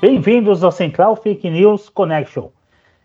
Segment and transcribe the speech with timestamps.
[0.00, 2.50] Bem-vindos ao Central Fake News Connection.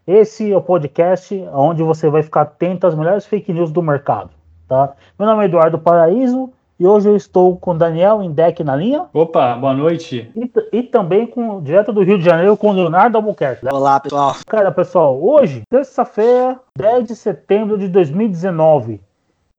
[0.05, 4.29] Esse é o podcast onde você vai ficar atento às melhores fake news do mercado.
[4.67, 4.93] Tá?
[5.17, 9.07] Meu nome é Eduardo Paraíso e hoje eu estou com Daniel Indec na linha.
[9.11, 10.31] Opa, boa noite.
[10.35, 13.65] E, e, também com direto do Rio de Janeiro com Leonardo Albuquerque.
[13.67, 14.35] Olá, pessoal.
[14.45, 19.01] Cara, pessoal, hoje, terça-feira, 10 de setembro de 2019,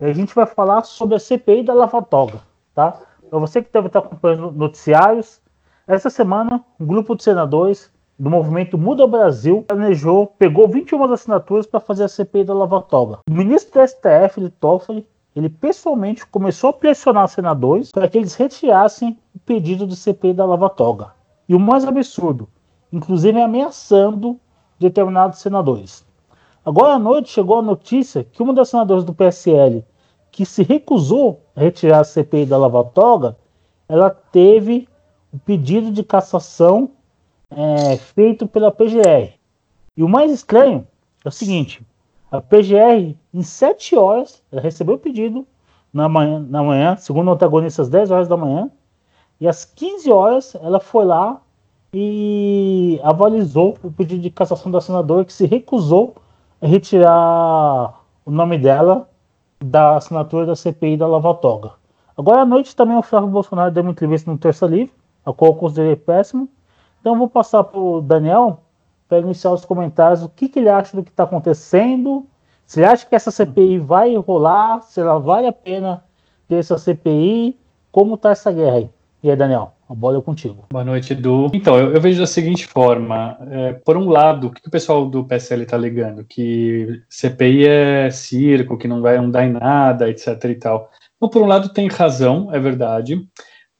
[0.00, 2.38] a gente vai falar sobre a CPI da Lava Toga,
[2.72, 2.96] tá?
[3.28, 5.42] Para você que deve estar acompanhando noticiários,
[5.86, 11.80] essa semana, um grupo de senadores do movimento Muda Brasil planejou, pegou 21 assinaturas para
[11.80, 13.18] fazer a CPI da Lava Toga.
[13.28, 18.34] O ministro do STF, de Toffoli, ele pessoalmente começou a pressionar senadores para que eles
[18.34, 21.12] retirassem o pedido de CPI da Lava Toga.
[21.46, 22.48] E o mais absurdo,
[22.90, 24.40] inclusive ameaçando
[24.78, 26.06] determinados senadores.
[26.64, 29.84] Agora à noite chegou a notícia que uma das senadoras do PSL
[30.30, 33.36] que se recusou a retirar a CPI da Lava Toga,
[33.86, 34.88] ela teve
[35.38, 36.90] pedido de cassação
[37.50, 39.32] é, feito pela PGR.
[39.96, 40.86] E o mais estranho
[41.24, 41.84] é o seguinte:
[42.30, 45.46] a PGR, em 7 horas, ela recebeu o pedido
[45.92, 48.70] na manhã, na manhã, segundo o antagonista, às 10 horas da manhã,
[49.40, 51.40] e às 15 horas ela foi lá
[51.92, 56.16] e avalizou o pedido de cassação da senadora que se recusou
[56.60, 59.08] a retirar o nome dela
[59.64, 61.72] da assinatura da CPI da Lava Toga.
[62.16, 64.92] Agora à noite também o Flávio Bolsonaro deu uma entrevista no Terça Livre,
[65.24, 66.48] a qual eu considerei péssimo.
[67.00, 68.62] Então vou passar para o Daniel
[69.08, 72.26] para iniciar os comentários, o que, que ele acha do que está acontecendo,
[72.66, 76.02] se ele acha que essa CPI vai rolar, se ela vale a pena
[76.48, 77.58] ter essa CPI,
[77.92, 78.90] como está essa guerra aí.
[79.22, 80.64] E aí, Daniel, a bola é contigo.
[80.70, 81.50] Boa noite, Edu.
[81.52, 85.06] Então, eu, eu vejo da seguinte forma: é, por um lado, o que, o pessoal
[85.06, 86.24] do PSL está alegando?
[86.24, 90.44] Que CPI é circo, que não vai não dar em nada, etc.
[90.44, 90.90] e tal.
[91.16, 93.26] Então, por um lado, tem razão, é verdade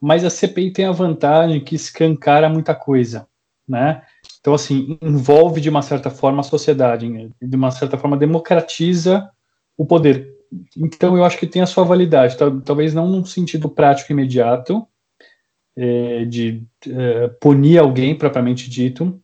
[0.01, 3.27] mas a CPI tem a vantagem que escancara muita coisa,
[3.67, 4.03] né?
[4.41, 7.09] Então, assim, envolve de uma certa forma a sociedade,
[7.41, 9.31] de uma certa forma democratiza
[9.77, 10.35] o poder.
[10.77, 14.87] Então, eu acho que tem a sua validade, talvez não num sentido prático imediato,
[15.77, 19.21] é, de é, punir alguém propriamente dito,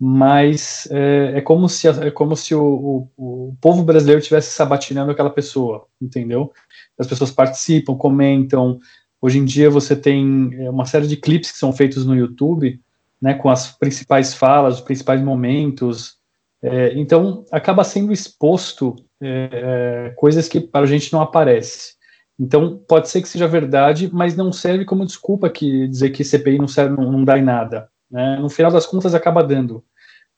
[0.00, 5.12] mas é, é como se, é como se o, o, o povo brasileiro estivesse sabatinando
[5.12, 6.52] aquela pessoa, entendeu?
[6.98, 8.78] As pessoas participam, comentam,
[9.24, 12.78] Hoje em dia você tem é, uma série de clipes que são feitos no YouTube,
[13.22, 16.16] né, com as principais falas, os principais momentos.
[16.62, 21.94] É, então acaba sendo exposto é, coisas que para a gente não aparece.
[22.38, 26.58] Então pode ser que seja verdade, mas não serve como desculpa que dizer que CPI
[26.58, 27.88] não serve, não, não dá em nada.
[28.10, 28.36] Né?
[28.36, 29.82] No final das contas acaba dando,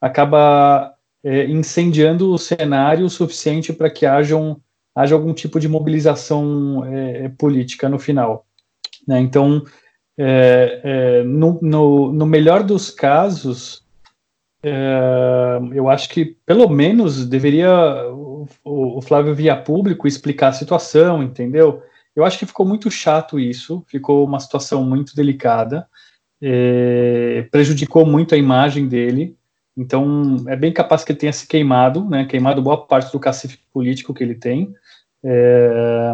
[0.01, 4.57] acaba é, incendiando o cenário o suficiente para que haja, um,
[4.95, 6.85] algum tipo de mobilização
[7.37, 8.46] política no final.
[9.07, 9.21] Né?
[9.21, 9.63] Então,
[10.19, 13.85] é, é, no, no, no, melhor dos casos,
[14.63, 17.71] é, eu acho que pelo menos deveria
[18.11, 21.83] o, o, Flávio via público explicar a situação, entendeu?
[22.15, 25.87] Eu acho que ficou muito chato isso, ficou uma situação muito delicada,
[26.41, 29.37] é, prejudicou muito a imagem dele.
[29.77, 32.25] Então, é bem capaz que ele tenha se queimado, né?
[32.25, 34.75] Queimado boa parte do cacife político que ele tem.
[35.23, 36.13] É,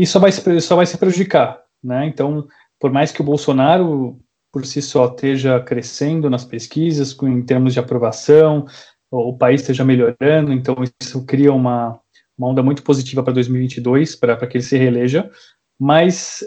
[0.00, 2.06] isso vai, só vai se prejudicar, né?
[2.06, 2.46] Então,
[2.78, 4.18] por mais que o Bolsonaro
[4.52, 8.66] por si só esteja crescendo nas pesquisas, em termos de aprovação,
[9.10, 11.98] o país esteja melhorando, então isso cria uma,
[12.36, 15.30] uma onda muito positiva para 2022, para que ele se reeleja,
[15.78, 16.46] mas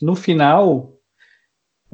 [0.00, 0.94] no final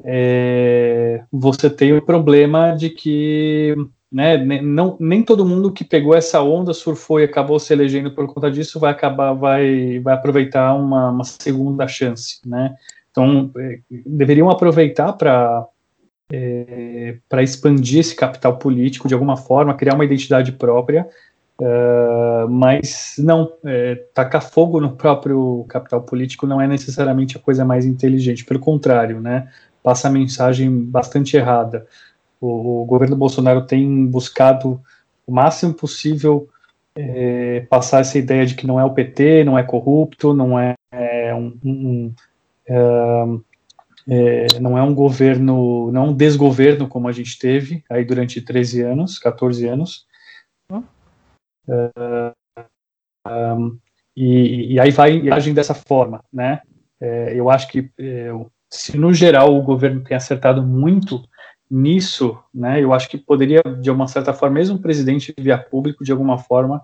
[0.05, 3.75] é, você tem o problema de que
[4.11, 4.39] né?
[4.61, 8.51] Não, nem todo mundo que pegou essa onda, surfou e acabou se elegendo por conta
[8.51, 12.75] disso vai acabar, vai, vai aproveitar uma, uma segunda chance, né?
[13.11, 15.67] Então, é, deveriam aproveitar para
[16.33, 21.09] é, para expandir esse capital político de alguma forma, criar uma identidade própria,
[21.61, 27.65] uh, mas não, é, tacar fogo no próprio capital político não é necessariamente a coisa
[27.65, 29.49] mais inteligente, pelo contrário, né?
[29.83, 31.87] Passa a mensagem bastante errada.
[32.41, 34.81] O, o governo Bolsonaro tem buscado
[35.27, 36.49] o máximo possível
[36.97, 40.75] é, passar essa ideia de que não é o PT, não é corrupto, não é,
[40.93, 42.15] é um, um
[42.67, 42.77] é,
[44.09, 48.41] é, não é um governo, não é um desgoverno como a gente teve aí durante
[48.41, 50.07] 13 anos, 14 anos.
[53.27, 53.79] um,
[54.17, 56.61] e, e, aí vai e agem dessa forma, né?
[57.01, 58.31] É, eu acho que é,
[58.69, 61.23] se no geral o governo tem acertado muito
[61.71, 66.05] nisso, né, eu acho que poderia, de uma certa forma, mesmo o presidente via público,
[66.05, 66.83] de alguma forma,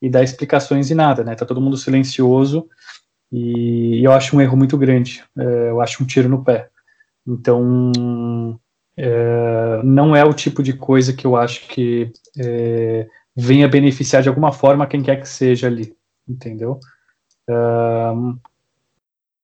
[0.00, 2.68] e dar explicações e nada, né, tá todo mundo silencioso,
[3.32, 6.70] e eu acho um erro muito grande, é, eu acho um tiro no pé.
[7.26, 7.92] Então,
[8.96, 13.06] é, não é o tipo de coisa que eu acho que é,
[13.36, 15.94] venha beneficiar de alguma forma quem quer que seja ali,
[16.26, 16.80] entendeu?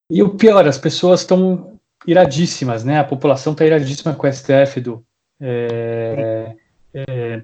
[0.09, 2.99] E o pior, as pessoas estão iradíssimas, né?
[2.99, 5.05] A população está iradíssima com o STF do.
[5.39, 6.55] É,
[6.93, 7.41] é,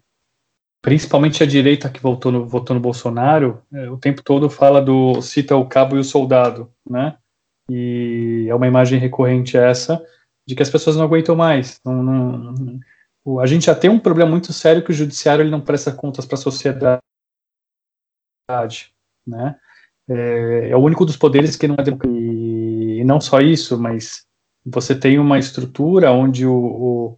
[0.81, 5.21] principalmente a direita que votou no, votou no Bolsonaro, é, o tempo todo fala do
[5.21, 7.17] cita o cabo e o soldado, né?
[7.69, 10.03] E é uma imagem recorrente essa
[10.47, 11.79] de que as pessoas não aguentam mais.
[11.85, 15.51] Não, não, não, a gente já tem um problema muito sério que o judiciário ele
[15.51, 17.01] não presta contas para a sociedade,
[19.25, 19.55] né?
[20.09, 24.25] É, é, o único dos poderes que não é e, e não só isso, mas
[24.65, 27.17] você tem uma estrutura onde o, o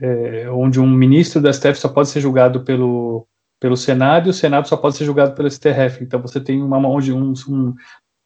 [0.00, 3.26] é, onde um ministro do STF só pode ser julgado pelo
[3.60, 6.02] pelo Senado e o Senado só pode ser julgado pelo STF.
[6.02, 7.74] Então você tem uma onde um, um,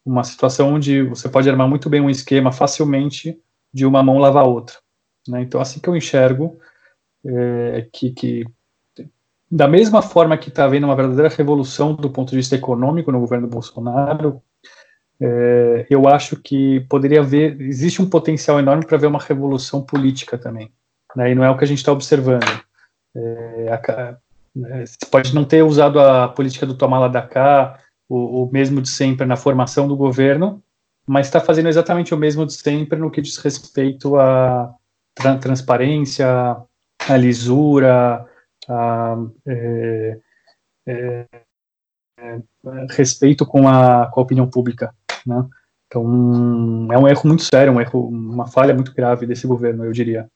[0.04, 3.38] uma situação onde você pode armar muito bem um esquema facilmente
[3.72, 4.76] de uma mão lavar a outra.
[5.28, 5.42] Né?
[5.42, 6.58] Então, assim que eu enxergo
[7.24, 8.44] é, que, que,
[9.50, 13.20] da mesma forma que está havendo uma verdadeira revolução do ponto de vista econômico no
[13.20, 14.42] governo Bolsonaro,
[15.20, 20.38] é, eu acho que poderia haver, existe um potencial enorme para haver uma revolução política
[20.38, 20.72] também,
[21.16, 21.32] né?
[21.32, 22.44] e não é o que a gente está observando.
[23.16, 24.16] É, a,
[24.54, 27.78] né, pode não ter usado a política do tomar lá da cá,
[28.08, 30.62] o, o mesmo de sempre na formação do governo,
[31.06, 34.74] mas está fazendo exatamente o mesmo de sempre no que diz respeito à
[35.14, 36.26] tra transparência,
[37.08, 38.24] à lisura,
[38.68, 39.16] a
[39.46, 40.18] é,
[40.86, 41.26] é,
[42.18, 42.40] é,
[42.90, 44.94] respeito com a, com a opinião pública.
[45.28, 45.46] Né?
[45.86, 46.02] Então,
[46.90, 50.26] é um erro muito sério, um erro, uma falha muito grave desse governo, eu diria.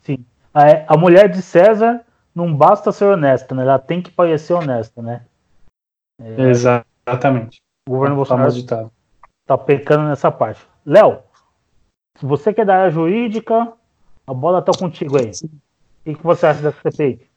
[0.00, 0.24] Sim.
[0.54, 2.04] A, a mulher de César
[2.34, 3.62] não basta ser honesta, né?
[3.62, 5.24] Ela tem que parecer honesta, né?
[6.20, 7.60] É, Exatamente.
[7.88, 8.52] O governo Bolsonaro
[9.46, 10.60] tá pecando nessa parte.
[10.84, 11.22] Léo,
[12.18, 13.72] se você quer dar a jurídica,
[14.26, 15.30] a bola tá contigo aí.
[16.04, 17.27] O que você acha dessa CPI?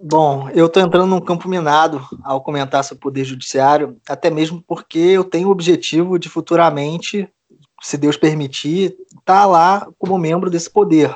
[0.00, 4.62] Bom, eu estou entrando num campo minado ao comentar sobre o Poder Judiciário, até mesmo
[4.66, 7.28] porque eu tenho o objetivo de futuramente,
[7.82, 11.14] se Deus permitir, estar tá lá como membro desse poder.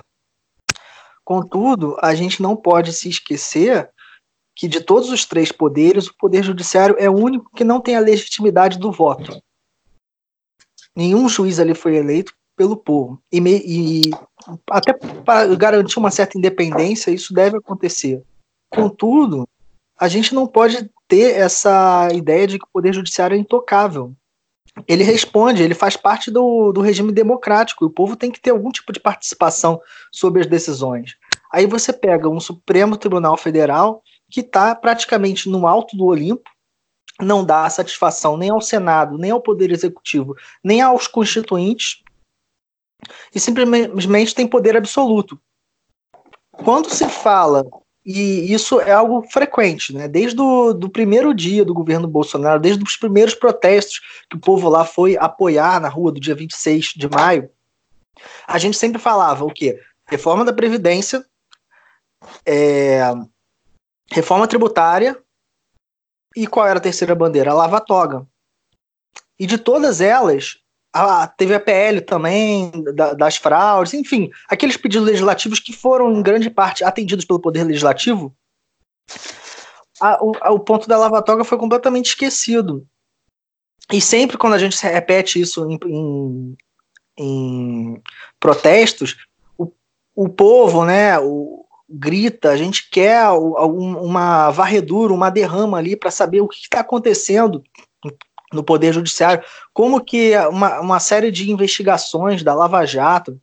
[1.25, 3.91] Contudo, a gente não pode se esquecer
[4.57, 7.95] que de todos os três poderes, o Poder Judiciário é o único que não tem
[7.95, 9.41] a legitimidade do voto.
[10.97, 13.23] Nenhum juiz ali foi eleito pelo povo.
[13.31, 14.11] E, e
[14.69, 18.21] até para garantir uma certa independência, isso deve acontecer.
[18.71, 19.49] Contudo,
[19.99, 24.15] a gente não pode ter essa ideia de que o Poder Judiciário é intocável.
[24.87, 28.51] Ele responde, ele faz parte do, do regime democrático, e o povo tem que ter
[28.51, 29.81] algum tipo de participação
[30.13, 31.17] sobre as decisões.
[31.53, 36.49] Aí você pega um Supremo Tribunal Federal que está praticamente no alto do Olimpo,
[37.21, 42.03] não dá satisfação nem ao Senado, nem ao Poder Executivo, nem aos constituintes,
[43.35, 45.41] e simplesmente tem poder absoluto.
[46.53, 47.65] Quando se fala,
[48.05, 50.09] e isso é algo frequente, né?
[50.09, 54.01] desde o do primeiro dia do governo Bolsonaro, desde os primeiros protestos
[54.31, 57.51] que o povo lá foi apoiar na rua do dia 26 de maio,
[58.47, 59.81] a gente sempre falava o quê?
[60.07, 61.25] Reforma da Previdência,
[62.47, 63.03] é,
[64.11, 65.21] reforma tributária
[66.37, 67.51] e qual era a terceira bandeira?
[67.51, 68.27] A lava-toga.
[69.39, 70.59] E de todas elas,
[70.99, 76.23] a, teve a PL também, da, das fraudes, enfim, aqueles pedidos legislativos que foram, em
[76.23, 78.35] grande parte, atendidos pelo Poder Legislativo,
[80.01, 82.87] a, o, a, o, ponto da lava-toga foi completamente esquecido.
[83.93, 86.57] E sempre quando a gente repete isso em, em,
[87.19, 88.03] em
[88.39, 89.17] protestos,
[89.57, 89.73] o,
[90.15, 96.43] o povo, né, o, grita, a gente quer uma varredura, uma derrama ali para saber
[96.43, 97.63] o que está acontecendo
[98.53, 103.39] no Poder Judiciário, como que uma, uma série de investigações da Lava Jato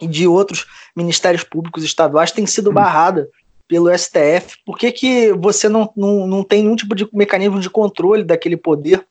[0.00, 2.74] e de outros ministérios públicos estaduais tem sido hum.
[2.74, 3.28] barrada
[3.68, 4.58] pelo STF.
[4.66, 8.56] Por que, que você não, não, não tem nenhum tipo de mecanismo de controle daquele
[8.56, 9.06] poder?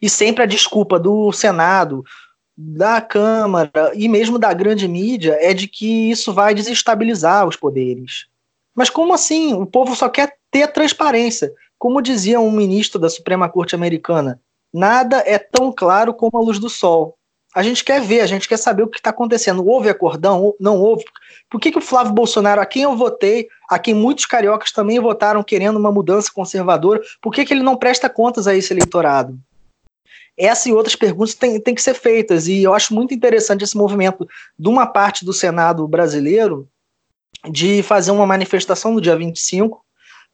[0.00, 2.04] E sempre a desculpa do Senado,
[2.56, 8.26] da Câmara e mesmo da grande mídia é de que isso vai desestabilizar os poderes.
[8.74, 9.54] Mas como assim?
[9.54, 11.52] O povo só quer ter transparência.
[11.84, 14.40] Como dizia um ministro da Suprema Corte Americana,
[14.72, 17.18] nada é tão claro como a luz do sol.
[17.54, 19.62] A gente quer ver, a gente quer saber o que está acontecendo.
[19.68, 20.54] Houve acordão?
[20.58, 21.04] Não houve?
[21.50, 24.98] Por que, que o Flávio Bolsonaro, a quem eu votei, a quem muitos cariocas também
[24.98, 29.38] votaram querendo uma mudança conservadora, por que, que ele não presta contas a esse eleitorado?
[30.38, 33.76] Essa e outras perguntas têm, têm que ser feitas, e eu acho muito interessante esse
[33.76, 34.26] movimento
[34.58, 36.66] de uma parte do Senado brasileiro
[37.50, 39.84] de fazer uma manifestação no dia 25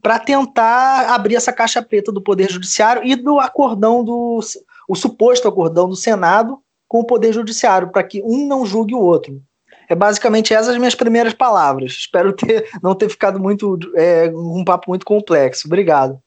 [0.03, 4.41] para tentar abrir essa caixa preta do Poder Judiciário e do acordão do
[4.89, 9.01] o suposto acordão do Senado com o Poder Judiciário, para que um não julgue o
[9.01, 9.41] outro.
[9.89, 11.93] É basicamente essas as minhas primeiras palavras.
[11.93, 15.67] Espero ter, não ter ficado muito é, um papo muito complexo.
[15.67, 16.21] Obrigado.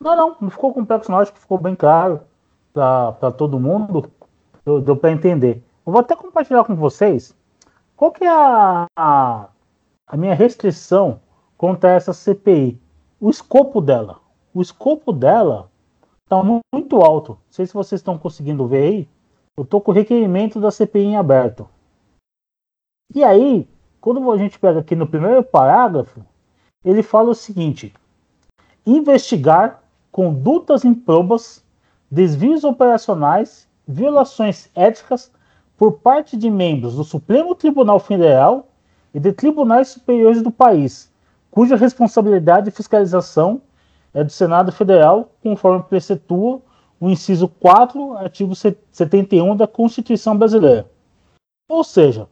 [0.00, 1.18] Não, não, não ficou complexo, não.
[1.18, 2.20] Acho que ficou bem claro
[2.72, 4.10] para todo mundo.
[4.64, 5.62] Deu, deu para entender.
[5.86, 7.34] Eu vou até compartilhar com vocês
[7.96, 9.48] qual que é a, a,
[10.06, 11.20] a minha restrição
[11.56, 12.80] contra essa CPI.
[13.20, 14.18] O escopo dela.
[14.54, 15.70] O escopo dela
[16.24, 17.32] está muito alto.
[17.32, 19.08] Não sei se vocês estão conseguindo ver aí.
[19.58, 21.68] Eu estou com o requerimento da CPI em aberto.
[23.14, 23.68] E aí,
[24.00, 26.24] quando a gente pega aqui no primeiro parágrafo,
[26.82, 27.92] ele fala o seguinte:
[28.86, 31.62] investigar condutas improbas,
[32.10, 35.30] desvios operacionais, violações éticas
[35.76, 38.68] por parte de membros do Supremo Tribunal Federal
[39.12, 41.09] e de tribunais superiores do país,
[41.50, 43.62] cuja responsabilidade de fiscalização
[44.12, 46.60] é do Senado Federal, conforme precetua
[46.98, 50.90] o inciso 4, artigo 71 da Constituição Brasileira.
[51.68, 52.28] Ou seja,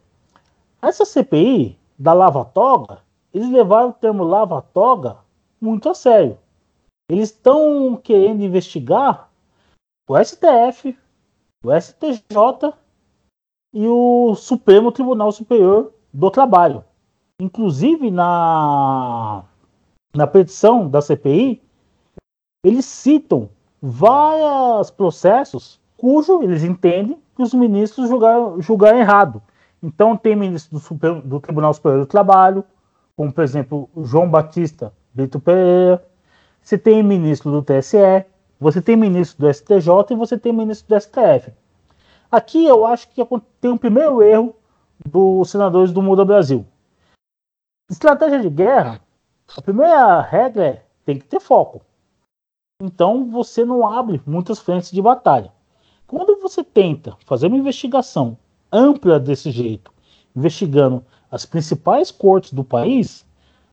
[0.82, 2.98] essa CPI da Lava Toga,
[3.32, 5.18] eles levaram o termo Lava Toga
[5.60, 6.38] muito a sério.
[7.10, 9.30] Eles estão querendo investigar
[10.08, 10.96] o STF,
[11.64, 12.74] o STJ
[13.72, 16.84] e o Supremo Tribunal Superior do Trabalho.
[17.40, 19.44] Inclusive, na,
[20.12, 21.62] na petição da CPI,
[22.64, 23.48] eles citam
[23.80, 29.40] vários processos cujo eles entendem que os ministros julgaram, julgaram errado.
[29.80, 32.64] Então, tem ministro do, do, Tribunal Superior do Trabalho,
[33.16, 36.04] como, por exemplo, João Batista Brito Pereira.
[36.60, 38.26] Você tem ministro do TSE,
[38.58, 41.52] você tem ministro do STJ e você tem ministro do STF.
[42.32, 43.24] Aqui eu acho que
[43.60, 44.56] tem um primeiro erro
[45.06, 46.66] dos senadores do Mundo Brasil.
[47.90, 49.00] Estratégia de guerra,
[49.56, 51.80] a primeira regra é tem que ter foco.
[52.82, 55.50] Então você não abre muitas frentes de batalha.
[56.06, 58.36] Quando você tenta fazer uma investigação
[58.70, 59.90] ampla desse jeito,
[60.36, 63.24] investigando as principais cortes do país,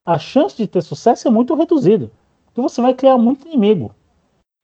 [0.05, 2.09] a chance de ter sucesso é muito reduzida.
[2.45, 3.93] Porque você vai criar muito inimigo.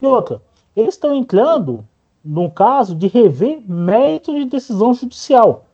[0.02, 0.42] E outra,
[0.74, 1.86] eles estão entrando
[2.24, 5.66] no caso de rever mérito de decisão judicial.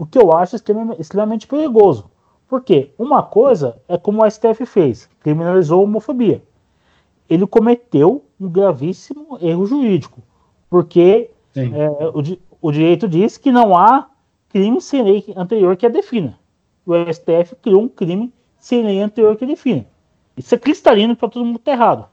[0.00, 2.10] O que eu acho extremamente perigoso.
[2.52, 6.42] Porque uma coisa é como o STF fez, criminalizou a homofobia.
[7.26, 10.22] Ele cometeu um gravíssimo erro jurídico.
[10.68, 14.10] Porque é, o, o direito diz que não há
[14.50, 16.38] crime sem lei anterior que a defina.
[16.84, 19.86] O STF criou um crime sem lei anterior que defina.
[20.36, 22.08] Isso é cristalino para todo mundo estar tá errado.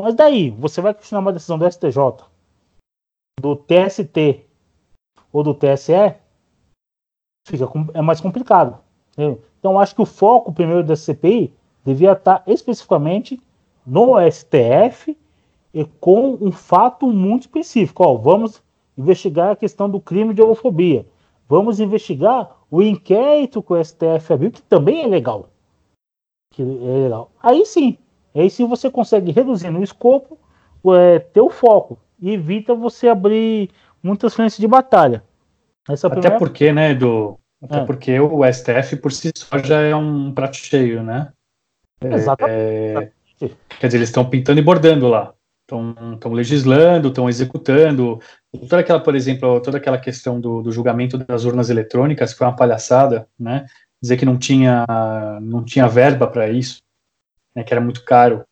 [0.00, 2.24] Mas daí, você vai questionar uma decisão do STJ,
[3.38, 4.46] do TST
[5.30, 6.14] ou do TSE,
[7.46, 8.81] fica, é mais complicado.
[9.12, 9.42] Entendeu?
[9.58, 11.52] Então, acho que o foco primeiro da CPI
[11.84, 13.40] devia estar especificamente
[13.86, 15.16] no STF
[15.72, 18.04] e com um fato muito específico.
[18.04, 18.62] Ó, vamos
[18.96, 21.06] investigar a questão do crime de homofobia.
[21.48, 25.48] Vamos investigar o inquérito que o STF abriu, que também é legal.
[26.50, 27.30] Que é legal.
[27.42, 27.98] Aí sim,
[28.34, 30.38] aí sim você consegue reduzir no escopo,
[30.94, 33.70] é, ter o foco e evita você abrir
[34.02, 35.22] muitas frentes de batalha.
[35.88, 36.38] Essa Até primeira...
[36.38, 37.84] porque, né, do até é.
[37.84, 41.32] porque o STF por si só já é um prato cheio, né?
[42.02, 42.54] Exatamente.
[42.54, 43.10] É...
[43.80, 45.32] Quer dizer, eles estão pintando e bordando lá
[46.14, 48.20] estão legislando, estão executando.
[48.68, 52.56] Toda aquela, por exemplo, toda aquela questão do, do, julgamento das urnas eletrônicas foi uma
[52.56, 53.66] palhaçada, né?
[54.00, 54.84] Dizer que não tinha,
[55.40, 56.82] não tinha verba para isso,
[57.54, 57.62] né?
[57.62, 58.44] que era muito caro.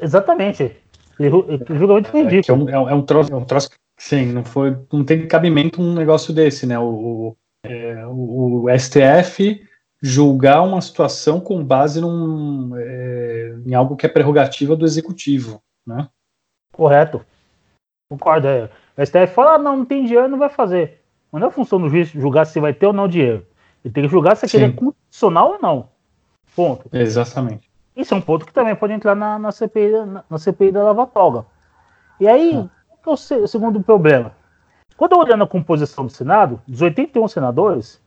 [0.00, 0.74] Exatamente.
[1.18, 2.68] O julgamento foi ridículo.
[2.68, 5.80] É, é, um, é, um troço, é um troço, sim, não, foi, não tem cabimento
[5.80, 6.78] um negócio desse, né?
[6.78, 7.36] O,
[7.72, 9.66] é, o, o STF
[10.02, 16.08] julgar uma situação com base num, é, em algo que é prerrogativa do executivo, né?
[16.72, 17.24] Correto.
[18.08, 18.46] Concordo.
[18.46, 18.70] É.
[18.96, 21.00] O STF fala, ah, não, não tem dinheiro, não vai fazer.
[21.32, 23.46] Mas não é função do juiz julgar se vai ter ou não dinheiro.
[23.84, 25.88] Ele tem que julgar se aquele é constitucional ou não.
[26.54, 26.88] Ponto.
[26.92, 27.70] Exatamente.
[27.96, 30.82] Isso é um ponto que também pode entrar na, na CPI, na, na, CPI da
[30.82, 31.46] Lava Toga.
[32.20, 32.68] E aí, ah.
[33.02, 34.35] qual é o segundo problema?
[34.96, 38.00] Quando eu olho na composição do Senado, dos 81 senadores,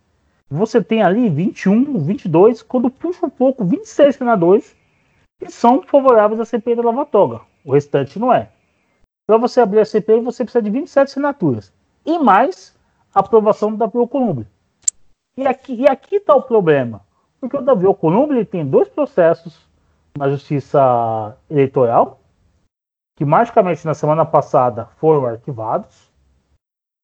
[0.50, 4.75] você tem ali 21, 22, quando puxa um pouco, 26 senadores
[5.39, 7.41] que são favoráveis à CPI da Lava Toga.
[7.63, 8.50] O restante não é.
[9.27, 11.72] Para você abrir a CPI, você precisa de 27 assinaturas.
[12.03, 12.75] E mais
[13.13, 14.48] a aprovação do Davi Alcolumbre.
[15.38, 17.01] E aqui está o problema.
[17.39, 19.55] Porque o Davi Alcolumbre tem dois processos
[20.17, 22.19] na Justiça Eleitoral,
[23.15, 26.09] que magicamente na semana passada foram arquivados.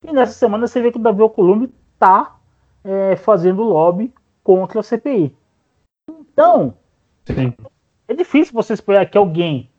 [0.08, 2.38] E nessa semana você vê que o Davi Alcolumbre está
[2.84, 5.36] é, fazendo lobby contra a CPI.
[6.10, 6.76] Então,
[7.26, 7.54] Sim.
[8.08, 9.70] é difícil você esperar que alguém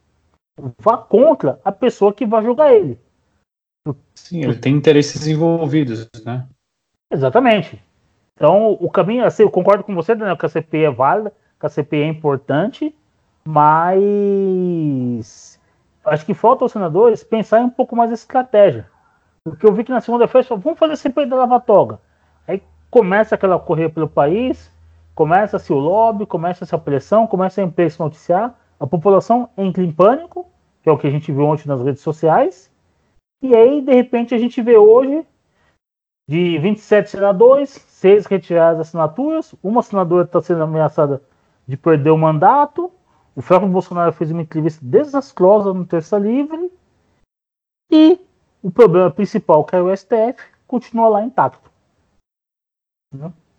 [0.79, 2.99] vá contra a pessoa que vai julgar ele.
[4.15, 6.47] Sim, ele tem interesses envolvidos, né?
[7.13, 7.81] Exatamente.
[8.35, 11.67] Então, o caminho, assim, eu concordo com você, Daniel, que a CPI é válida, que
[11.67, 12.95] a CPI é importante,
[13.47, 15.59] mas
[16.05, 18.91] acho que falta aos senadores pensar em um pouco mais a estratégia.
[19.51, 22.01] Porque eu vi que na segunda-feira vamos fazer CPI da Lava Toga.
[22.49, 22.61] Aí
[22.91, 24.73] começa aquela correr pelo país,
[25.15, 30.47] começa-se o lobby, começa-se a pressão, começa a imprensa noticiar, a população entra em pânico,
[30.83, 32.73] que é o que a gente viu ontem nas redes sociais,
[33.41, 35.25] e aí, de repente, a gente vê hoje
[36.29, 41.23] de 27 senadores, seis retiradas assinaturas, uma senadora está sendo ameaçada
[41.69, 42.91] de perder o mandato,
[43.37, 46.73] o Flávio Bolsonaro fez uma entrevista desastrosa no Terça Livre,
[47.93, 48.26] e
[48.67, 51.71] o problema principal, que é o STF, continua lá intacto.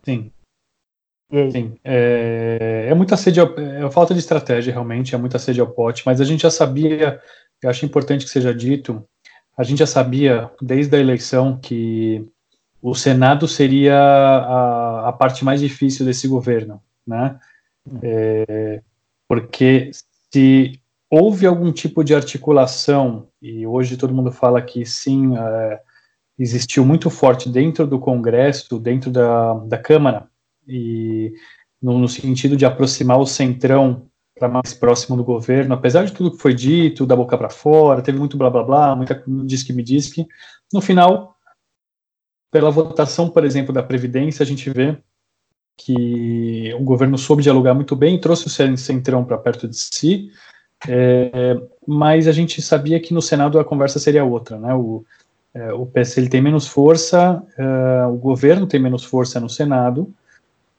[0.04, 0.30] Sim.
[1.52, 5.68] Sim, é, é muita sede, ao, é falta de estratégia realmente, é muita sede ao
[5.68, 7.22] pote, mas a gente já sabia,
[7.62, 9.06] eu acho importante que seja dito,
[9.58, 12.26] a gente já sabia desde a eleição que
[12.82, 17.40] o Senado seria a, a parte mais difícil desse governo, né?
[18.02, 18.82] É,
[19.28, 19.92] porque
[20.32, 25.82] se houve algum tipo de articulação, e hoje todo mundo fala que sim, é,
[26.38, 30.30] existiu muito forte dentro do Congresso, dentro da, da Câmara,
[30.68, 31.34] e
[31.82, 36.32] no, no sentido de aproximar o centrão para mais próximo do governo, apesar de tudo
[36.32, 39.74] que foi dito, da boca para fora, teve muito blá blá blá, muita diz que
[39.74, 40.28] me diz que,
[40.72, 41.36] no final,
[42.52, 44.98] pela votação, por exemplo, da Previdência, a gente vê
[45.78, 50.32] que o governo soube dialogar muito bem, trouxe o centrão para perto de si,
[50.86, 54.74] é, mas a gente sabia que no Senado a conversa seria outra, né?
[54.74, 55.04] O,
[55.54, 60.14] é, o PSL tem menos força, é, o governo tem menos força no Senado,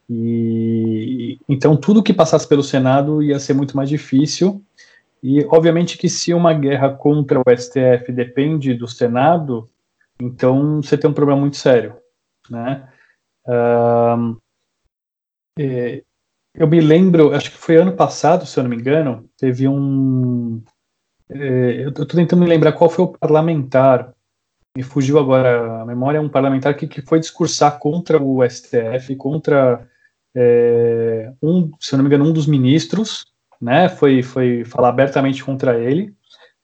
[0.08, 4.62] e então tudo que passasse pelo Senado ia ser muito mais difícil.
[5.22, 9.68] E obviamente que se uma guerra contra o STF depende do Senado,
[10.20, 11.96] então você tem um problema muito sério,
[12.48, 12.88] né?
[13.46, 14.36] Um,
[16.58, 20.62] eu me lembro, acho que foi ano passado, se eu não me engano, teve um.
[21.30, 24.14] É, eu estou tentando me lembrar qual foi o parlamentar
[24.78, 29.84] me fugiu agora a memória, um parlamentar que, que foi discursar contra o STF, contra
[30.36, 33.26] é, um, se eu não me engano, um dos ministros,
[33.60, 36.14] né, foi, foi falar abertamente contra ele.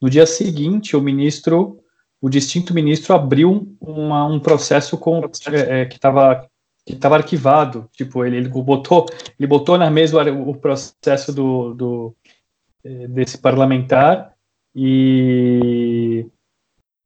[0.00, 1.80] No dia seguinte, o ministro,
[2.20, 6.48] o distinto ministro, abriu uma, um processo com, é, é que estava
[6.86, 9.06] que estava arquivado, tipo ele, ele botou
[9.38, 12.16] ele botou na mesa o, processo do, do
[12.84, 14.34] é, desse parlamentar
[14.74, 16.26] e,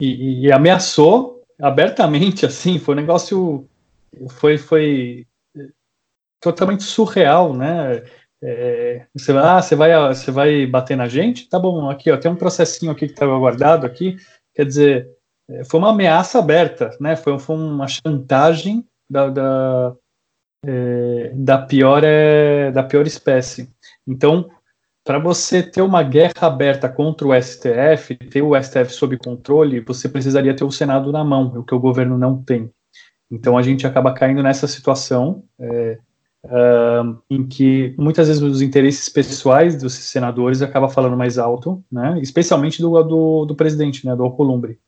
[0.01, 3.69] e, e ameaçou abertamente assim foi um negócio
[4.31, 5.27] foi foi
[6.41, 8.03] totalmente surreal, né?
[8.43, 11.49] É, você, ah, você vai, você vai bater na gente?
[11.49, 14.17] Tá bom, aqui, ó, tem um processinho aqui que estava guardado aqui,
[14.55, 15.11] quer dizer,
[15.49, 17.17] é, foi uma ameaça aberta, né?
[17.17, 19.97] Foi, foi uma chantagem da, da,
[20.65, 23.71] é, da pior é, da pior espécie.
[24.07, 24.51] Então,
[25.05, 30.09] para você ter uma guerra aberta contra o STF, ter o STF sob controle, você
[30.09, 32.71] precisaria ter o Senado na mão, o que o governo não tem.
[33.31, 35.45] Então a gente acaba caindo nessa situação.
[35.59, 35.99] É,
[36.45, 42.19] uh, em que muitas vezes os interesses pessoais dos senadores acaba falando mais alto, né,
[42.21, 44.79] especialmente do, do, do presidente, né, do Alcolumbre.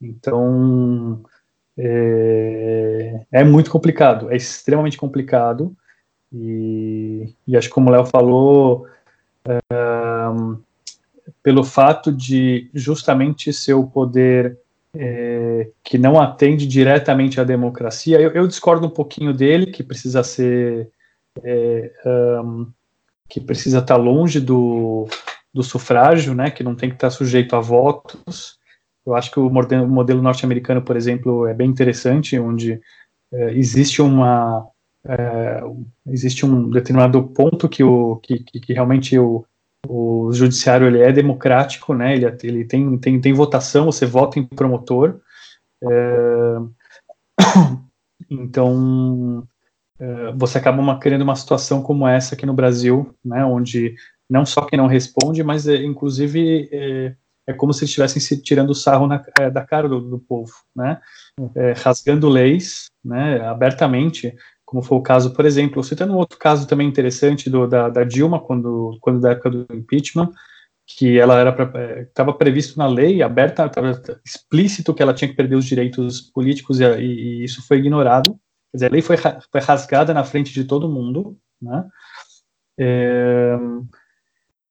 [0.00, 1.22] Então,
[1.78, 5.76] é, é, muito complicado, é extremamente complicado,
[6.32, 8.86] e, e acho que como o Léo falou,
[9.46, 10.62] uh,
[11.42, 14.58] pelo fato de justamente ser o poder
[14.98, 18.20] é, que não atende diretamente à democracia.
[18.20, 20.90] Eu, eu, discordo um pouquinho dele, que precisa ser.
[21.42, 21.92] É,
[22.42, 22.66] um,
[23.28, 25.08] que precisa estar longe do,
[25.52, 28.55] do sufrágio, né, que não tem que estar sujeito a votos.
[29.06, 32.80] Eu acho que o modelo, norte-americano, por exemplo, é bem interessante, onde
[33.32, 34.66] é, existe uma
[35.08, 35.62] é,
[36.08, 39.44] existe um determinado ponto que, o, que, que realmente o,
[39.88, 42.14] o judiciário ele é democrático, né?
[42.14, 45.20] Ele, ele tem, tem, tem votação, você vota em promotor.
[45.82, 46.56] É,
[48.28, 49.46] então
[50.00, 53.44] é, você acaba uma, criando uma situação como essa aqui no Brasil, né?
[53.44, 53.94] Onde
[54.28, 56.68] não só quem não responde, mas é, inclusive
[57.46, 60.52] é, é como se estivessem se tirando sarro na, é, da cara do, do povo,
[60.74, 61.00] né?
[61.54, 63.40] É, rasgando leis, né?
[63.46, 64.34] Abertamente
[64.66, 68.02] como foi o caso, por exemplo, citando um outro caso também interessante do, da, da
[68.02, 70.32] Dilma, quando, quando da época do impeachment,
[70.84, 73.70] que ela era estava previsto na lei aberta,
[74.24, 78.32] explícito que ela tinha que perder os direitos políticos e, e, e isso foi ignorado.
[78.72, 81.88] Quer dizer, a lei foi, foi rasgada na frente de todo mundo, né?
[82.78, 83.56] É,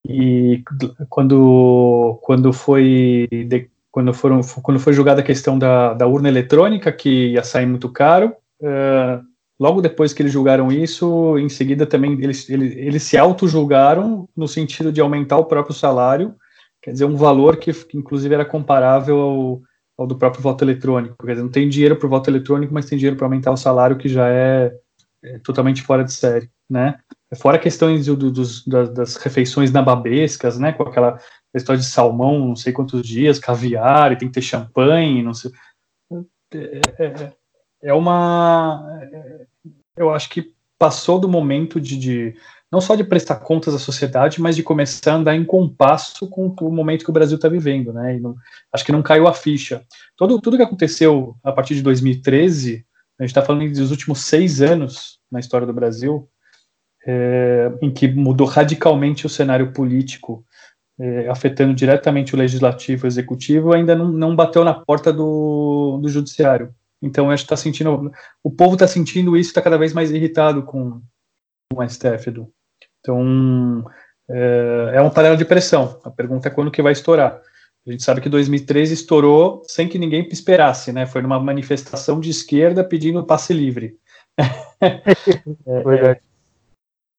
[0.08, 0.64] e
[1.10, 6.92] quando quando foi de, quando, foram, quando foi julgada a questão da, da urna eletrônica,
[6.92, 8.36] que ia sair muito caro.
[8.60, 9.24] Uh,
[9.58, 14.50] logo depois que eles julgaram isso, em seguida também eles, eles, eles se auto-julgaram no
[14.50, 16.36] sentido de aumentar o próprio salário,
[16.82, 19.62] quer dizer, um valor que, que inclusive era comparável ao,
[19.98, 21.26] ao, do próprio voto eletrônico.
[21.26, 23.58] Quer dizer, não tem dinheiro para o voto eletrônico, mas tem dinheiro para aumentar o
[23.58, 24.74] salário, que já é,
[25.24, 27.00] é, totalmente fora de série, né?
[27.34, 31.20] Fora questões do, dos, das, refeições nababescas, né, com aquela
[31.54, 35.52] história de salmão, não sei quantos dias, caviar, e tem que ter champanhe, não sei.
[36.54, 37.34] É, é,
[37.82, 39.00] é uma.
[39.12, 39.46] É,
[39.98, 42.36] eu acho que passou do momento de, de,
[42.72, 46.54] não só de prestar contas à sociedade, mas de começar a andar em compasso com
[46.62, 48.20] o momento que o Brasil está vivendo, né?
[48.20, 48.36] Não,
[48.72, 49.84] acho que não caiu a ficha.
[50.16, 52.86] Todo, tudo que aconteceu a partir de 2013,
[53.18, 56.30] a gente está falando dos últimos seis anos na história do Brasil,
[57.06, 60.44] é, em que mudou radicalmente o cenário político
[61.00, 66.00] é, afetando diretamente o legislativo e o executivo, ainda não, não bateu na porta do,
[66.02, 66.74] do judiciário.
[67.02, 68.12] Então, acho que está sentindo,
[68.44, 71.02] o povo está sentindo isso, está cada vez mais irritado com,
[71.72, 72.50] com o STF, Edu.
[73.00, 73.86] Então,
[74.30, 76.00] é, é um panela de pressão.
[76.04, 77.42] A pergunta é quando que vai estourar.
[77.88, 81.06] A gente sabe que 2013 estourou sem que ninguém esperasse, né?
[81.06, 84.00] Foi numa manifestação de esquerda pedindo passe livre.
[84.82, 86.22] é, Verdade.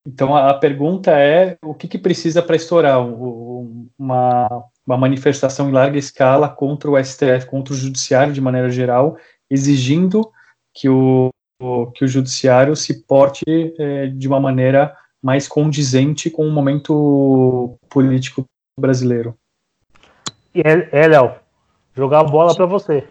[0.06, 5.98] Então a, pergunta é o que, que precisa para estourar uma, uma manifestação em larga
[5.98, 9.18] escala contra o STF, contra o judiciário de maneira geral,
[9.50, 10.30] exigindo
[10.72, 11.30] que o,
[11.94, 13.44] que o judiciário se porte
[13.78, 18.44] é, de uma maneira mais condizente com o momento político
[18.78, 19.36] brasileiro.
[20.54, 21.34] E é, é Léo,
[21.94, 23.04] jogar a bola para você.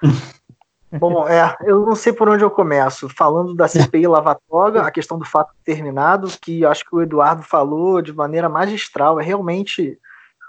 [0.98, 3.08] Bom, é, eu não sei por onde eu começo.
[3.08, 8.02] Falando da CPI Lavatoga, a questão do fato terminado, que acho que o Eduardo falou
[8.02, 9.98] de maneira magistral, é realmente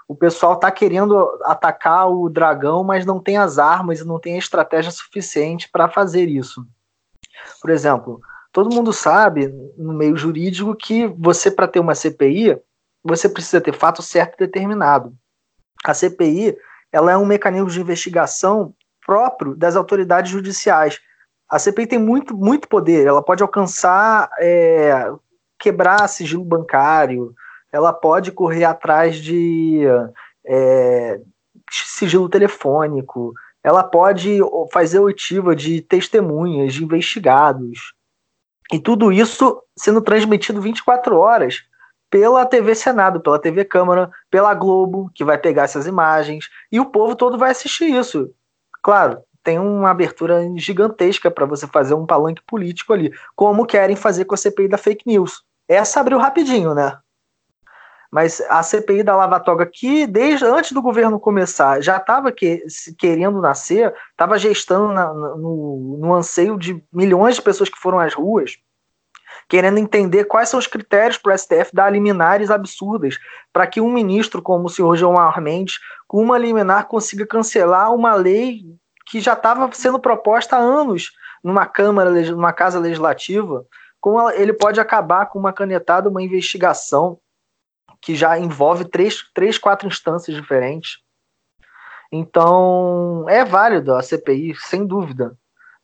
[0.08, 4.36] o pessoal está querendo atacar o dragão, mas não tem as armas e não tem
[4.36, 6.66] a estratégia suficiente para fazer isso.
[7.62, 8.20] Por exemplo,
[8.52, 12.60] todo mundo sabe no meio jurídico que você para ter uma CPI,
[13.02, 15.16] você precisa ter fato certo e determinado.
[15.86, 16.58] A CPI,
[16.92, 18.74] ela é um mecanismo de investigação
[19.06, 21.00] próprio das autoridades judiciais.
[21.50, 25.12] A CPI tem muito, muito poder, ela pode alcançar, é,
[25.60, 27.34] quebrar sigilo bancário,
[27.72, 29.82] ela pode correr atrás de
[30.46, 31.20] é,
[31.70, 34.40] sigilo telefônico, ela pode
[34.72, 37.94] fazer oitiva de testemunhas, de investigados.
[38.72, 41.64] E tudo isso sendo transmitido 24 horas
[42.10, 46.86] pela TV Senado, pela TV Câmara, pela Globo, que vai pegar essas imagens, e o
[46.86, 48.30] povo todo vai assistir isso.
[48.84, 54.26] Claro, tem uma abertura gigantesca para você fazer um palanque político ali, como querem fazer
[54.26, 55.42] com a CPI da fake news.
[55.68, 56.98] Essa abriu rapidinho, né?
[58.12, 62.64] Mas a CPI da Lava Toga, que desde antes do governo começar já estava que,
[63.00, 68.14] querendo nascer, estava gestando na, no, no anseio de milhões de pessoas que foram às
[68.14, 68.58] ruas,
[69.48, 73.18] querendo entender quais são os critérios para o STF dar liminares absurdas,
[73.52, 78.16] para que um ministro como o senhor João Mendes, com uma liminar, consiga cancelar uma
[78.16, 78.64] lei
[79.06, 81.12] que já estava sendo proposta há anos
[81.44, 83.66] numa Câmara, numa Casa Legislativa,
[84.00, 87.20] como ele pode acabar com uma canetada, uma investigação
[88.02, 91.00] que já envolve três, três quatro instâncias diferentes.
[92.12, 95.38] Então, é válido a CPI, sem dúvida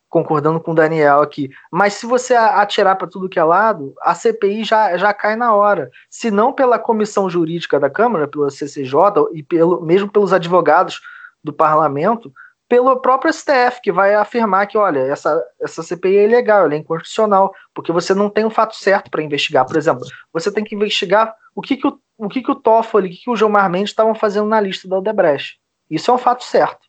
[0.10, 1.50] concordando com o Daniel aqui.
[1.72, 5.54] Mas se você atirar para tudo que é lado, a CPI já, já cai na
[5.54, 5.90] hora.
[6.10, 8.92] Se não pela comissão jurídica da Câmara, pela CCJ,
[9.34, 11.00] e pelo, mesmo pelos advogados
[11.44, 12.34] do parlamento,
[12.68, 16.78] pelo próprio STF, que vai afirmar que, olha, essa, essa CPI é ilegal, ela é
[16.78, 19.66] inconstitucional, porque você não tem um fato certo para investigar.
[19.66, 23.08] Por exemplo, você tem que investigar o que, que o, o, que que o Toffoli,
[23.08, 25.60] o que, que o Gilmar Mendes estavam fazendo na lista da Odebrecht.
[25.90, 26.89] Isso é um fato certo.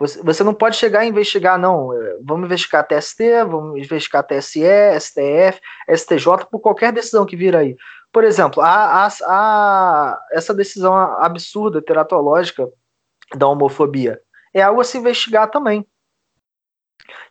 [0.00, 1.92] Você, você não pode chegar e investigar, não.
[1.92, 4.62] É, vamos investigar TST, vamos investigar TSE,
[4.98, 5.60] STF,
[5.94, 7.76] STJ, por qualquer decisão que vir aí.
[8.10, 12.66] Por exemplo, a, a, a, essa decisão absurda, teratológica
[13.36, 14.20] da homofobia
[14.54, 15.86] é algo a se investigar também.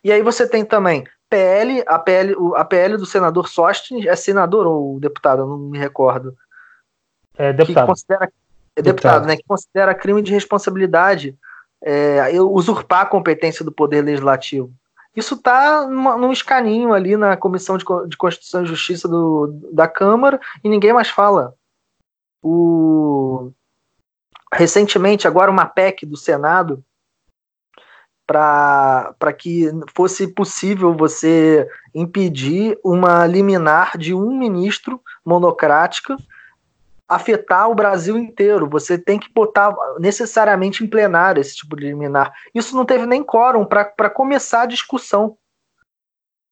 [0.04, 4.66] E aí você tem também PL, a PL, a PL do senador Sostens, é senador
[4.66, 6.36] ou deputado, eu não me recordo.
[7.36, 7.84] É deputado.
[7.84, 8.28] Que considera, é
[8.82, 9.36] deputado, deputado, né?
[9.36, 11.36] Que considera crime de responsabilidade
[11.82, 14.72] é, usurpar a competência do Poder Legislativo.
[15.14, 20.40] Isso está num escaninho ali na Comissão de, de Constituição e Justiça do, da Câmara
[20.62, 21.54] e ninguém mais fala.
[22.42, 23.50] O...
[24.52, 26.84] Recentemente, agora, uma PEC do Senado
[28.26, 36.16] para que fosse possível você impedir uma liminar de um ministro monocrática
[37.10, 38.68] afetar o Brasil inteiro.
[38.68, 42.32] Você tem que botar necessariamente em plenário esse tipo de liminar.
[42.54, 45.36] Isso não teve nem quórum para começar a discussão.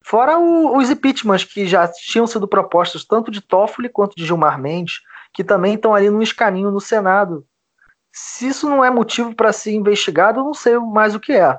[0.03, 4.59] Fora o, os impeachments que já tinham sido propostos tanto de Toffoli quanto de Gilmar
[4.59, 5.01] Mendes,
[5.33, 7.47] que também estão ali no escaninho no Senado.
[8.13, 11.57] Se isso não é motivo para ser investigado, eu não sei mais o que é.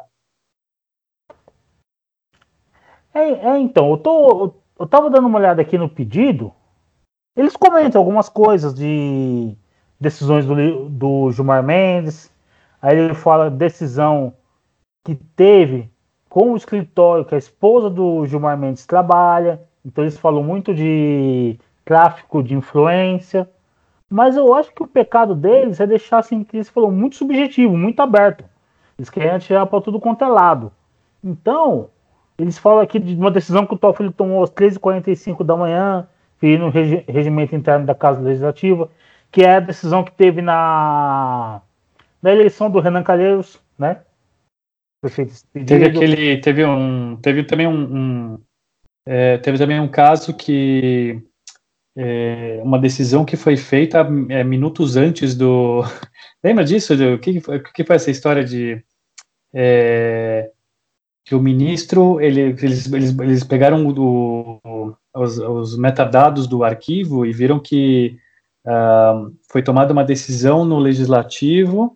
[3.14, 6.54] É, é então, eu, tô, eu tava dando uma olhada aqui no pedido,
[7.36, 9.56] eles comentam algumas coisas de
[10.00, 12.32] decisões do, do Gilmar Mendes.
[12.82, 14.34] Aí ele fala decisão
[15.04, 15.90] que teve
[16.30, 19.62] com o escritório que a esposa do Gilmar Mendes trabalha.
[19.86, 23.50] Então eles falam muito de tráfico de influência.
[24.10, 27.78] Mas eu acho que o pecado deles é deixar assim, que eles falam muito subjetivo,
[27.78, 28.44] muito aberto.
[28.98, 30.72] Eles querem atirar para tudo quanto é lado.
[31.24, 31.90] Então,
[32.38, 36.08] eles falam aqui de uma decisão que o Toffoli tomou às 13h45 da manhã,
[36.42, 38.90] no regimento interno da Casa Legislativa,
[39.32, 41.62] que é a decisão que teve na,
[42.22, 44.02] na eleição do Renan Calheiros, né?
[45.54, 48.40] Teve aquele, teve um, teve também um, um
[49.06, 51.22] é, teve também um caso que
[51.98, 55.82] é, uma decisão que foi feita é, minutos antes do,
[56.44, 56.94] lembra disso?
[56.94, 57.42] O que,
[57.74, 58.84] que foi essa história de
[59.54, 60.52] é,
[61.30, 63.86] que o ministro ele, eles, eles, eles pegaram
[65.14, 68.18] os, os, metadados do arquivo e viram que
[68.66, 71.96] uh, foi tomada uma decisão no legislativo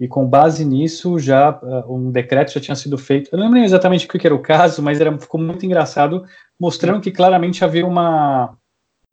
[0.00, 3.28] e com base nisso já uh, um decreto já tinha sido feito.
[3.30, 6.24] Eu não lembro exatamente o que era o caso, mas era, ficou muito engraçado,
[6.58, 8.56] mostrando que claramente havia uma,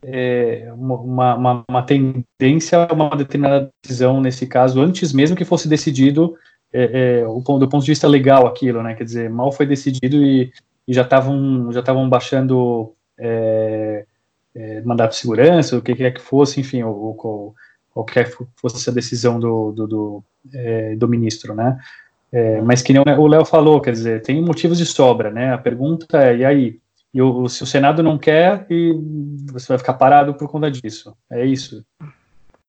[0.02, 5.68] é, uma, uma, uma, tendência a uma determinada decisão nesse caso, antes mesmo que fosse
[5.68, 6.38] decidido
[6.74, 8.94] é, é, o, do ponto de vista legal aquilo, né?
[8.94, 10.52] Quer dizer, mal foi decidido e,
[10.88, 14.06] e já estavam já estavam baixando é,
[14.56, 17.56] é, mandato de segurança, o que quer que fosse, enfim, ou, ou
[17.94, 21.78] qualquer fosse a decisão do, do, do, é, do ministro, né?
[22.32, 25.54] É, mas que nem o Léo falou, quer dizer, tem motivos de sobra, né?
[25.54, 26.82] A pergunta é, e aí?
[27.14, 28.94] E o, se o Senado não quer, e
[29.52, 31.14] você vai ficar parado por conta disso.
[31.30, 31.86] É isso.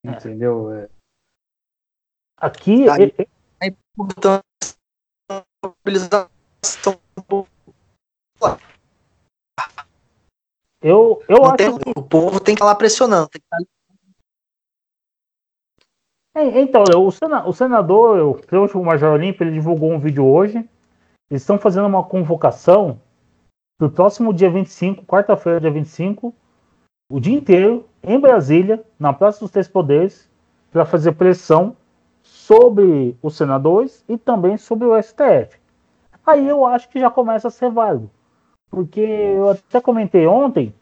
[0.04, 0.72] Entendeu?
[0.72, 0.88] É.
[2.36, 2.86] Aqui.
[3.62, 4.42] A importância
[5.30, 6.28] da mobilização
[10.82, 11.56] eu, eu acho.
[11.56, 13.30] Tem, o povo tem que estar lá pressionando.
[16.34, 20.58] É, então, o, sena, o senador, que o Major Olímpio, ele divulgou um vídeo hoje.
[21.30, 23.00] Eles estão fazendo uma convocação
[23.78, 26.34] para o próximo dia 25, quarta-feira, dia 25,
[27.10, 30.28] o dia inteiro, em Brasília, na Praça dos Três Poderes,
[30.72, 31.76] para fazer pressão
[32.42, 35.60] sobre os senadores e também sobre o STF.
[36.26, 38.10] Aí eu acho que já começa a ser válido.
[38.68, 40.74] Porque eu até comentei ontem,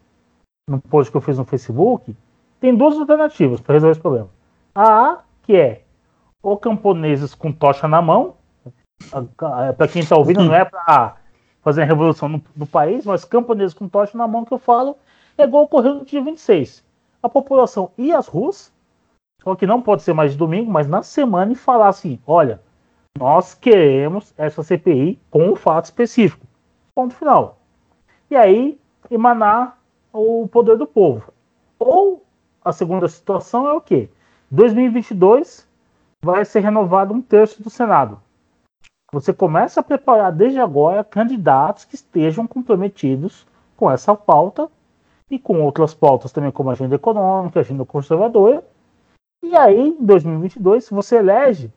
[0.67, 2.15] no post que eu fiz no Facebook,
[2.59, 4.29] tem duas alternativas para resolver esse problema.
[4.73, 5.83] A A, que é
[6.41, 8.35] ou camponeses com tocha na mão,
[9.77, 11.17] para quem está ouvindo, não é para
[11.61, 14.97] fazer a revolução no, no, país, mas camponeses com tocha na mão que eu falo,
[15.37, 16.83] é igual ocorreu no dia 26.
[17.21, 18.73] A população e as ruas,
[19.43, 22.61] só que não pode ser mais de domingo, mas na semana e falar assim: olha,
[23.17, 26.45] nós queremos essa CPI com um fato específico.
[26.93, 27.61] Ponto final
[28.31, 29.77] e aí emanar
[30.13, 31.33] o poder do povo.
[31.77, 32.23] Ou
[32.63, 34.09] a segunda situação é o quê?
[34.49, 35.67] 2022
[36.23, 38.19] vai ser renovado um terço do Senado.
[39.11, 44.69] Você começa a preparar desde agora candidatos que estejam comprometidos com essa pauta
[45.29, 48.63] e com outras pautas também, como agenda econômica, agenda conservadora.
[49.43, 51.71] E aí, em 2022, você elege,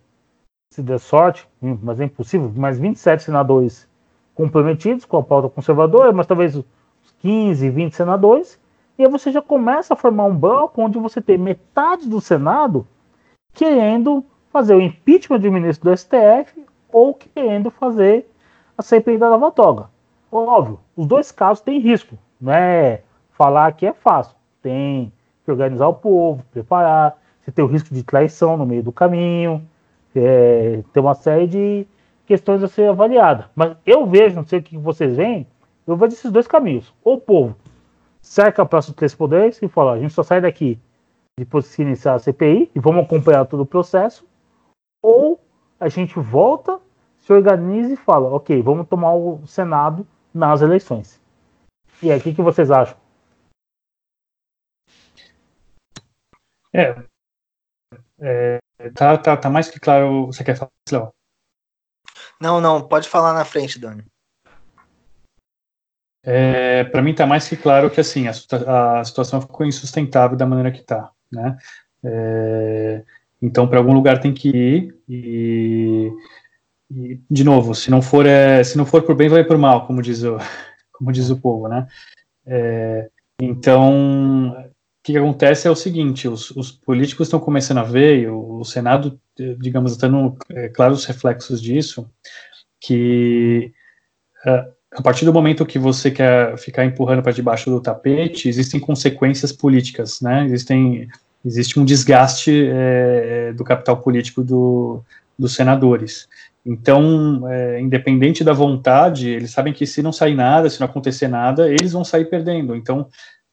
[0.71, 3.89] se der sorte, mas é impossível, mais 27 senadores
[4.35, 6.63] comprometidos com a pauta conservadora, mas talvez
[7.21, 8.61] 15, 20 senadores,
[8.99, 12.87] e aí você já começa a formar um bloco onde você tem metade do Senado
[13.53, 18.31] querendo fazer o impeachment de ministro do STF ou querendo fazer
[18.77, 19.89] a CPI da Nova Toga.
[20.31, 24.37] Óbvio, os dois casos têm risco, não é falar que é fácil.
[24.61, 25.13] Tem
[25.45, 29.67] que organizar o povo, preparar, você tem o risco de traição no meio do caminho,
[30.17, 31.87] é, tem uma série de
[32.27, 33.47] questões a ser avaliadas.
[33.55, 35.47] Mas eu vejo, não sei o que vocês veem,
[35.87, 36.93] eu vejo esses dois caminhos.
[37.05, 37.55] Ou o povo
[38.23, 40.79] cerca Praça dos Três Poderes e fala, a gente só sai daqui
[41.39, 44.27] depois que iniciar a CPI e vamos acompanhar todo o processo.
[45.03, 45.39] Ou
[45.79, 46.81] a gente volta,
[47.19, 51.21] se organiza e fala, ok, vamos tomar o Senado nas eleições.
[52.03, 52.97] E aí, o que, que vocês acham?
[56.73, 56.97] É,
[58.21, 58.59] é,
[58.95, 60.27] tá, tá, tá mais que claro.
[60.27, 61.13] Você quer falar, Léo?
[62.41, 64.05] Não, não, pode falar na frente, Dani.
[66.27, 68.31] É, para mim está mais que claro que assim a,
[69.01, 71.59] a, situação ficou insustentável da maneira que está, né?
[72.03, 73.05] É,
[73.43, 76.11] então, para algum lugar tem que ir e,
[76.91, 79.87] e, de novo, se não for é, se não for por bem, vai por mal,
[79.87, 80.39] como diz o
[80.93, 81.87] como diz o povo, né?
[82.47, 84.73] É, então,
[85.05, 88.65] que, acontece é o seguinte: os, os políticos estão começando a ver, e o, o
[88.65, 89.21] Senado,
[89.59, 92.11] digamos, está tendo é, claros reflexos disso,
[92.81, 93.73] que
[94.47, 98.81] uh, a partir do momento que você quer ficar empurrando para debaixo do tapete, existem
[98.81, 100.45] consequências políticas, né?
[100.47, 101.09] Existem,
[101.45, 105.03] existe um desgaste é, do capital político do,
[105.39, 106.29] dos senadores.
[106.65, 111.29] Então, é, independente da vontade, eles sabem que se não sair nada, se não acontecer
[111.29, 112.75] nada, eles vão sair perdendo.
[112.75, 113.09] Então,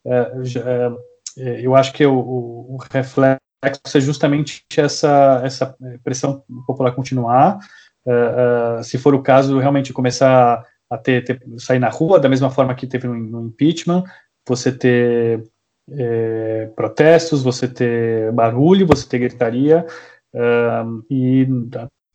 [0.06, 0.92] é, é
[1.38, 3.40] eu acho que o, o, reflexo
[3.98, 7.60] é justamente essa, essa pressão popular continuar.
[8.06, 12.30] É, é, se for o caso, realmente começar a ter, ter, sair na rua, da
[12.30, 14.04] mesma forma que teve no, no impeachment,
[14.48, 15.44] você ter
[15.92, 19.86] é, protestos, você ter barulho, você ter gritaria,
[20.34, 21.48] uh, e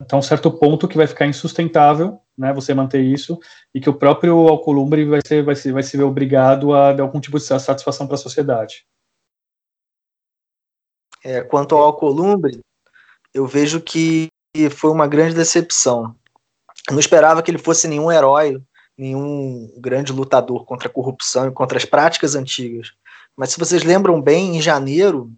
[0.01, 3.39] até um certo ponto que vai ficar insustentável, né, você manter isso,
[3.75, 7.03] e que o próprio Alcolumbre vai, ser, vai, ser, vai se ver obrigado a dar
[7.03, 8.85] algum tipo de satisfação para a sociedade.
[11.27, 12.61] É, quanto ao Alcolumbre,
[13.35, 14.29] eu vejo que
[14.71, 16.15] foi uma grande decepção
[16.91, 18.63] não esperava que ele fosse nenhum herói,
[18.97, 22.93] nenhum grande lutador contra a corrupção e contra as práticas antigas.
[23.37, 25.33] Mas se vocês lembram bem, em janeiro,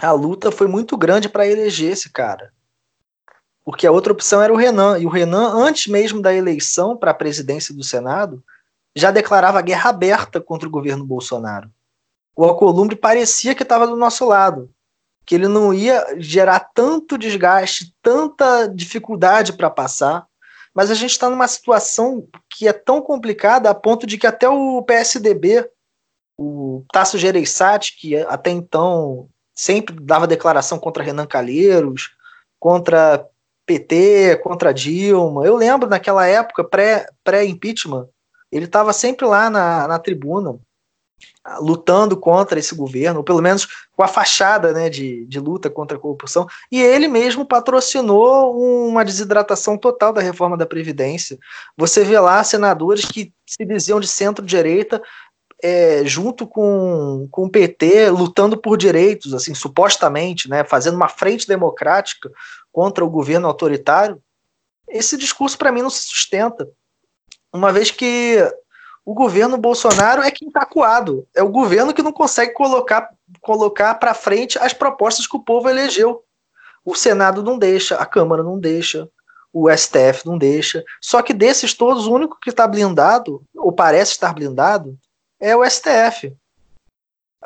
[0.00, 2.52] a luta foi muito grande para eleger esse cara.
[3.64, 4.98] Porque a outra opção era o Renan.
[4.98, 8.44] E o Renan, antes mesmo da eleição para a presidência do Senado,
[8.94, 11.70] já declarava guerra aberta contra o governo Bolsonaro.
[12.36, 14.70] O Alcolumbre parecia que estava do nosso lado
[15.26, 20.26] que ele não ia gerar tanto desgaste, tanta dificuldade para passar.
[20.74, 24.48] Mas a gente está numa situação que é tão complicada a ponto de que até
[24.48, 25.68] o PSDB,
[26.36, 32.10] o Tasso Gereissati, que até então sempre dava declaração contra Renan Calheiros,
[32.58, 33.24] contra
[33.64, 35.46] PT, contra Dilma.
[35.46, 38.10] Eu lembro naquela época, pré-impeachment, pré
[38.50, 40.58] ele estava sempre lá na, na tribuna
[41.60, 45.96] lutando contra esse governo, ou pelo menos com a fachada né, de, de luta contra
[45.96, 48.56] a corrupção, e ele mesmo patrocinou
[48.88, 51.38] uma desidratação total da reforma da Previdência.
[51.76, 55.02] Você vê lá senadores que se diziam de centro-direita,
[55.62, 61.46] é, junto com, com o PT, lutando por direitos, assim, supostamente, né, fazendo uma frente
[61.46, 62.30] democrática
[62.72, 64.20] contra o governo autoritário.
[64.88, 66.68] Esse discurso, para mim, não se sustenta.
[67.52, 68.38] Uma vez que
[69.04, 71.28] o governo Bolsonaro é quem está acuado.
[71.34, 75.68] É o governo que não consegue colocar, colocar para frente as propostas que o povo
[75.68, 76.22] elegeu.
[76.84, 79.08] O Senado não deixa, a Câmara não deixa,
[79.52, 80.82] o STF não deixa.
[81.02, 84.98] Só que desses todos, o único que está blindado, ou parece estar blindado,
[85.38, 86.34] é o STF.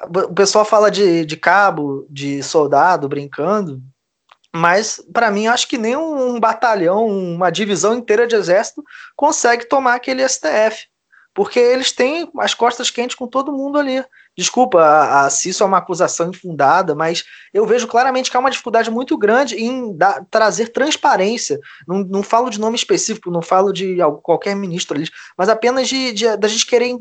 [0.07, 3.83] O pessoal fala de, de cabo, de soldado brincando,
[4.55, 8.85] mas para mim acho que nem um batalhão, uma divisão inteira de exército
[9.17, 10.87] consegue tomar aquele STF
[11.39, 14.05] porque eles têm as costas quentes com todo mundo ali.
[14.37, 17.23] Desculpa a, a, se isso é uma acusação infundada, mas
[17.55, 21.61] eu vejo claramente que há uma dificuldade muito grande em da, trazer transparência.
[21.87, 26.13] Não, não falo de nome específico, não falo de qualquer ministro ali, mas apenas de,
[26.13, 26.99] de, de a gente querer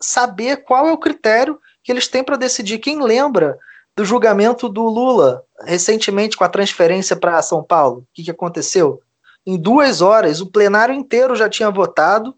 [0.00, 2.78] saber qual é o critério que eles têm para decidir.
[2.78, 3.58] Quem lembra
[3.96, 8.02] do julgamento do Lula recentemente com a transferência para São Paulo?
[8.02, 9.00] O que, que aconteceu?
[9.44, 12.36] Em duas horas, o plenário inteiro já tinha votado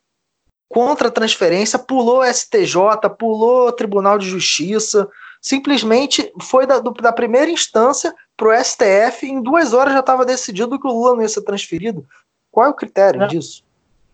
[0.73, 5.07] contra a transferência, pulou STJ, pulou Tribunal de Justiça,
[5.39, 10.25] simplesmente foi da, do, da primeira instância para o STF, em duas horas já estava
[10.25, 12.07] decidido que o Lula não ia ser transferido.
[12.51, 13.29] Qual é o critério não.
[13.29, 13.63] disso?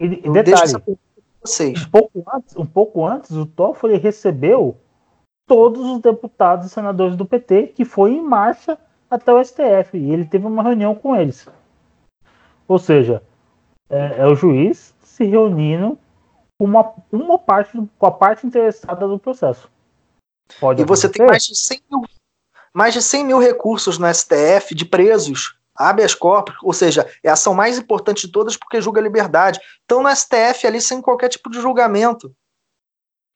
[0.01, 0.73] E, e detalhe,
[1.41, 1.87] vocês.
[1.87, 4.77] Um, pouco antes, um pouco antes, o Toffoli recebeu
[5.47, 8.77] todos os deputados e senadores do PT, que foi em marcha
[9.09, 11.47] até o STF, e ele teve uma reunião com eles.
[12.67, 13.23] Ou seja,
[13.89, 15.97] é, é o juiz se reunindo
[16.59, 19.71] uma, uma parte, com a parte interessada do processo.
[20.59, 22.03] Pode e você tem mais de 100 mil,
[22.73, 27.35] mais de 100 mil recursos no STF de presos, habeas corpus, ou seja, é a
[27.35, 29.61] ação mais importante de todas porque julga a liberdade.
[29.81, 32.35] Estão no STF ali sem qualquer tipo de julgamento.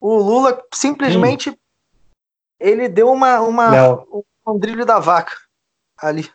[0.00, 1.58] O Lula simplesmente Sim.
[2.58, 4.04] ele deu uma, uma
[4.46, 5.36] um drible da vaca
[5.96, 6.28] ali.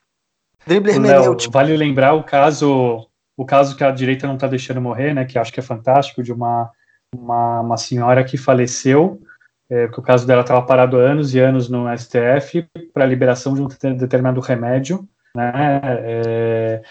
[0.66, 1.52] Drible hermenêutico.
[1.52, 5.38] Vale lembrar o caso o caso que a direita não está deixando morrer, né, que
[5.38, 6.72] acho que é fantástico, de uma
[7.16, 9.22] uma, uma senhora que faleceu,
[9.70, 13.62] é, o caso dela estava parado anos e anos no STF para a liberação de
[13.62, 16.82] um determinado remédio, né, é,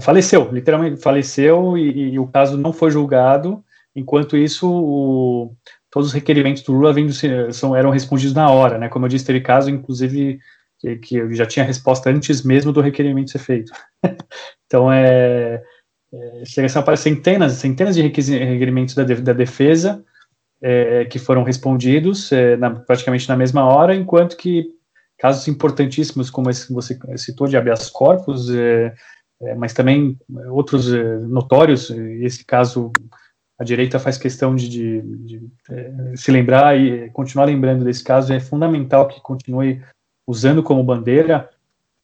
[0.00, 3.62] faleceu, literalmente faleceu e, e, o caso não foi julgado,
[3.94, 5.54] enquanto isso o,
[5.90, 7.12] todos os requerimentos do Lula vindo,
[7.52, 10.38] são, eram respondidos na hora, né, como eu disse, teve caso, inclusive,
[10.78, 13.72] que, que já tinha resposta antes mesmo do requerimento ser feito.
[14.66, 15.62] então, é,
[16.12, 20.04] é, chega a centenas, centenas de requerimentos da, da defesa
[20.62, 24.68] é, que foram respondidos é, na, praticamente na mesma hora, enquanto que
[25.18, 28.94] casos importantíssimos como esse que você citou de habeas corpus, é,
[29.42, 30.18] é, mas também
[30.50, 32.92] outros é, notórios, esse caso
[33.58, 38.32] a direita faz questão de, de, de é, se lembrar e continuar lembrando desse caso,
[38.32, 39.82] é fundamental que continue
[40.26, 41.48] usando como bandeira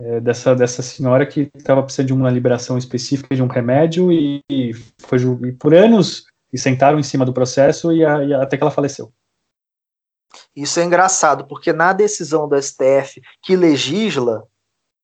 [0.00, 4.42] é, dessa, dessa senhora que estava precisando de uma liberação específica de um remédio e,
[4.50, 8.56] e foi e por anos e sentaram em cima do processo e, a, e até
[8.56, 9.12] que ela faleceu.
[10.54, 14.44] Isso é engraçado, porque na decisão do STF que legisla,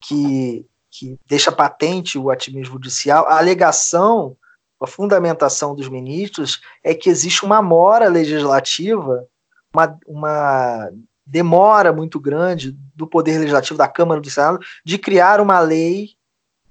[0.03, 4.36] que, que deixa patente o ativismo judicial, a alegação,
[4.80, 9.26] a fundamentação dos ministros é que existe uma mora legislativa,
[9.72, 10.90] uma, uma
[11.25, 16.11] demora muito grande do Poder Legislativo, da Câmara do Senado, de criar uma lei,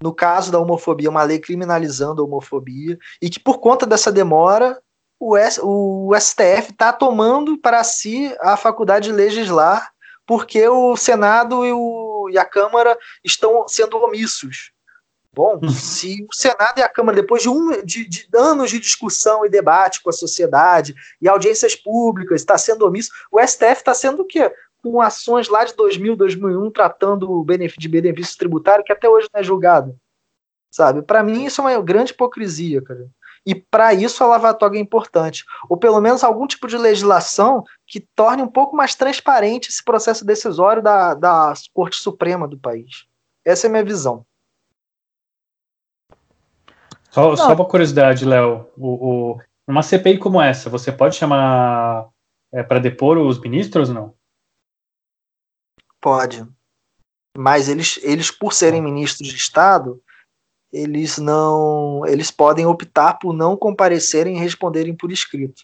[0.01, 4.79] no caso da homofobia, uma lei criminalizando a homofobia, e que por conta dessa demora,
[5.19, 9.91] o, S, o STF está tomando para si a faculdade de legislar,
[10.25, 14.71] porque o Senado e, o, e a Câmara estão sendo omissos.
[15.33, 15.69] Bom, uhum.
[15.69, 19.49] se o Senado e a Câmara, depois de, um, de, de, anos de discussão e
[19.49, 24.25] debate com a sociedade e audiências públicas, está sendo omisso, o STF está sendo o
[24.25, 24.53] quê?
[24.83, 27.45] Com ações lá de 2000, 2001, tratando
[27.77, 29.97] de benefício tributário que até hoje não é julgado.
[30.69, 31.01] Sabe?
[31.01, 33.07] Para mim, isso é uma grande hipocrisia, cara.
[33.45, 35.45] E para isso a lavatória é importante.
[35.69, 40.25] Ou pelo menos algum tipo de legislação que torne um pouco mais transparente esse processo
[40.25, 43.05] decisório da, da Corte Suprema do país.
[43.45, 44.25] Essa é a minha visão.
[47.11, 48.67] Só, só uma curiosidade, Léo.
[48.77, 52.07] O, o, uma CPI como essa, você pode chamar
[52.53, 54.15] é, para depor os ministros ou não?
[55.99, 56.47] Pode.
[57.37, 60.01] Mas eles, eles, por serem ministros de Estado,
[60.71, 62.05] eles não.
[62.05, 65.63] Eles podem optar por não comparecerem e responderem por escrito.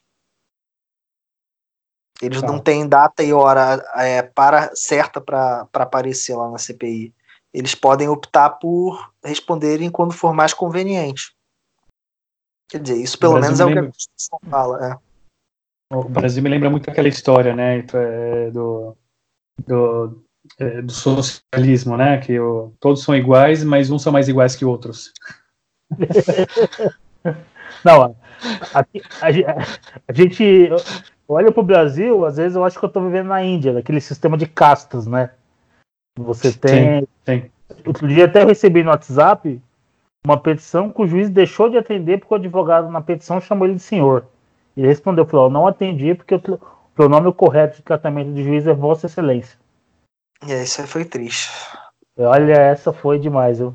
[2.21, 2.47] Eles tá.
[2.47, 7.13] não têm data e hora é, para certa para aparecer lá na CPI.
[7.53, 11.36] Eles podem optar por responderem quando for mais conveniente.
[12.69, 14.91] Quer dizer, isso pelo menos é o que a Constituição fala.
[14.91, 14.97] É.
[15.95, 18.95] O Brasil me lembra muito aquela história, né, é, do,
[19.65, 20.21] do,
[20.59, 24.65] é, do socialismo, né, que o, todos são iguais, mas uns são mais iguais que
[24.65, 25.13] outros.
[27.85, 28.15] Não,
[28.73, 28.85] a, a,
[30.07, 30.69] a gente
[31.27, 34.01] olha para o Brasil, às vezes eu acho que eu estou vivendo na Índia, naquele
[34.01, 35.31] sistema de castas, né?
[36.17, 37.01] Você tem.
[37.01, 37.51] Sim, sim.
[37.85, 39.61] Outro dia até eu recebi no WhatsApp
[40.27, 43.75] uma petição que o juiz deixou de atender porque o advogado na petição chamou ele
[43.75, 44.25] de senhor.
[44.75, 46.59] Ele respondeu, falou, não atendi porque o
[46.93, 49.57] pronome correto de tratamento de juiz é Vossa Excelência.
[50.45, 51.49] E isso foi triste.
[52.19, 53.73] Olha, essa foi demais, viu?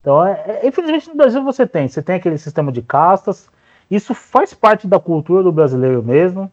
[0.00, 3.50] Então, é, é, infelizmente no Brasil você tem, você tem aquele sistema de castas,
[3.90, 6.50] isso faz parte da cultura do brasileiro mesmo.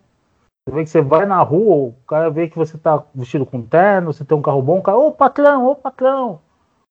[0.66, 3.62] Você vê que você vai na rua, o cara vê que você tá vestido com
[3.62, 6.42] terno, você tem um carro bom, o cara, ô patrão, ô patrão,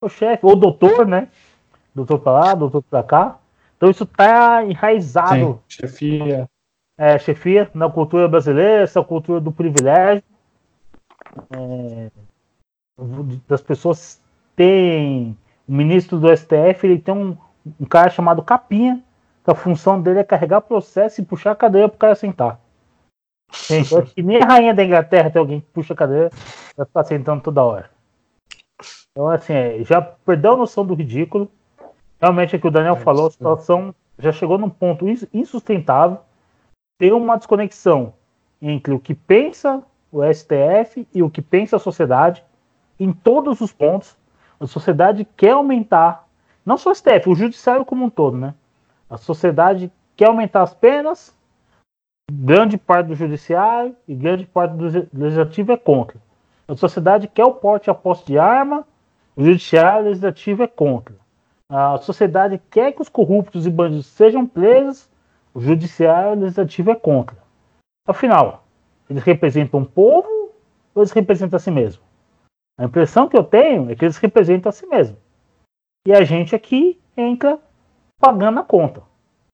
[0.00, 1.28] ô chefe, ô doutor, né?
[1.96, 3.38] Doutor para lá, doutor para cá.
[3.76, 5.60] Então isso está enraizado.
[5.68, 6.48] Sim, chefia.
[6.98, 10.22] É, chefia na cultura brasileira, essa cultura do privilégio.
[11.50, 12.10] É,
[13.48, 14.20] das pessoas
[14.54, 15.36] têm.
[15.66, 17.36] O ministro do STF ele tem um,
[17.80, 19.02] um cara chamado Capinha,
[19.44, 22.60] que a função dele é carregar processo e puxar a cadeira para o cara sentar.
[23.68, 26.30] Gente, acho que nem a rainha da Inglaterra tem alguém que puxa a cadeira
[26.74, 27.90] para ficar sentando toda hora.
[29.10, 31.50] Então, assim, é, já perdeu a noção do ridículo.
[32.20, 36.18] Realmente é que o Daniel é falou, a situação já chegou num ponto insustentável.
[36.98, 38.14] Tem uma desconexão
[38.60, 42.42] entre o que pensa o STF e o que pensa a sociedade
[42.98, 44.16] em todos os pontos.
[44.58, 46.26] A sociedade quer aumentar,
[46.64, 48.54] não só o STF, o judiciário como um todo, né?
[49.10, 51.36] A sociedade quer aumentar as penas,
[52.32, 56.16] grande parte do judiciário e grande parte do legislativo é contra.
[56.66, 58.84] A sociedade quer o porte a posse de arma,
[59.36, 61.14] o judiciário e o legislativo é contra.
[61.68, 65.10] A sociedade quer que os corruptos e bandidos sejam presos,
[65.52, 67.36] o judiciário e o legislativo é contra.
[68.06, 68.64] Afinal,
[69.10, 70.52] eles representam o povo
[70.94, 72.02] ou eles representam a si mesmo?
[72.78, 75.16] A impressão que eu tenho é que eles representam a si mesmo.
[76.06, 77.58] E a gente aqui entra
[78.20, 79.02] pagando a conta.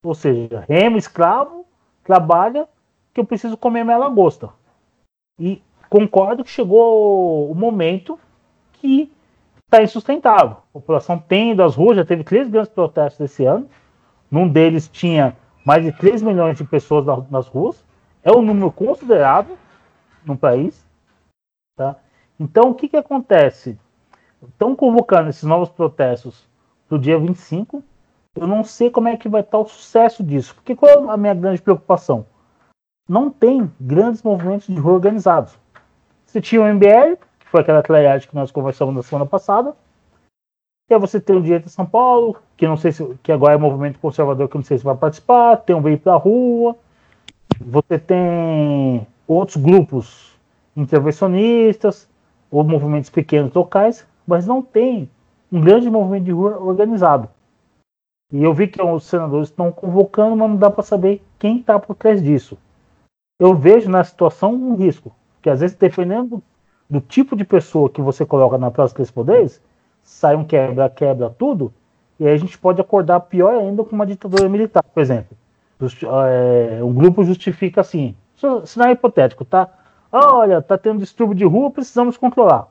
[0.04, 1.64] Ou seja, remo, escravo,
[2.04, 2.68] trabalha
[3.14, 4.50] que eu preciso comer minha lagosta.
[5.38, 8.18] E concordo que chegou o momento
[8.74, 9.10] que
[9.72, 10.58] está insustentável.
[10.68, 13.68] A população tem ido às ruas, já teve três grandes protestos esse ano.
[14.30, 17.82] Num deles tinha mais de 3 milhões de pessoas nas ruas.
[18.22, 19.56] É um número considerável
[20.24, 20.86] no país.
[21.76, 21.96] Tá?
[22.38, 23.78] Então, o que, que acontece?
[24.42, 26.48] estão convocando esses novos protestos
[26.88, 27.82] para o dia 25.
[28.34, 30.54] Eu não sei como é que vai estar o sucesso disso.
[30.54, 32.26] Porque qual é a minha grande preocupação?
[33.08, 35.56] Não tem grandes movimentos de rua organizados.
[36.26, 37.18] Você tinha o MBL,
[37.52, 39.76] foi aquela clareagem que nós conversamos na semana passada.
[40.90, 43.52] E aí você tem o Direito de São Paulo, que não sei se que agora
[43.52, 46.74] é movimento conservador, que não sei se vai participar, tem um Veio para a Rua.
[47.60, 50.32] Você tem outros grupos
[50.74, 52.08] intervencionistas,
[52.50, 55.10] ou movimentos pequenos locais, mas não tem
[55.50, 57.28] um grande movimento de rua organizado.
[58.32, 61.78] E eu vi que os senadores estão convocando, mas não dá para saber quem está
[61.78, 62.56] por trás disso.
[63.38, 66.42] Eu vejo na situação um risco, que às vezes, dependendo
[66.92, 69.62] do tipo de pessoa que você coloca na praça dos poderes,
[70.02, 71.72] sai um quebra, quebra tudo,
[72.20, 75.34] e aí a gente pode acordar pior ainda com uma ditadura militar, por exemplo.
[75.80, 78.14] É, um grupo justifica assim,
[78.66, 79.70] cenário hipotético, tá?
[80.12, 82.68] Olha, tá tendo distúrbio de rua, precisamos controlar.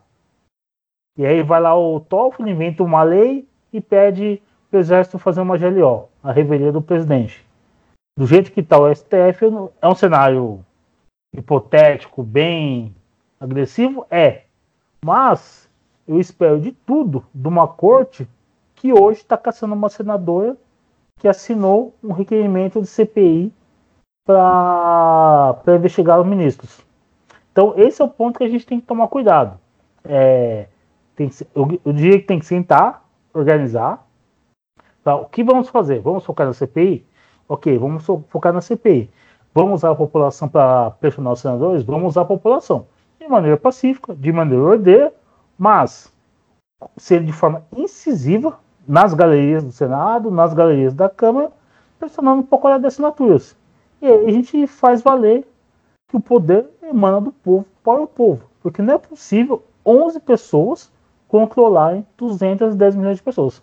[1.17, 4.39] E aí vai lá o Toffoli, inventa uma lei e pede
[4.71, 7.43] o exército fazer uma GLO, a revelia do presidente.
[8.15, 9.45] Do jeito que está o STF,
[9.81, 10.63] é um cenário
[11.35, 12.93] hipotético, bem
[13.41, 14.05] agressivo?
[14.09, 14.43] É.
[15.03, 15.67] Mas
[16.07, 18.27] eu espero de tudo de uma corte
[18.75, 20.55] que hoje está caçando uma senadora
[21.17, 23.51] que assinou um requerimento de CPI
[24.25, 26.85] para investigar os ministros.
[27.51, 29.59] Então, esse é o ponto que a gente tem que tomar cuidado.
[30.05, 30.67] É,
[31.15, 34.07] tem que, eu, eu diria que tem que sentar, organizar.
[35.03, 35.99] Tá, o que vamos fazer?
[35.99, 37.05] Vamos focar na CPI?
[37.47, 39.09] Ok, vamos focar na CPI.
[39.53, 41.83] Vamos usar a população para pressionar os senadores?
[41.83, 42.87] Vamos usar a população.
[43.21, 45.13] De maneira pacífica, de maneira ordeira,
[45.55, 46.11] mas
[46.97, 51.51] ser de forma incisiva nas galerias do Senado, nas galerias da Câmara,
[51.99, 53.55] pressionando um pouco a de assinaturas.
[54.01, 55.47] E aí a gente faz valer
[56.09, 58.49] que o poder emana do povo para o povo.
[58.59, 60.91] Porque não é possível 11 pessoas
[61.27, 63.61] controlarem 210 milhões de pessoas.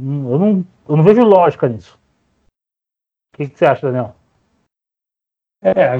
[0.00, 2.00] Hum, eu não, eu não vejo lógica nisso.
[3.34, 4.16] O que, que você acha, Daniel?
[5.62, 5.98] É,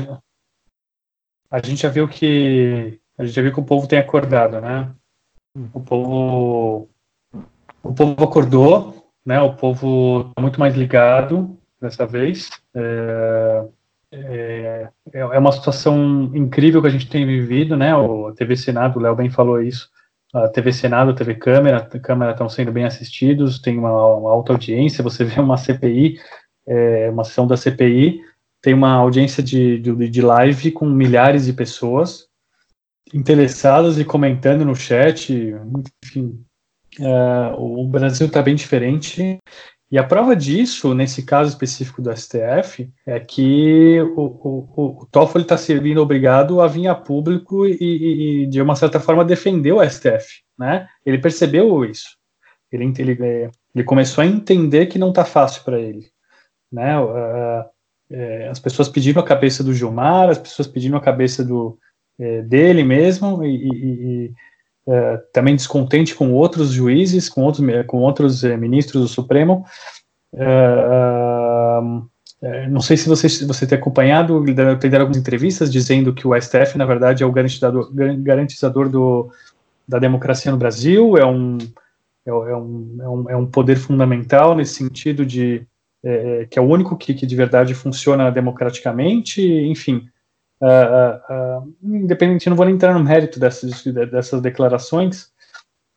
[1.51, 4.91] a gente já viu que a gente já viu que o povo tem acordado, né?
[5.57, 5.69] Hum.
[5.73, 6.89] O povo
[7.83, 9.41] o povo acordou, né?
[9.41, 12.51] O povo está muito mais ligado dessa vez.
[12.75, 13.65] É,
[14.11, 17.95] é, é, uma situação incrível que a gente tem vivido, né?
[17.95, 19.89] O TV Senado, o Léo bem falou isso.
[20.35, 24.31] A TV Senado, a TV Câmara, a Câmara estão sendo bem assistidos, tem uma, uma
[24.31, 25.03] alta audiência.
[25.03, 26.21] Você vê uma CPI,
[26.67, 28.21] é, uma sessão da CPI,
[28.63, 32.27] tem uma audiência de, de, de live com milhares de pessoas
[33.13, 35.33] interessadas e comentando no chat,
[36.05, 36.45] enfim,
[36.99, 39.39] Uh, o Brasil está bem diferente.
[39.91, 45.45] E a prova disso, nesse caso específico do STF, é que o, o, o Toffoli
[45.45, 49.83] está servindo obrigado a vir a público e, e, de uma certa forma, defender o
[49.83, 50.43] STF.
[50.59, 50.87] Né?
[51.07, 52.19] Ele percebeu isso.
[52.71, 56.11] Ele, ele, é, ele começou a entender que não está fácil para ele.
[56.71, 57.01] Né?
[57.01, 57.65] Uh,
[58.11, 61.79] uh, as pessoas pediram a cabeça do Gilmar, as pessoas pediram a cabeça do,
[62.19, 64.33] é, dele mesmo, e, e
[64.89, 69.65] é, também descontente com outros juízes, com outros, com outros é, ministros do Supremo.
[72.41, 76.41] É, não sei se você, você tem acompanhado, tem dado algumas entrevistas dizendo que o
[76.41, 79.31] STF, na verdade, é o garantizador, garantizador do,
[79.87, 81.59] da democracia no Brasil, é um,
[82.25, 85.67] é, um, é, um, é um poder fundamental nesse sentido de
[86.05, 90.09] é, que é o único que, que de verdade funciona democraticamente, enfim.
[90.61, 95.31] Uh, uh, independente, não vou nem entrar no mérito dessas, dessas declarações,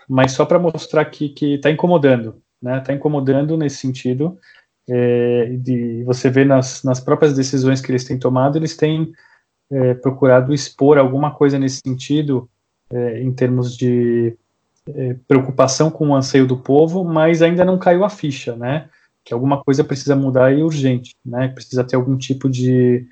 [0.08, 2.78] mas só para mostrar que está incomodando, né?
[2.78, 4.38] Está incomodando nesse sentido.
[4.90, 9.14] É, de você vê nas, nas próprias decisões que eles têm tomado, eles têm
[9.72, 12.50] é, procurado expor alguma coisa nesse sentido,
[12.92, 14.36] é, em termos de
[14.88, 18.90] é, preocupação com o anseio do povo, mas ainda não caiu a ficha, né?
[19.24, 21.48] Que alguma coisa precisa mudar e urgente, né?
[21.50, 23.08] Precisa ter algum tipo de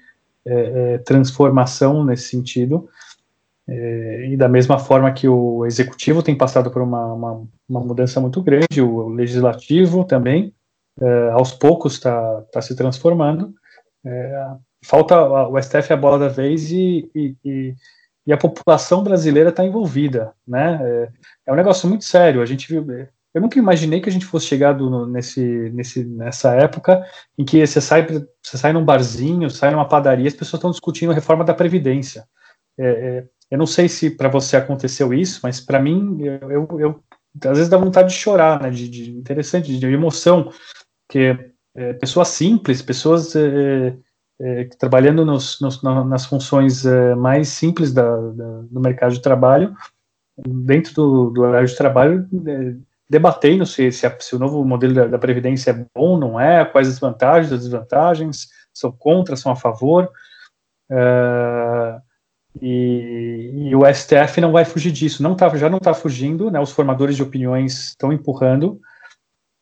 [0.45, 0.53] é,
[0.93, 2.89] é, transformação nesse sentido.
[3.68, 8.20] É, e da mesma forma que o executivo tem passado por uma, uma, uma mudança
[8.20, 10.51] muito grande, o legislativo também,
[10.99, 13.53] é, aos poucos está tá se transformando.
[14.03, 14.47] É,
[14.84, 17.76] falta o STF a bola da vez e, e, e,
[18.26, 20.80] e a população brasileira está envolvida, né?
[20.82, 21.10] É,
[21.47, 22.41] é, um negócio muito sério.
[22.41, 22.86] A gente viu,
[23.40, 27.02] eu nunca imaginei que a gente fosse chegar no, nesse, nesse, nessa época
[27.38, 31.12] em que você sai, você sai num barzinho, sai numa padaria, as pessoas estão discutindo
[31.12, 32.28] a reforma da Previdência.
[32.78, 36.80] É, é, eu não sei se para você aconteceu isso, mas para mim, eu, eu,
[36.80, 37.04] eu,
[37.46, 40.52] às vezes dá vontade de chorar, né, de, de interessante, de emoção,
[41.10, 41.38] que
[41.76, 43.96] é, pessoas simples, pessoas é,
[44.42, 49.74] é, trabalhando nos, nos, nas funções é, mais simples da, da, do mercado de trabalho,
[50.38, 55.07] dentro do, do horário de trabalho, é, debatendo se, se, se, o novo modelo da,
[55.07, 59.55] da, Previdência é bom, não é, quais as vantagens, as desvantagens, são contra, são a
[59.55, 60.12] favor.
[60.91, 61.99] Uh,
[62.62, 66.60] e, e, o STF não vai fugir disso, não tá, já não está fugindo, né,
[66.60, 68.80] os formadores de opiniões estão empurrando,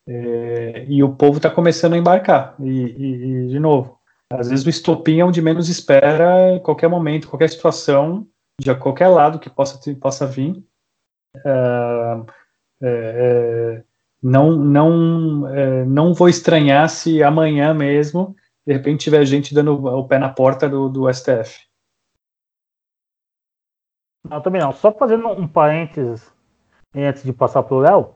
[0.08, 2.56] é, e o povo está começando a embarcar.
[2.60, 4.00] E, e, e, de novo,
[4.32, 8.26] às vezes o estopim é onde menos espera, em qualquer momento, qualquer situação,
[8.60, 10.64] de qualquer lado que possa, possa vir.
[11.46, 12.22] É,
[12.82, 13.84] é,
[14.22, 20.08] não, não, é, não vou estranhar se amanhã mesmo, de repente, tiver gente dando o
[20.08, 21.66] pé na porta do, do STF.
[24.30, 24.74] Não, também não.
[24.74, 26.30] Só fazendo um parênteses
[26.94, 28.14] antes de passar pro Léo,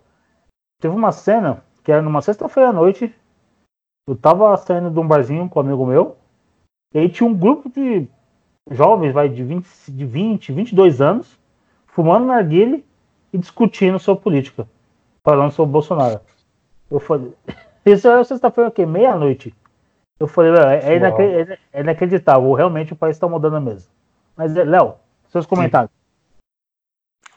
[0.79, 3.15] teve uma cena que era numa sexta-feira à noite.
[4.07, 6.17] Eu tava saindo de um barzinho com um amigo meu,
[6.93, 8.07] e aí tinha um grupo de
[8.69, 11.39] jovens, vai, de 20, de 20 22 anos,
[11.87, 12.85] fumando narguile
[13.33, 14.67] e discutindo sobre política,
[15.23, 16.19] falando sobre o Bolsonaro.
[16.89, 17.33] Eu falei,
[17.85, 18.85] isso era sexta-feira o quê?
[18.85, 19.55] Meia-noite.
[20.19, 23.89] Eu falei, é, é, é, inacreditável, realmente o país está mudando mesmo.
[24.35, 24.95] Mas, Léo,
[25.29, 25.91] seus comentários.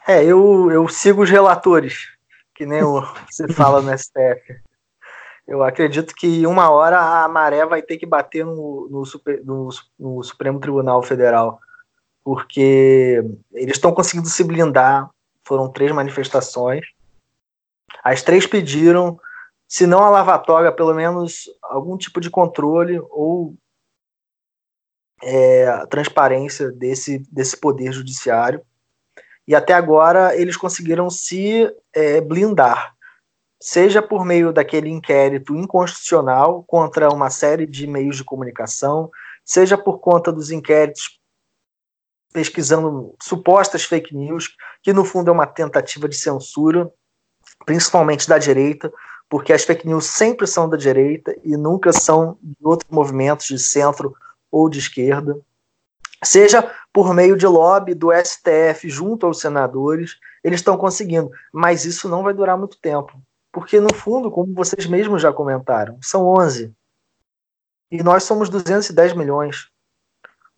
[0.07, 2.09] É, eu, eu sigo os relatores,
[2.53, 4.61] que nem o, você fala no STF.
[5.47, 9.69] Eu acredito que uma hora a maré vai ter que bater no, no, super, no,
[9.97, 11.59] no Supremo Tribunal Federal,
[12.23, 13.23] porque
[13.53, 15.09] eles estão conseguindo se blindar.
[15.45, 16.85] Foram três manifestações.
[18.03, 19.19] As três pediram,
[19.67, 23.55] se não a lavatória, pelo menos algum tipo de controle ou
[25.23, 28.61] é, transparência desse, desse poder judiciário
[29.47, 32.93] e até agora eles conseguiram se é, blindar,
[33.61, 39.09] seja por meio daquele inquérito inconstitucional contra uma série de meios de comunicação,
[39.43, 41.19] seja por conta dos inquéritos
[42.33, 46.91] pesquisando supostas fake news, que no fundo é uma tentativa de censura,
[47.65, 48.91] principalmente da direita,
[49.29, 53.57] porque as fake news sempre são da direita e nunca são de outros movimentos de
[53.57, 54.15] centro
[54.51, 55.39] ou de esquerda
[56.25, 61.31] seja por meio de lobby do STF junto aos senadores, eles estão conseguindo.
[61.53, 63.13] Mas isso não vai durar muito tempo.
[63.51, 66.73] Porque, no fundo, como vocês mesmos já comentaram, são 11.
[67.91, 69.69] E nós somos 210 milhões.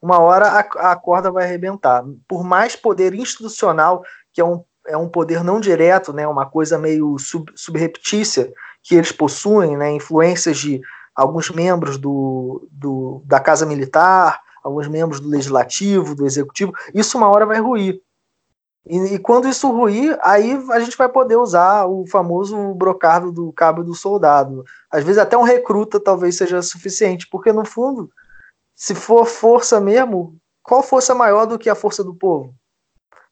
[0.01, 2.03] Uma hora a, a corda vai arrebentar.
[2.27, 6.77] Por mais poder institucional, que é um, é um poder não direto, né, uma coisa
[6.77, 8.51] meio sub, subreptícia
[8.83, 10.79] que eles possuem, né, influências de
[11.15, 17.29] alguns membros do, do, da Casa Militar, alguns membros do legislativo, do executivo, isso uma
[17.29, 18.01] hora vai ruir.
[18.85, 23.51] E, e, quando isso ruir, aí a gente vai poder usar o famoso brocado do
[23.51, 24.63] cabo do soldado.
[24.89, 28.09] Às vezes até um recruta talvez seja suficiente, porque no fundo,
[28.77, 32.53] se for força mesmo, qual força maior do que a força do povo?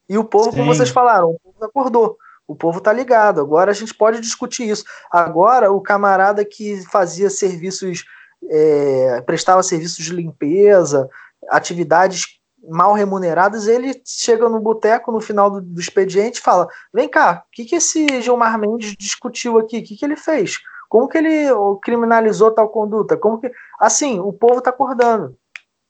[0.09, 0.57] E o povo, Sim.
[0.57, 2.17] como vocês falaram, o povo acordou.
[2.47, 3.41] O povo está ligado.
[3.41, 4.83] Agora a gente pode discutir isso.
[5.11, 8.05] Agora, o camarada que fazia serviços,
[8.49, 11.07] é, prestava serviços de limpeza,
[11.49, 17.07] atividades mal remuneradas, ele chega no boteco no final do, do expediente e fala: Vem
[17.07, 19.77] cá, o que, que esse Gilmar Mendes discutiu aqui?
[19.77, 20.57] O que, que ele fez?
[20.89, 21.47] Como que ele
[21.81, 23.17] criminalizou tal conduta?
[23.17, 23.51] Como que.
[23.79, 25.35] Assim, o povo está acordando.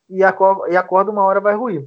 [0.10, 1.86] E acorda, e uma hora vai ruir.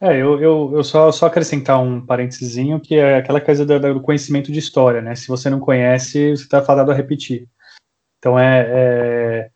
[0.00, 4.00] É, eu, eu, eu só, só acrescentar um parênteses que é aquela coisa do, do,
[4.00, 5.14] conhecimento de história, né?
[5.14, 7.48] Se você não conhece, você está fadado a repetir.
[8.18, 9.50] Então é, é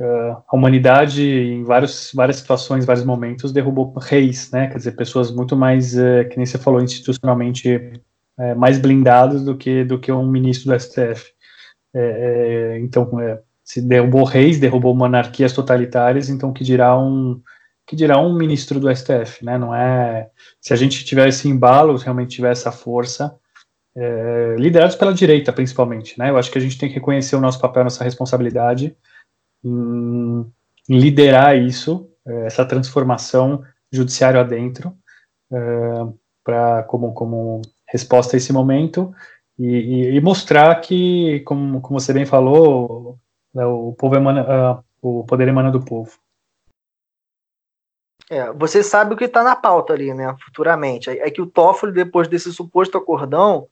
[0.00, 4.68] Uh, a humanidade, em vários, várias situações, vários momentos, derrubou reis, né?
[4.68, 8.00] Quer dizer, pessoas muito mais, uh, que nem você falou, institucionalmente
[8.38, 11.32] uh, mais blindados do que, do que um ministro do STF.
[11.94, 13.10] É, é, então,
[13.64, 17.40] se derrubou reis, derrubou monarquias totalitárias, então que dirá um
[17.86, 19.56] que dirá um ministro do STF, né?
[19.56, 20.28] Não é
[20.60, 23.34] se a gente tiver esse embalo, realmente tiver essa força,
[23.96, 26.28] é, liderados pela direita, principalmente, né?
[26.28, 28.94] Eu acho que a gente tem que reconhecer o nosso papel, nossa responsabilidade
[29.64, 30.52] em
[30.88, 34.94] liderar isso, é, essa transformação judiciário adentro,
[35.50, 35.58] é,
[36.44, 39.14] para como, como resposta a esse momento
[39.58, 43.18] e, e, e, mostrar que, como, como você bem falou,
[43.52, 46.16] né, o povo emana, uh, o poder emana do povo.
[48.30, 50.36] É, você sabe o que está na pauta ali, né?
[50.44, 51.08] Futuramente.
[51.10, 53.66] É, é que o Toffoli, depois desse suposto acordão,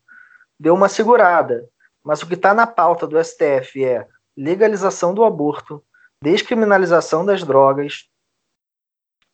[0.58, 1.68] deu uma segurada.
[2.02, 5.82] Mas o que está na pauta do STF é legalização do aborto,
[6.22, 8.08] descriminalização das drogas.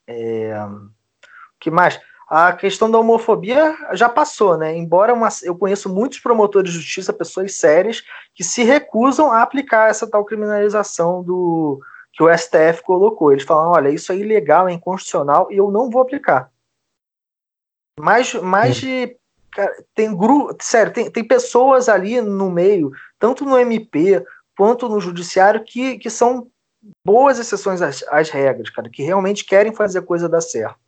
[0.09, 0.55] É,
[1.61, 2.01] que mais?
[2.35, 4.75] A questão da homofobia já passou, né?
[4.75, 8.03] Embora uma, eu conheço muitos promotores de justiça, pessoas sérias,
[8.35, 11.79] que se recusam a aplicar essa tal criminalização do
[12.11, 13.33] que o STF colocou.
[13.33, 16.51] Eles falam: olha, isso é ilegal, é inconstitucional e eu não vou aplicar.
[18.01, 19.15] Mais, mais de.
[19.51, 20.57] Cara, tem grupo.
[20.63, 24.25] Sério, tem, tem pessoas ali no meio, tanto no MP
[24.57, 26.49] quanto no judiciário, que, que são
[27.07, 30.81] boas exceções às, às regras, cara, que realmente querem fazer a coisa dar certo.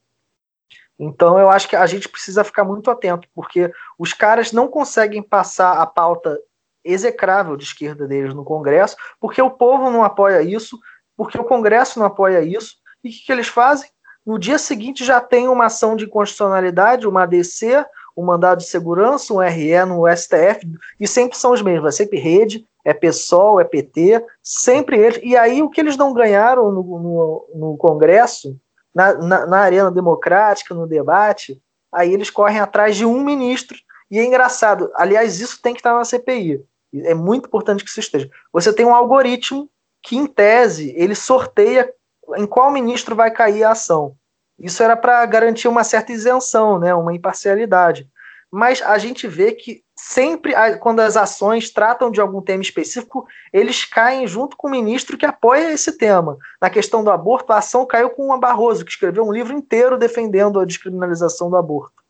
[0.98, 5.22] Então eu acho que a gente precisa ficar muito atento, porque os caras não conseguem
[5.22, 6.38] passar a pauta
[6.84, 10.78] execrável de esquerda deles no Congresso, porque o povo não apoia isso,
[11.16, 12.76] porque o Congresso não apoia isso.
[13.02, 13.88] E o que, que eles fazem?
[14.24, 17.84] No dia seguinte já tem uma ação de constitucionalidade, uma ADC,
[18.16, 20.66] um mandado de segurança, um RE no STF,
[21.00, 25.20] e sempre são os mesmos, é sempre rede, é PSOL, é PT, sempre eles.
[25.22, 28.58] E aí o que eles não ganharam no, no, no Congresso,
[28.94, 31.60] na, na, na, arena democrática, no debate,
[31.92, 33.76] aí eles correm atrás de um ministro.
[34.10, 36.64] E é engraçado, aliás, isso tem que estar na CPI.
[37.02, 38.30] É muito importante que isso esteja.
[38.52, 39.68] Você tem um algoritmo
[40.02, 41.92] que, em tese, ele sorteia
[42.36, 44.16] em qual ministro vai cair a ação.
[44.58, 48.08] Isso era para garantir uma certa isenção, né, uma imparcialidade.
[48.50, 53.84] Mas a gente vê que sempre, quando as ações tratam de algum tema específico, eles
[53.84, 56.36] caem junto com o ministro que apoia esse tema.
[56.60, 59.96] Na questão do aborto, a ação caiu com o Barroso, que escreveu um livro inteiro
[59.96, 62.02] defendendo a descriminalização do aborto.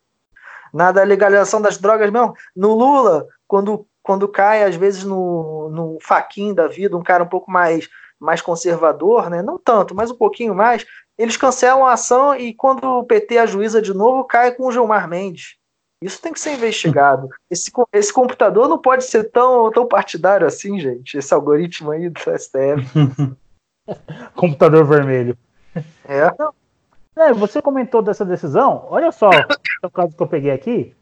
[0.73, 5.99] Na da legalização das drogas mesmo, no Lula, quando, quando cai, às vezes, no, no
[6.01, 9.43] faquinho da vida, um cara um pouco mais mais conservador, né?
[9.43, 10.87] não tanto, mas um pouquinho mais,
[11.19, 15.07] eles cancelam a ação e quando o PT ajuiza de novo, cai com o Gilmar
[15.09, 15.57] Mendes.
[16.05, 17.29] Isso tem que ser investigado.
[17.51, 21.17] Esse, esse computador não pode ser tão, tão partidário assim, gente.
[21.17, 23.37] Esse algoritmo aí do STF.
[24.37, 25.37] computador vermelho.
[26.07, 26.31] É.
[27.17, 27.33] é.
[27.33, 28.87] Você comentou dessa decisão.
[28.91, 29.31] Olha só
[29.83, 30.95] o caso que eu peguei aqui.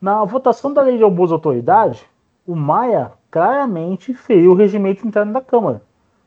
[0.00, 2.04] Na votação da lei de abuso de autoridade,
[2.46, 5.80] o Maia claramente feriu o regimento interno da Câmara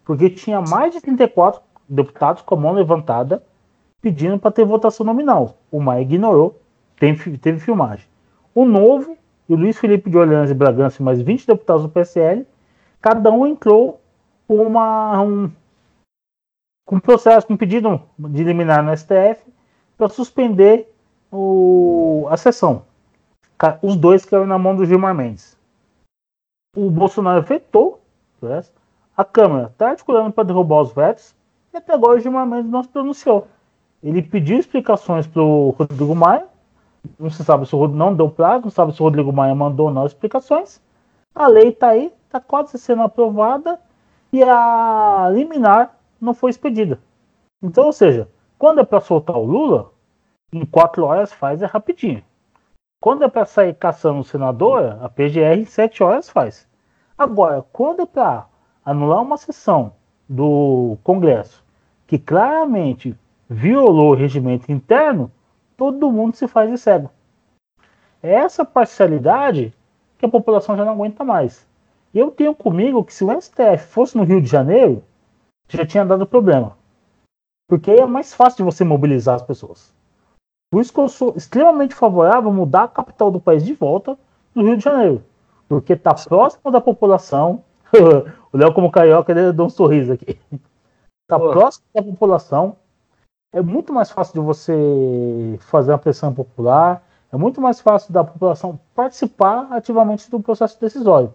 [0.05, 3.43] porque tinha mais de 34 deputados com a mão levantada
[3.99, 5.57] pedindo para ter votação nominal.
[5.71, 6.61] O Maia ignorou,
[6.97, 8.05] teve, teve filmagem.
[8.53, 9.17] O Novo
[9.47, 12.45] e o Luiz Felipe de Orleans e Bragança mais 20 deputados do PSL,
[13.01, 14.01] cada um entrou
[14.47, 15.51] com uma, um,
[16.85, 19.41] com processo, com um pedido de eliminar no STF
[19.97, 20.91] para suspender
[21.31, 22.83] o, a sessão.
[23.81, 25.57] Os dois caíram na mão do Gilmar Mendes.
[26.75, 28.01] O Bolsonaro vetou
[29.17, 31.33] a Câmara está articulando para derrubar os vetos
[31.73, 33.47] e até agora o Gilmar Mendes não se pronunciou.
[34.03, 36.45] Ele pediu explicações para o Rodrigo Maia,
[37.19, 39.55] não se sabe se o Rodrigo não deu prazo, não sabe se o Rodrigo Maia
[39.55, 40.81] mandou ou não explicações.
[41.33, 43.79] A lei está aí, está quase sendo aprovada
[44.31, 46.99] e a liminar não foi expedida.
[47.61, 49.91] Então, ou seja, quando é para soltar o Lula,
[50.53, 52.23] em quatro horas faz é rapidinho.
[53.01, 56.67] Quando é para sair caçando o senador, a PGR em sete horas faz.
[57.17, 58.47] Agora, quando é para
[58.83, 59.93] anular uma sessão
[60.27, 61.63] do Congresso
[62.07, 63.17] que claramente
[63.49, 65.31] violou o regimento interno,
[65.77, 67.09] todo mundo se faz de cego.
[68.21, 69.73] É essa parcialidade
[70.17, 71.67] que a população já não aguenta mais.
[72.13, 75.03] Eu tenho comigo que se o STF fosse no Rio de Janeiro,
[75.67, 76.77] já tinha dado problema.
[77.67, 79.93] Porque aí é mais fácil de você mobilizar as pessoas.
[80.71, 84.17] Por isso que eu sou extremamente favorável a mudar a capital do país de volta
[84.53, 85.23] do Rio de Janeiro.
[85.67, 87.63] Porque está próximo da população,
[88.51, 90.39] o Léo, como carioca, deu um sorriso aqui.
[91.23, 92.77] Está próximo da população.
[93.53, 97.03] É muito mais fácil de você fazer uma pressão popular.
[97.31, 101.33] É muito mais fácil da população participar ativamente do processo decisório.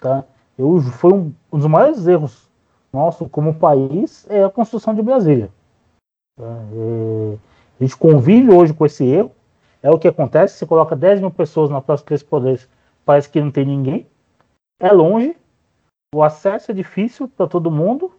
[0.00, 0.24] Tá?
[0.58, 2.46] Eu, foi um, um dos maiores erros
[2.92, 5.50] nosso como país é a construção de Brasília.
[6.36, 6.44] Tá?
[6.44, 7.38] É,
[7.80, 9.30] a gente convive hoje com esse erro.
[9.82, 10.56] É o que acontece.
[10.56, 12.68] Você coloca 10 mil pessoas na Praça Três Poderes,
[13.04, 14.06] parece que não tem ninguém.
[14.80, 15.36] É longe,
[16.14, 18.10] o acesso é difícil para todo mundo.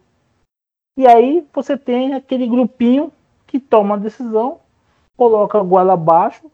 [0.97, 3.11] E aí você tem aquele grupinho
[3.45, 4.59] que toma a decisão,
[5.15, 6.49] coloca a goela abaixo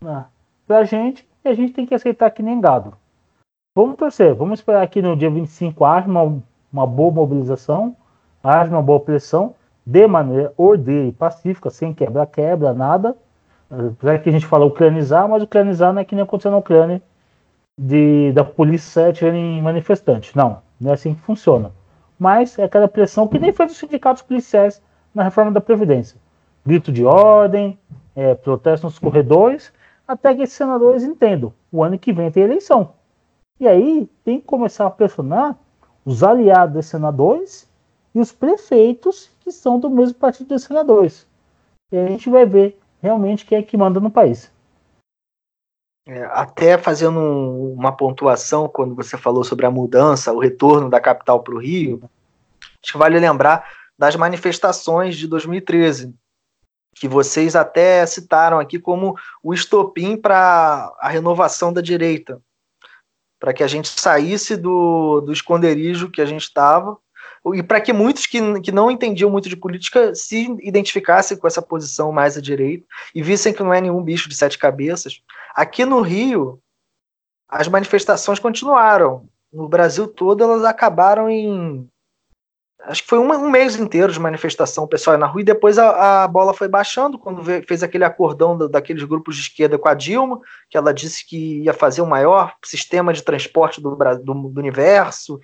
[0.00, 0.24] né,
[0.66, 2.94] para a gente e a gente tem que aceitar que nem gado.
[3.76, 6.40] Vamos torcer, vamos esperar que no dia 25 haja uma,
[6.72, 7.96] uma boa mobilização,
[8.42, 13.16] haja uma boa pressão, de maneira ordeira e pacífica, sem quebra-quebra, nada.
[13.70, 17.02] Apesar que a gente fala ucranizar, mas ucranizar não é que nem aconteceu na Ucrânia,
[17.78, 20.34] de, da polícia em manifestantes.
[20.34, 20.62] Não.
[20.80, 21.72] Não é assim que funciona.
[22.18, 24.82] Mas é aquela pressão que nem fez os sindicatos policiais
[25.14, 26.18] na reforma da Previdência.
[26.66, 27.78] Grito de ordem,
[28.14, 29.72] é, protesto nos corredores,
[30.06, 31.52] até que esses senadores entendam.
[31.70, 32.94] O ano que vem tem eleição.
[33.60, 35.56] E aí tem que começar a pressionar
[36.04, 37.68] os aliados dos senadores
[38.14, 41.26] e os prefeitos que são do mesmo partido dos senadores.
[41.92, 44.50] E a gente vai ver realmente quem é que manda no país.
[46.08, 50.98] É, até fazendo um, uma pontuação, quando você falou sobre a mudança, o retorno da
[50.98, 52.00] capital para o Rio,
[52.82, 56.14] acho que vale lembrar das manifestações de 2013,
[56.94, 62.40] que vocês até citaram aqui como o estopim para a renovação da direita,
[63.38, 66.96] para que a gente saísse do, do esconderijo que a gente estava
[67.54, 71.60] e para que muitos que, que não entendiam muito de política se identificassem com essa
[71.60, 75.22] posição mais à direita e vissem que não é nenhum bicho de sete cabeças.
[75.58, 76.60] Aqui no Rio,
[77.48, 79.28] as manifestações continuaram.
[79.52, 81.84] No Brasil todo, elas acabaram em
[82.82, 86.22] acho que foi um, um, mês inteiro de manifestação, pessoal na rua, e depois a,
[86.22, 89.88] a bola foi baixando, quando veio, fez aquele acordão do, daqueles grupos de esquerda com
[89.88, 90.40] a Dilma,
[90.70, 95.40] que ela disse que ia fazer o maior sistema de transporte do, do, do universo,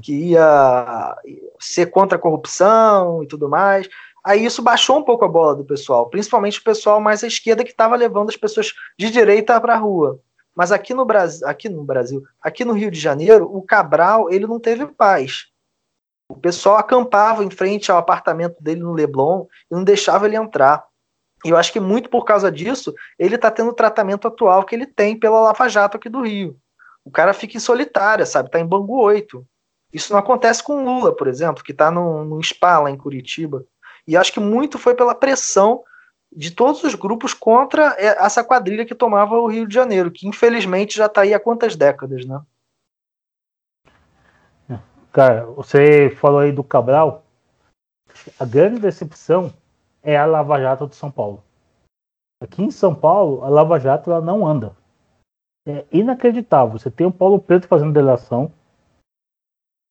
[0.00, 1.16] que ia
[1.58, 3.88] ser contra a corrupção e tudo mais.
[4.26, 7.62] Aí isso baixou um pouco a bola do pessoal, principalmente o pessoal mais à esquerda
[7.62, 10.20] que estava levando as pessoas de direita para a rua.
[10.54, 14.46] Mas aqui no Brasil, aqui no Brasil, aqui no Rio de Janeiro, o Cabral ele
[14.46, 15.46] não teve paz
[16.28, 20.84] o pessoal acampava em frente ao apartamento dele no Leblon e não deixava ele entrar.
[21.44, 24.74] E eu acho que muito por causa disso, ele está tendo o tratamento atual que
[24.74, 26.58] ele tem pela Lava Jato aqui do Rio.
[27.04, 28.48] O cara fica em solitária, sabe?
[28.48, 29.46] Está em Bangu 8.
[29.92, 32.96] Isso não acontece com o Lula, por exemplo, que está no, no SPA lá em
[32.96, 33.64] Curitiba.
[34.06, 35.82] E acho que muito foi pela pressão
[36.30, 40.96] de todos os grupos contra essa quadrilha que tomava o Rio de Janeiro, que infelizmente
[40.96, 42.40] já está aí há quantas décadas, né?
[45.12, 47.24] Cara, você falou aí do Cabral.
[48.38, 49.50] A grande decepção
[50.02, 51.42] é a Lava Jato de São Paulo.
[52.42, 54.76] Aqui em São Paulo, a Lava Jato ela não anda.
[55.66, 56.78] É inacreditável.
[56.78, 58.52] Você tem o Paulo Preto fazendo delação.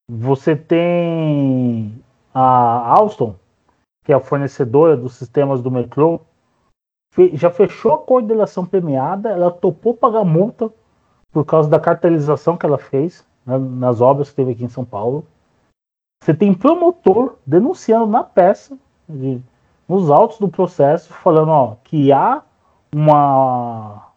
[0.08, 3.36] Você tem a Alstom,
[4.06, 6.22] que é a fornecedora dos sistemas do metrô,
[7.34, 9.30] já fechou a coordenação premiada.
[9.32, 10.72] Ela topou pagar multa
[11.32, 14.86] por causa da cartelização que ela fez né, nas obras que teve aqui em São
[14.86, 15.26] Paulo.
[16.24, 18.78] Você tem promotor denunciando na peça,
[19.10, 19.42] de,
[19.90, 22.44] nos autos do processo, falando ó, que há
[22.94, 24.08] uma,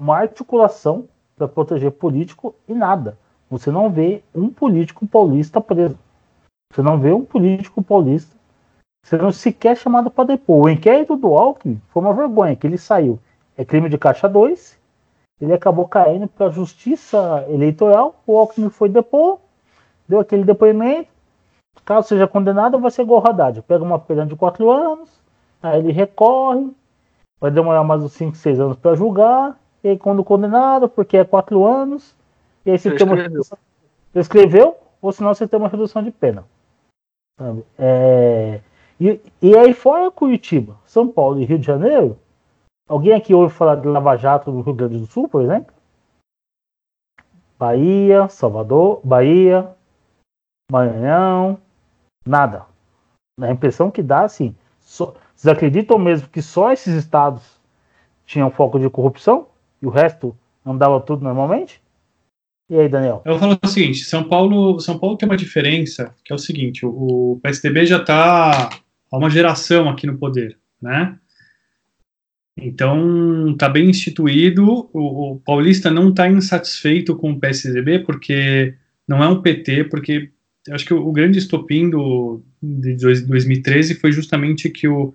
[0.00, 3.18] uma articulação para proteger político e nada.
[3.50, 5.98] Você não vê um político paulista preso.
[6.72, 8.41] Você não vê um político paulista
[9.04, 10.66] sendo sequer chamado para depor.
[10.66, 13.18] O inquérito do Alckmin foi uma vergonha, que ele saiu.
[13.56, 14.80] É crime de caixa 2
[15.42, 18.22] ele acabou caindo para a justiça eleitoral.
[18.24, 19.40] O Alckmin foi depor,
[20.06, 21.10] deu aquele depoimento.
[21.84, 23.60] Caso seja condenado, vai ser igual Haddad.
[23.62, 25.10] Pega uma pena de quatro anos,
[25.60, 26.70] aí ele recorre,
[27.40, 29.58] vai demorar mais uns 5, 6 anos para julgar.
[29.82, 32.14] E aí, quando condenado, porque é quatro anos,
[32.64, 33.58] e aí você tem uma redução,
[34.14, 36.44] escreveu, ou senão você tem uma redução de pena.
[37.76, 38.60] É,
[39.10, 42.18] e, e aí, fora Curitiba, São Paulo e Rio de Janeiro,
[42.92, 45.72] Alguém aqui ouve falar de Lava Jato no Rio Grande do Sul, por exemplo?
[47.58, 49.74] Bahia, Salvador, Bahia,
[50.70, 51.58] Maranhão,
[52.26, 52.66] nada.
[53.40, 57.58] A impressão que dá, assim, só, vocês acreditam mesmo que só esses estados
[58.26, 59.46] tinham foco de corrupção
[59.80, 61.80] e o resto andava tudo normalmente?
[62.68, 63.22] E aí, Daniel?
[63.24, 66.84] Eu falo o seguinte: São Paulo, São Paulo tem uma diferença, que é o seguinte:
[66.84, 66.90] o,
[67.32, 68.68] o PSDB já está
[69.12, 71.18] há uma geração aqui no poder, né?
[72.56, 74.88] Então, está bem instituído.
[74.92, 78.74] O, o Paulista não está insatisfeito com o PSDB, porque
[79.06, 80.30] não é um PT, porque
[80.70, 85.14] acho que o, o grande estopim do, de 2013 foi justamente que o,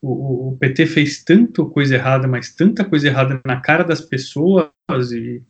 [0.00, 4.68] o, o, PT fez tanto coisa errada, mas tanta coisa errada na cara das pessoas
[5.12, 5.42] e,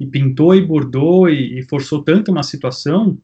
[0.00, 3.20] e pintou e bordou e, e, forçou tanto uma situação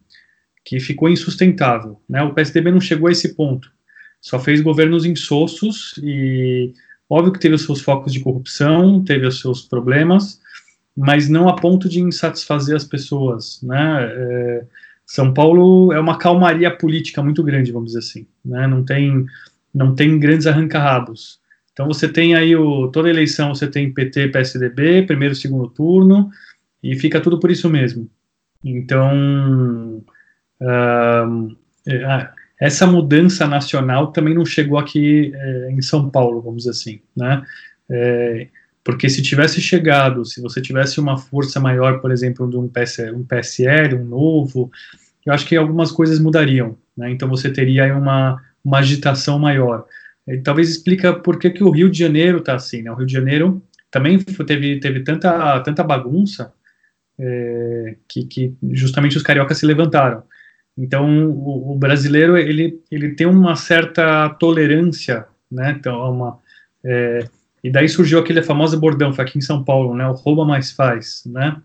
[0.64, 2.00] que ficou insustentável.
[2.08, 2.22] Né?
[2.22, 3.73] O PSDB não chegou a esse ponto.
[4.24, 6.72] Só fez governos insossos e
[7.08, 10.40] Óbvio que teve os seus focos de corrupção, teve os seus problemas,
[10.96, 14.08] mas não a ponto de insatisfazer as pessoas, né?
[14.10, 14.64] É,
[15.06, 18.66] São Paulo é uma calmaria política muito grande, vamos dizer assim, né?
[18.66, 19.26] Não tem,
[19.72, 21.40] não tem grandes arranca-rabos.
[21.72, 26.30] Então você tem aí o, toda eleição você tem PT, PSDB, primeiro, segundo turno,
[26.82, 28.08] e fica tudo por isso mesmo.
[28.64, 30.02] Então,
[30.60, 31.56] uh,
[32.60, 37.42] essa mudança nacional também não chegou aqui é, em São Paulo, vamos dizer assim, né?
[37.90, 38.48] É,
[38.82, 42.98] porque se tivesse chegado, se você tivesse uma força maior, por exemplo, de um, PS,
[43.14, 44.70] um PSL, um novo,
[45.24, 47.10] eu acho que algumas coisas mudariam, né?
[47.10, 49.86] Então você teria uma, uma agitação maior.
[50.28, 52.90] E talvez explica por que, que o Rio de Janeiro está assim, né?
[52.90, 56.52] O Rio de Janeiro também teve, teve tanta, tanta bagunça
[57.18, 60.22] é, que, que justamente os cariocas se levantaram.
[60.76, 65.76] Então, o, o, brasileiro ele, ele tem uma certa tolerância, né?
[65.78, 66.38] Então, é uma,
[66.84, 67.28] é,
[67.62, 70.06] e daí surgiu aquele famoso bordão, foi aqui em São Paulo, né?
[70.06, 71.56] O rouba mais faz, né?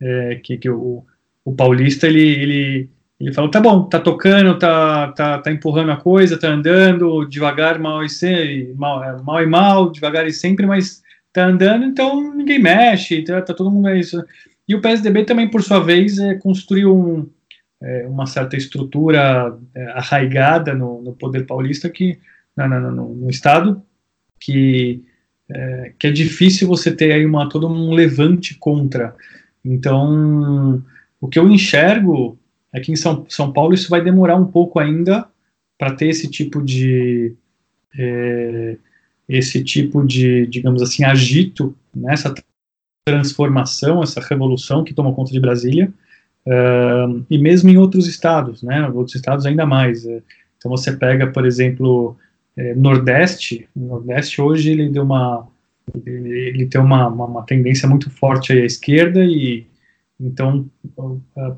[0.00, 1.04] É, que, que o,
[1.44, 5.96] o paulista ele, ele, Ele falou, tá bom, tá tocando, tá, tá, tá empurrando a
[5.96, 10.66] coisa, tá andando, devagar, mal e, se, mal, é, mal e mal, devagar e sempre,
[10.66, 14.22] mas tá andando, então ninguém mexe, tá, tá todo mundo é isso.
[14.68, 17.28] E o PSDB também, por sua vez, é, construiu um,
[17.82, 22.18] é, uma certa estrutura é, arraigada no, no, poder paulista, que,
[22.56, 23.82] no, no, no Estado,
[24.40, 25.04] que,
[25.48, 29.14] é, que é difícil você ter aí uma, todo um levante contra.
[29.64, 30.82] Então,
[31.20, 32.38] o que eu enxergo
[32.72, 35.26] é que em São, São Paulo isso vai demorar um pouco ainda
[35.78, 37.34] para ter esse tipo de
[37.96, 38.76] é,
[39.28, 42.34] esse tipo de, digamos assim, agito nessa
[43.06, 45.92] transformação, essa revolução que tomou conta de Brasília,
[46.46, 50.04] uh, e mesmo em outros estados, né, outros estados ainda mais.
[50.04, 50.22] Uh,
[50.56, 52.16] então você pega, por exemplo,
[52.56, 55.46] uh, Nordeste, Nordeste hoje ele deu uma,
[56.04, 59.66] ele, ele tem uma, uma, uma, tendência muito forte à esquerda e
[60.20, 60.64] então,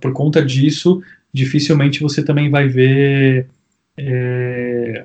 [0.01, 3.47] por conta disso, dificilmente você também vai ver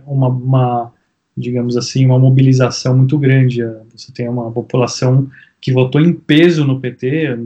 [0.07, 0.93] uma, uma
[1.35, 3.61] digamos assim, uma mobilização muito grande.
[3.93, 5.29] Você tem uma população
[5.61, 7.37] que votou em peso no PT,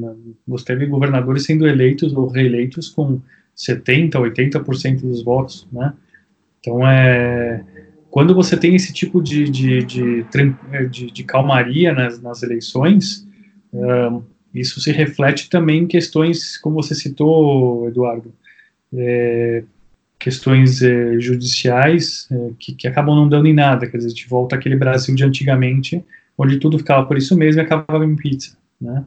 [0.47, 3.22] você teve governadores sendo eleitos ou reeleitos com
[3.55, 5.93] 70%, 80% dos votos, né?
[6.59, 7.63] Então, é,
[8.09, 10.26] quando você tem esse tipo de, de, de,
[10.89, 13.28] de, de calmaria nas, nas eleições,
[14.53, 18.34] isso se reflete também em questões, como você citou, Eduardo,
[18.93, 19.63] é,
[20.18, 24.30] questões é, judiciais é, que, que, acabam não dando em nada, quer dizer, a gente
[24.30, 26.03] volta àquele Brasil de antigamente,
[26.38, 29.04] onde tudo ficava por isso mesmo e acabava em pizza, né?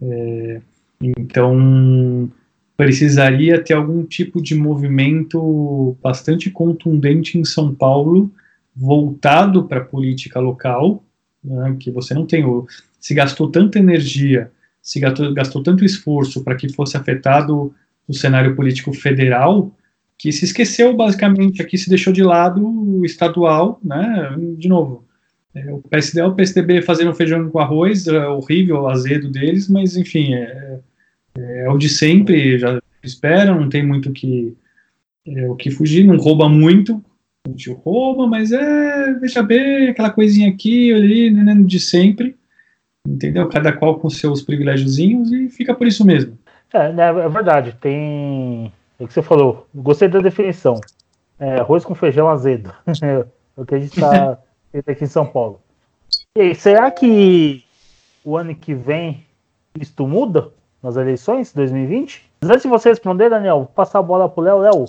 [0.00, 0.60] É,
[1.00, 2.30] então,
[2.76, 8.30] precisaria ter algum tipo de movimento bastante contundente em São Paulo,
[8.74, 11.04] voltado para a política local,
[11.44, 12.44] né, que você não tem,
[12.98, 14.50] se gastou tanta energia,
[14.80, 17.74] se gastou, gastou tanto esforço para que fosse afetado
[18.08, 19.70] o cenário político federal,
[20.18, 25.04] que se esqueceu basicamente aqui, se deixou de lado o estadual, né, de novo,
[25.54, 29.96] é, o PSD, o PSDB fazendo feijão com arroz, é horrível o azedo deles, mas
[29.96, 30.80] enfim, é,
[31.36, 34.56] é, é o de sempre, já esperam, não tem muito que,
[35.26, 37.04] é, o que fugir, não rouba muito,
[37.46, 42.34] a gente rouba, mas é, veja bem, aquela coisinha aqui, ali, né, de sempre,
[43.06, 43.48] entendeu?
[43.48, 46.38] Cada qual com seus privilégiozinhos e fica por isso mesmo.
[46.72, 50.80] É, né, é verdade, tem, é o que você falou, gostei da definição,
[51.38, 52.72] é, arroz com feijão azedo,
[53.02, 54.38] é o que a gente está
[54.78, 55.60] aqui em São Paulo.
[56.36, 57.64] E será que
[58.24, 59.26] o ano que vem
[59.78, 60.52] isto muda
[60.82, 62.30] nas eleições 2020?
[62.42, 64.58] Antes de você responder, Daniel, vou passar a bola para o Léo.
[64.58, 64.84] Léo,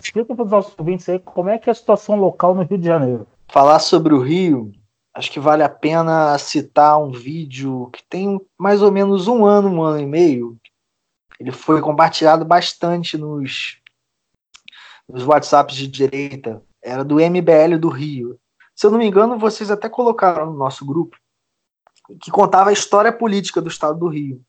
[0.00, 2.78] explica para os nossos ouvintes aí como é que é a situação local no Rio
[2.78, 3.26] de Janeiro.
[3.48, 4.72] Falar sobre o Rio,
[5.14, 9.68] acho que vale a pena citar um vídeo que tem mais ou menos um ano,
[9.68, 10.56] um ano e meio.
[11.38, 13.78] Ele foi compartilhado bastante nos,
[15.08, 16.62] nos WhatsApps de direita.
[16.82, 18.38] Era do MBL do Rio.
[18.76, 21.16] Se eu não me engano, vocês até colocaram no nosso grupo,
[22.20, 24.44] que contava a história política do estado do Rio.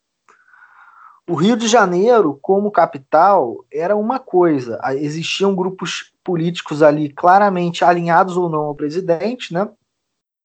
[1.29, 4.79] O Rio de Janeiro, como capital, era uma coisa.
[4.95, 9.69] Existiam grupos políticos ali claramente alinhados ou não ao presidente, né?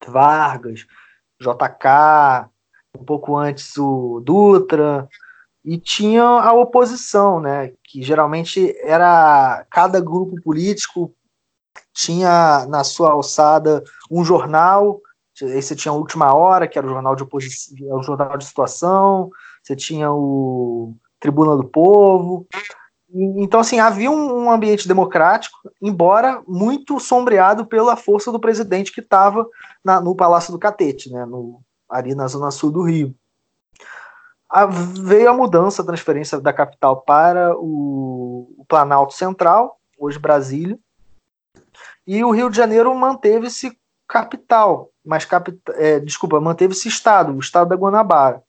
[0.06, 0.86] Vargas,
[1.40, 2.48] JK,
[2.96, 5.08] um pouco antes o Dutra,
[5.64, 7.72] e tinha a oposição, né?
[7.84, 11.12] Que geralmente era cada grupo político
[11.92, 15.00] tinha na sua alçada um jornal,
[15.42, 18.36] aí você tinha a Última Hora, que era o jornal de oposição, é o jornal
[18.36, 19.30] de situação,
[19.62, 22.46] você tinha o Tribuna do Povo.
[23.14, 29.46] Então, assim, havia um ambiente democrático, embora muito sombreado pela força do presidente que estava
[30.02, 33.14] no Palácio do Catete, né, no, ali na zona sul do Rio.
[34.48, 40.78] A, veio a mudança, a transferência da capital para o, o Planalto Central, hoje Brasília,
[42.06, 43.76] e o Rio de Janeiro manteve-se
[44.08, 45.26] capital, mas
[45.74, 48.42] é, desculpa, manteve-se estado, o estado da Guanabara.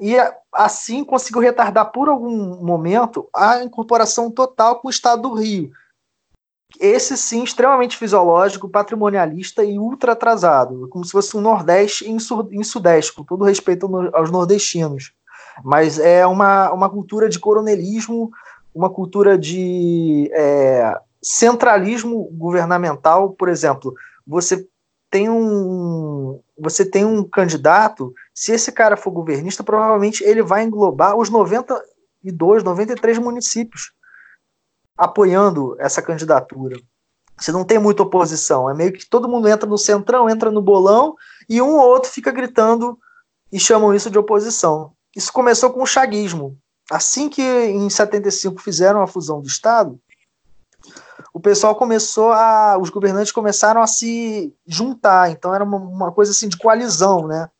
[0.00, 0.16] E
[0.52, 5.70] assim conseguiu retardar por algum momento a incorporação total com o estado do Rio.
[6.80, 12.16] Esse sim, extremamente fisiológico, patrimonialista e ultra atrasado, como se fosse um Nordeste em,
[12.50, 15.12] em Sudeste, com todo respeito aos nordestinos.
[15.62, 18.30] Mas é uma, uma cultura de coronelismo,
[18.74, 23.94] uma cultura de é, centralismo governamental, por exemplo,
[24.26, 24.68] você
[25.10, 31.16] tem um você tem um candidato, se esse cara for governista, provavelmente ele vai englobar
[31.16, 33.92] os 92, 93 municípios
[34.96, 36.76] apoiando essa candidatura.
[37.36, 40.62] Você não tem muita oposição, é meio que todo mundo entra no centrão, entra no
[40.62, 41.16] bolão
[41.48, 42.96] e um ou outro fica gritando
[43.52, 44.92] e chamam isso de oposição.
[45.16, 46.56] Isso começou com o chaguismo.
[46.90, 49.98] assim que em 75 fizeram a fusão do Estado,
[51.34, 52.78] o pessoal começou a.
[52.78, 55.32] Os governantes começaram a se juntar.
[55.32, 57.50] Então era uma, uma coisa assim de coalizão, né?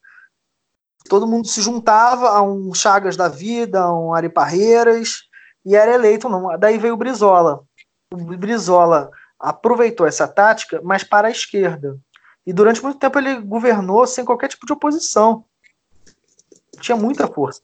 [1.09, 5.25] Todo mundo se juntava a um Chagas da vida, a um Ari Parreiras,
[5.66, 6.29] e era eleito.
[6.29, 6.57] Não.
[6.57, 7.64] Daí veio o Brizola.
[8.12, 9.11] O Brizola
[9.41, 11.99] aproveitou essa tática, mas para a esquerda.
[12.47, 15.45] E durante muito tempo ele governou sem qualquer tipo de oposição.
[16.79, 17.61] Tinha muita força.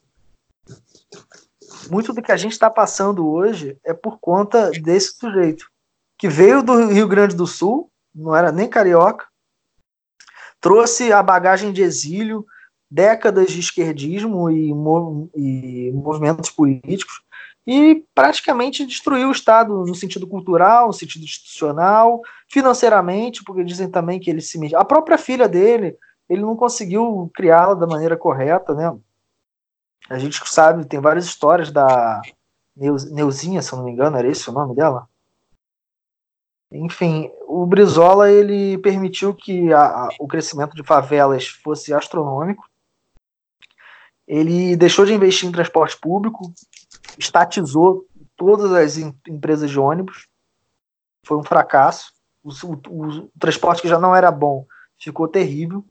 [1.89, 5.71] Muito do que a gente está passando hoje é por conta desse sujeito,
[6.21, 9.27] que veio do Rio Grande do Sul, não era nem carioca,
[10.61, 12.45] trouxe a bagagem de exílio,
[12.91, 14.68] décadas de esquerdismo e,
[15.35, 17.23] e movimentos políticos,
[17.66, 24.21] e praticamente destruiu o Estado no sentido cultural, no sentido institucional, financeiramente, porque dizem também
[24.21, 25.97] que ele se a própria filha dele,
[26.29, 28.95] ele não conseguiu criá-la da maneira correta, né?
[30.11, 32.21] A gente sabe, tem várias histórias da
[32.77, 35.09] Neuzinha, se eu não me engano, era esse o nome dela?
[36.73, 42.68] Enfim, o Brizola ele permitiu que a, a, o crescimento de favelas fosse astronômico.
[44.27, 46.53] Ele deixou de investir em transporte público,
[47.18, 48.07] estatizou
[48.37, 50.29] todas as em, empresas de ônibus.
[51.27, 52.12] Foi um fracasso.
[52.43, 54.64] O, o, o, transporte que já não era bom
[54.97, 55.85] ficou terrível.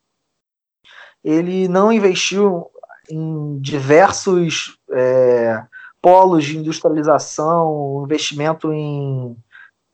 [1.21, 2.71] Ele não investiu
[3.09, 5.61] em diversos é,
[6.01, 9.35] polos de industrialização, investimento em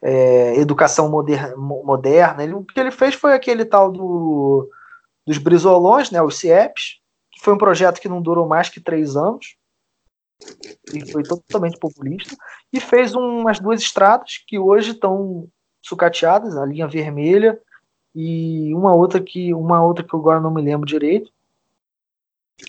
[0.08, 2.44] é, educação moder, moderna.
[2.44, 4.70] Ele, o que ele fez foi aquele tal do,
[5.26, 7.00] dos brizolões, né, os CIEPs,
[7.32, 9.56] que foi um projeto que não durou mais que três anos,
[10.94, 12.36] e foi totalmente populista,
[12.72, 15.48] e fez umas duas estradas que hoje estão
[15.82, 17.60] sucateadas, a linha vermelha
[18.14, 21.32] e uma outra que uma outra que agora não me lembro direito.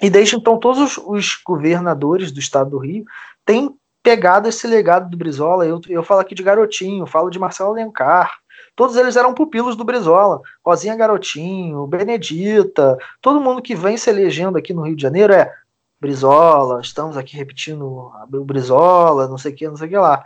[0.02, 3.04] E desde então todos os, os governadores do estado do Rio
[3.44, 3.76] têm
[4.06, 5.66] pegado esse legado do Brizola.
[5.66, 8.38] Eu, eu falo aqui de Garotinho, falo de Marcelo Alencar.
[8.76, 10.40] Todos eles eram pupilos do Brizola.
[10.64, 15.52] Rosinha Garotinho, Benedita, todo mundo que vem se elegendo aqui no Rio de Janeiro é
[16.00, 20.24] Brizola, estamos aqui repetindo o Brizola, não sei o que, não sei o que lá.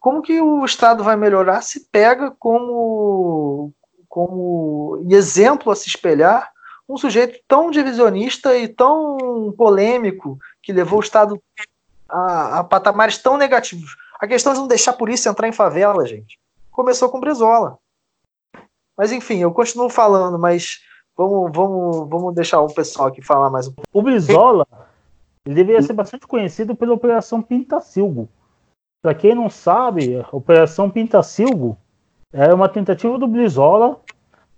[0.00, 3.72] Como que o Estado vai melhorar se pega como,
[4.08, 6.50] como exemplo a se espelhar
[6.88, 11.40] um sujeito tão divisionista e tão polêmico que levou o Estado
[12.08, 13.96] a, a patamares tão negativos?
[14.20, 16.38] A questão é não deixar a polícia entrar em favela, gente.
[16.70, 17.78] Começou com Brizola.
[18.96, 20.80] Mas enfim, eu continuo falando, mas
[21.16, 23.88] vamos, vamos, vamos deixar o pessoal aqui falar mais um pouco.
[23.92, 24.66] O Brizola
[25.44, 28.28] ele deveria ser bastante conhecido pela Operação Pintacilgo.
[29.02, 31.76] Para quem não sabe, a Operação Pintacilgo
[32.32, 34.00] era uma tentativa do Brizola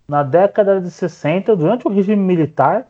[0.09, 2.87] na década de 60, durante o regime militar,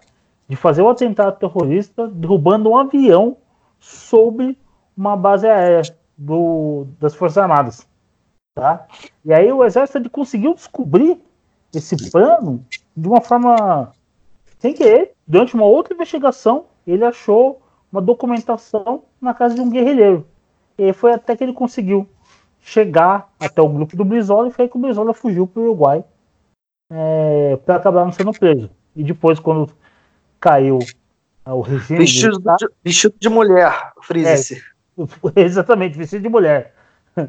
[0.47, 3.39] de fazer um atentado terrorista derrubando um avião
[3.87, 4.59] sobre
[4.97, 5.83] uma base aérea
[6.19, 7.87] do, das Forças Armadas.
[8.55, 8.87] Tá?
[9.25, 11.21] E aí o exército conseguiu descobrir
[11.73, 12.65] esse plano
[12.97, 13.93] de uma forma
[14.59, 15.13] sem querer.
[15.27, 17.61] Durante uma outra investigação, ele achou
[17.93, 20.27] uma documentação na casa de um guerrilheiro.
[20.77, 22.09] E foi até que ele conseguiu
[22.61, 26.05] chegar até o grupo do Brizola e foi que o Brizola fugiu para o Uruguai
[26.91, 28.69] é, para acabar não sendo preso.
[28.97, 29.73] E depois, quando
[30.41, 30.79] caiu
[31.53, 32.01] o regime.
[32.01, 34.77] Vestido, de, vestido de mulher, frise é,
[35.41, 36.75] Exatamente, vestido de mulher.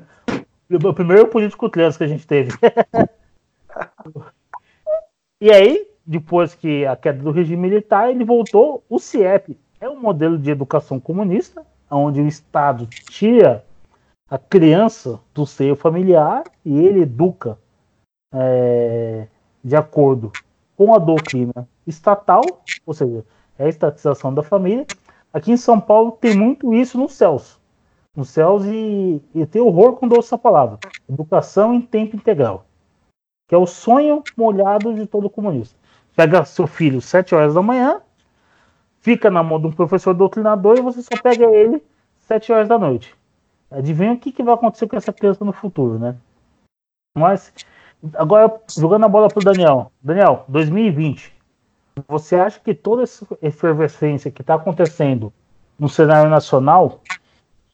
[0.69, 2.51] O primeiro político trans que a gente teve.
[5.39, 9.97] e aí, depois que a queda do regime militar, ele voltou, o CIEP, é um
[9.97, 13.63] modelo de educação comunista, onde o Estado tira
[14.29, 17.57] a criança do seio familiar e ele educa
[18.33, 19.27] é,
[19.63, 20.31] de acordo
[20.75, 22.41] com a doutrina estatal,
[22.85, 23.23] ou seja,
[23.57, 24.85] é a estatização da família.
[25.33, 27.59] Aqui em São Paulo tem muito isso nos céus.
[28.15, 30.79] Nos céus e, e tem horror quando ouço essa palavra.
[31.07, 32.65] Educação em tempo integral.
[33.47, 35.77] Que é o sonho molhado de todo comunista.
[36.15, 38.01] Pega seu filho às 7 horas da manhã,
[39.07, 41.81] fica na mão de um professor doutrinador e você só pega ele
[42.19, 43.15] sete horas da noite.
[43.71, 46.15] Adivinha o que, que vai acontecer com essa criança no futuro, né?
[47.17, 47.53] Mas,
[48.15, 49.91] agora, jogando a bola pro Daniel.
[50.01, 51.33] Daniel, 2020.
[52.07, 55.33] Você acha que toda essa efervescência que está acontecendo
[55.79, 57.01] no cenário nacional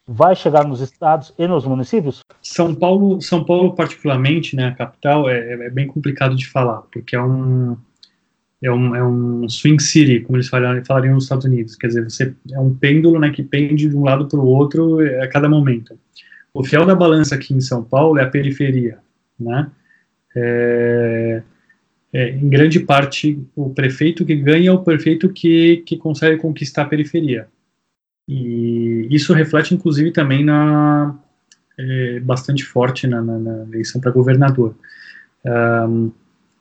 [0.06, 2.22] vai chegar nos estados e nos municípios?
[2.42, 7.16] São Paulo, São Paulo particularmente, né, a capital, é, é bem complicado de falar, porque
[7.16, 7.76] é um,
[8.62, 11.76] é um, é um swing city, como eles falariam, nos Estados Unidos.
[11.76, 15.00] Quer dizer, você é um pêndulo né, que pende de um lado para o outro
[15.22, 15.98] a cada momento.
[16.52, 18.98] O fiel da balança aqui em São Paulo é a periferia.
[19.38, 19.70] Né?
[20.36, 21.42] É,
[22.14, 26.82] é, em grande parte, o prefeito que ganha é o prefeito que, que consegue conquistar
[26.82, 27.48] a periferia.
[28.28, 31.18] E isso reflete, inclusive, também na
[31.76, 34.76] é, bastante forte na, na, na eleição para governador.
[35.44, 36.12] Um,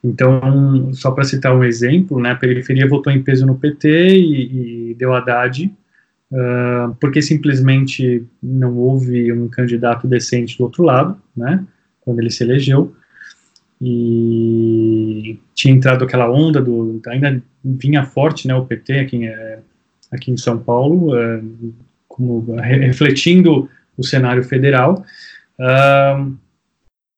[0.04, 4.90] então, só para citar um exemplo, né, a periferia votou em peso no PT e,
[4.90, 5.72] e deu Haddad,
[6.32, 11.64] uh, porque simplesmente não houve um candidato decente do outro lado, né,
[12.02, 12.94] quando ele se elegeu,
[13.86, 19.60] e tinha entrado aquela onda do, ainda vinha forte, né, o PT aqui, é,
[20.10, 21.74] aqui em São Paulo, uh,
[22.08, 25.04] como, refletindo o cenário federal,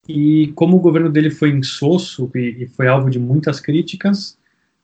[0.10, 4.36] e como o governo dele foi insosso e, e foi alvo de muitas críticas,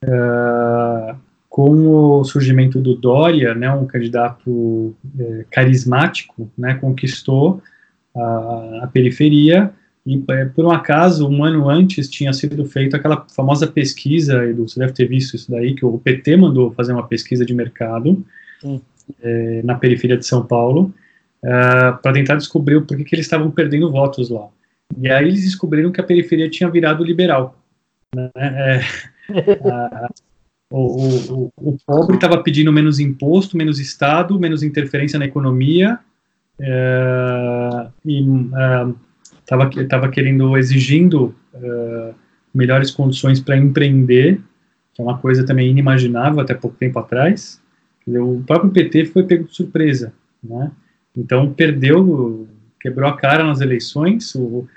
[0.06, 1.16] uh,
[1.50, 7.62] com o surgimento do Dória, né, um candidato é, carismático, né, conquistou
[8.16, 9.74] a, a periferia
[10.06, 14.68] e é, por um acaso, um ano antes, tinha sido feita aquela famosa pesquisa, Edu,
[14.68, 18.24] você deve ter visto isso daí, que o PT mandou fazer uma pesquisa de mercado
[19.22, 20.94] é, na periferia de São Paulo,
[21.44, 24.48] uh, para tentar descobrir o porquê que eles estavam perdendo votos lá.
[24.98, 27.58] E aí eles descobriram que a periferia tinha virado liberal.
[28.16, 28.30] Né?
[28.36, 28.82] É,
[29.70, 30.10] a,
[30.72, 30.80] o,
[31.34, 36.00] o, o, pobre estava pedindo menos imposto, menos Estado, menos interferência na economia,
[36.60, 38.22] é, e
[39.52, 42.14] estava tava querendo, exigindo é,
[42.54, 44.40] melhores condições para empreender,
[44.94, 47.62] que é uma coisa também inimaginável até pouco tempo atrás.
[48.08, 50.14] O próprio PT foi pego de surpresa,
[50.44, 50.72] né?
[51.16, 52.48] Então perdeu,
[52.80, 54.34] quebrou a cara nas eleições.
[54.36, 54.68] O,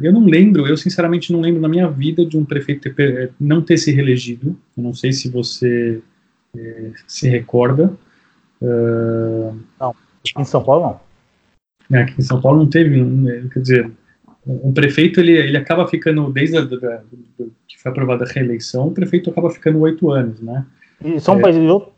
[0.00, 3.62] eu não lembro, eu sinceramente não lembro na minha vida de um prefeito ter, não
[3.62, 4.58] ter se reelegido.
[4.76, 6.02] Eu não sei se você
[6.56, 7.92] é, se recorda.
[8.60, 9.94] Uh, não,
[10.38, 11.11] em São Paulo não.
[11.92, 13.90] É, aqui em São Paulo não teve, é, quer dizer,
[14.46, 17.02] um prefeito ele, ele acaba ficando desde a, da,
[17.68, 20.64] que foi aprovada a reeleição, o prefeito acaba ficando oito anos, né?
[21.04, 21.50] E só um, é.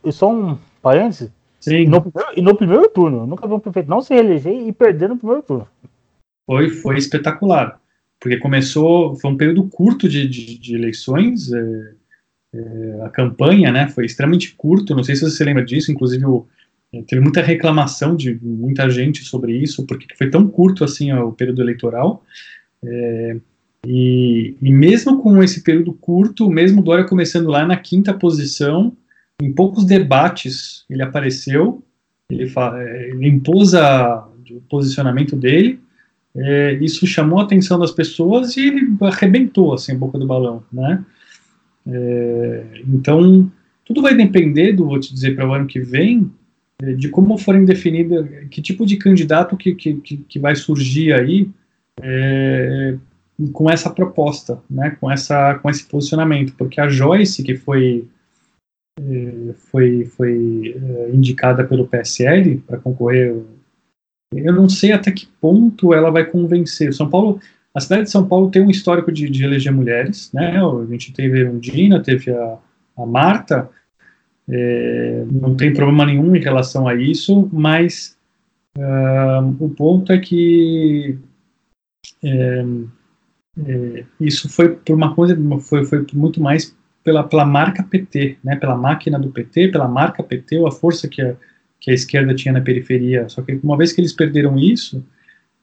[0.05, 1.31] e só um parênteses,
[1.61, 1.87] Sim.
[1.87, 5.09] No, e no primeiro turno, eu nunca vi um prefeito não se reeleger e perder
[5.09, 5.66] no primeiro turno
[6.47, 7.81] foi, foi espetacular,
[8.21, 11.93] porque começou, foi um período curto de, de, de eleições, é,
[12.55, 16.47] é, a campanha, né, foi extremamente curto, não sei se você lembra disso, inclusive o,
[17.03, 21.62] teve muita reclamação de muita gente sobre isso, porque foi tão curto assim o período
[21.62, 22.25] eleitoral,
[22.85, 23.37] é,
[23.87, 28.97] e, e, mesmo com esse período curto, mesmo Dória começando lá na quinta posição,
[29.43, 31.83] em poucos debates ele apareceu,
[32.31, 35.81] ele, é, ele impôs a, o posicionamento dele,
[36.37, 40.65] é, isso chamou a atenção das pessoas e ele arrebentou assim a boca do balão,
[40.73, 41.05] né?
[41.87, 43.51] É, então
[43.85, 46.33] tudo vai depender do, vou te dizer, para o ano que vem,
[46.96, 51.51] de como forem definidas, que tipo de candidato que, que, que vai surgir aí
[52.02, 52.96] é,
[53.52, 54.96] com essa proposta, né?
[55.01, 58.09] Com essa, com esse posicionamento, porque a Joyce que foi
[59.01, 63.36] é, foi foi é, indicada pelo PSL para concorrer
[64.36, 66.92] eu não sei até que ponto ela vai convencer.
[66.92, 67.40] São Paulo,
[67.74, 70.59] a cidade de São Paulo tem um histórico de, de eleger mulheres, né?
[70.59, 72.59] A gente teve a Undina, teve a,
[72.96, 73.70] a Marta,
[74.49, 78.16] é, não tem problema nenhum em relação a isso, mas
[78.77, 81.19] uh, o ponto é que
[82.23, 82.65] é,
[83.66, 88.57] é, isso foi por uma coisa, foi, foi muito mais pela, pela marca PT, né?
[88.57, 91.37] Pela máquina do PT, pela marca PT, ou a força que a
[91.85, 93.29] que a esquerda tinha na periferia.
[93.29, 95.05] Só que uma vez que eles perderam isso,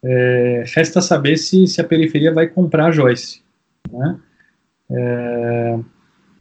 [0.04, 3.42] é, resta saber se, se a periferia vai comprar a Joyce.
[3.92, 4.20] Né?
[4.92, 5.80] É,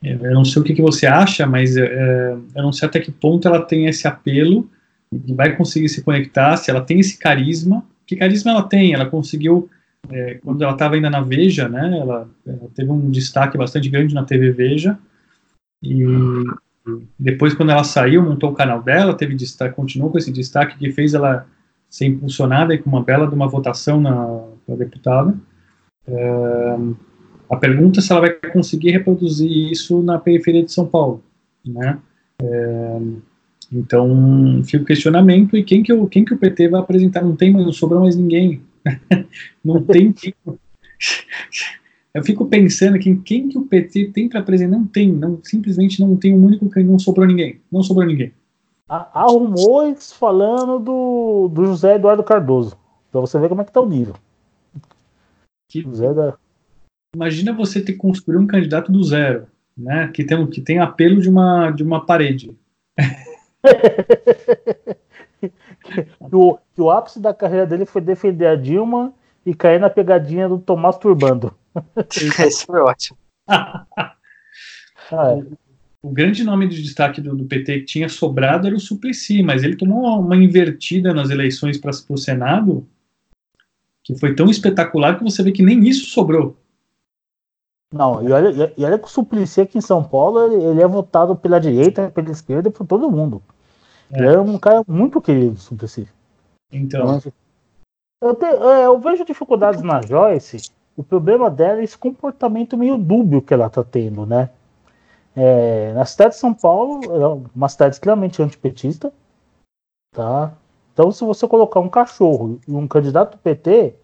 [0.02, 3.10] eu não sei o que, que você acha, mas é, eu não sei até que
[3.10, 4.68] ponto ela tem esse apelo
[5.12, 7.84] e vai conseguir se conectar, se ela tem esse carisma.
[8.06, 8.94] Que carisma ela tem?
[8.94, 9.68] Ela conseguiu,
[10.08, 14.14] é, quando ela estava ainda na Veja, né, ela, ela, teve um destaque bastante grande
[14.14, 14.98] na TV Veja,
[15.82, 16.04] e
[17.18, 20.92] depois, quando ela saiu, montou o canal dela, teve destaque, continuou com esse destaque que
[20.92, 21.46] fez ela
[21.88, 24.44] ser impulsionada com uma bela de uma votação na
[24.76, 25.34] deputada.
[26.06, 26.76] É,
[27.50, 31.22] a pergunta é se ela vai conseguir reproduzir isso na periferia de São Paulo,
[31.66, 31.98] né?
[32.42, 33.00] É,
[33.72, 37.22] então, fica o questionamento e quem que, o, quem que o PT vai apresentar?
[37.22, 38.62] Não tem, não sobrou mais ninguém.
[39.64, 40.14] não tem
[42.12, 44.76] eu fico pensando que quem que o PT tem para apresentar.
[44.76, 47.60] Não tem, não, simplesmente não tem um único que não sobrou ninguém.
[47.70, 48.32] Não sobrou ninguém.
[48.88, 52.76] Há, rumores falando do, do José Eduardo Cardoso.
[53.12, 54.14] Pra você ver como é que tá o nível.
[55.68, 56.36] Que, José da...
[57.14, 59.46] Imagina você ter construído um candidato do zero,
[59.76, 60.08] né?
[60.08, 62.56] Que tem, que tem apelo de uma, de uma parede.
[65.40, 69.12] que, o, que o ápice da carreira dele foi defender a Dilma
[69.44, 71.54] e cair na pegadinha do Tomás Turbando.
[72.46, 73.18] Isso foi ótimo.
[73.48, 74.14] ah,
[75.10, 75.42] é.
[76.02, 79.64] o grande nome de destaque do, do, PT que tinha sobrado era o Suplicy, mas
[79.64, 82.86] ele tomou uma, uma invertida nas eleições para o Senado
[84.04, 86.56] que foi tão espetacular que você vê que nem isso sobrou.
[87.92, 90.86] Não, e olha, e olha que o Suplicy aqui em São Paulo, ele, ele é
[90.86, 93.42] votado pela direita, pela esquerda e por todo mundo.
[94.12, 94.18] É.
[94.18, 96.08] Ele é um cara muito querido, o Suplicy.
[96.72, 97.20] Então.
[98.22, 100.70] eu, te, é, eu, vejo dificuldades na Joyce.
[100.96, 104.50] O problema dela é esse comportamento meio dúbio que ela está tendo, né?
[105.34, 109.12] É, na cidade de São Paulo, é uma cidade extremamente antipetista,
[110.12, 110.52] tá?
[110.92, 113.94] Então, se você colocar um cachorro e um candidato do PT,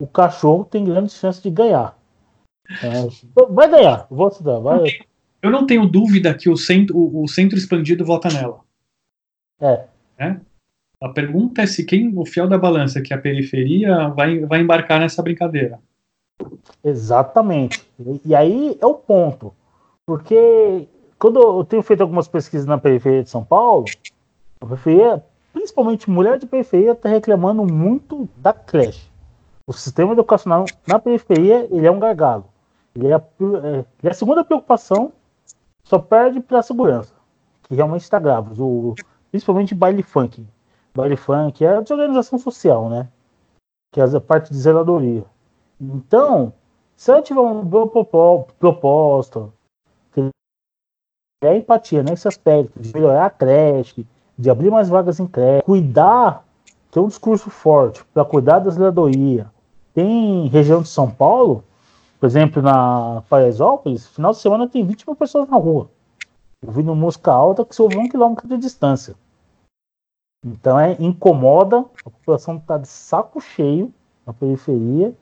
[0.00, 1.95] o cachorro tem grande chance de ganhar.
[2.82, 4.58] É, vai ganhar, vou te dar.
[4.58, 4.84] Vai.
[5.42, 8.60] Eu não tenho dúvida que o centro, o, o centro expandido vota nela.
[9.60, 9.84] É.
[10.18, 10.36] é.
[11.02, 14.60] A pergunta é se quem, o fiel da balança, que é a periferia, vai, vai
[14.60, 15.78] embarcar nessa brincadeira.
[16.82, 17.86] Exatamente.
[17.98, 19.54] E, e aí é o ponto.
[20.06, 20.88] Porque
[21.18, 23.84] quando eu tenho feito algumas pesquisas na periferia de São Paulo,
[24.60, 29.10] a periferia, principalmente mulher de periferia, está reclamando muito da creche.
[29.66, 32.46] O sistema educacional na periferia ele é um gargalo.
[32.96, 35.12] Ele é a, é, ele é a segunda preocupação,
[35.84, 37.12] só perde para a segurança,
[37.64, 38.60] que realmente está grave.
[38.60, 38.94] O,
[39.30, 40.46] principalmente baile funk.
[40.94, 43.08] Baile funk é de organização social, né?
[43.92, 45.24] Que é a parte de zeladoria.
[45.78, 46.52] Então,
[46.96, 47.86] se ela tiver uma boa
[48.58, 49.50] proposta,
[51.42, 54.06] é empatia nesse aspecto, de melhorar a creche,
[54.38, 56.44] de abrir mais vagas em creche, cuidar,
[56.90, 59.46] ter um discurso forte para cuidar da zeladoria.
[59.92, 61.62] Tem região de São Paulo,
[62.18, 65.90] por exemplo, na Paraisópolis, final de semana tem 20 mil pessoas na rua,
[66.64, 69.14] ouvindo música alta que se ouve um quilômetro de distância.
[70.44, 73.92] Então é incomoda, a população está de saco cheio
[74.26, 75.12] na periferia.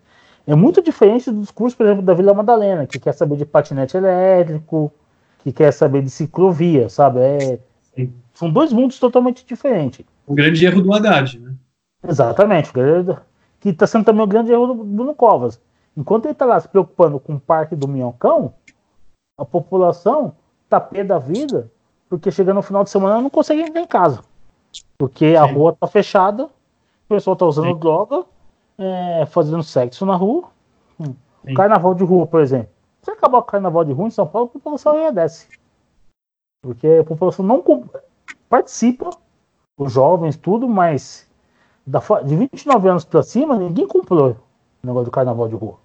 [0.47, 3.97] É muito diferente do discurso, por exemplo, da Vila Madalena, que quer saber de patinete
[3.97, 4.93] elétrico,
[5.43, 7.21] que quer saber de ciclovia, sabe?
[7.21, 7.59] É,
[8.35, 10.05] são dois mundos totalmente diferentes.
[10.27, 11.55] O grande erro do Haddad, né?
[12.07, 12.71] Exatamente,
[13.61, 15.59] que está sendo também o grande erro do Bruno Covas.
[15.97, 18.55] Enquanto ele está lá se preocupando com o Parque do Minhocão,
[19.39, 20.35] a população
[20.65, 21.71] está pé da vida,
[22.09, 24.23] porque chegando no final de semana não consegue entrar em casa.
[24.99, 25.37] Porque Sim.
[25.37, 27.79] a rua está fechada, o pessoal está usando Sim.
[27.79, 28.25] droga,
[28.79, 30.45] é, fazendo sexo na rua.
[30.99, 31.15] Hum.
[31.55, 32.69] Carnaval de rua, por exemplo.
[33.03, 35.49] Se acabar o carnaval de rua em São Paulo, a população desce.
[36.63, 37.63] Porque a população não
[38.49, 39.11] participa,
[39.79, 41.29] os jovens, tudo, mas
[41.87, 45.84] da, de 29 anos para cima, ninguém comprou o negócio do carnaval de rua.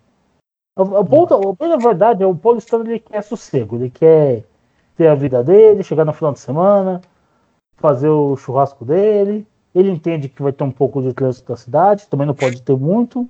[0.79, 4.45] O, o, ponto, a verdade é o paulistano ele quer sossego, ele quer
[4.95, 7.01] ter a vida dele, chegar no final de semana,
[7.75, 9.45] fazer o churrasco dele.
[9.75, 12.75] Ele entende que vai ter um pouco de trânsito da cidade, também não pode ter
[12.77, 13.27] muito,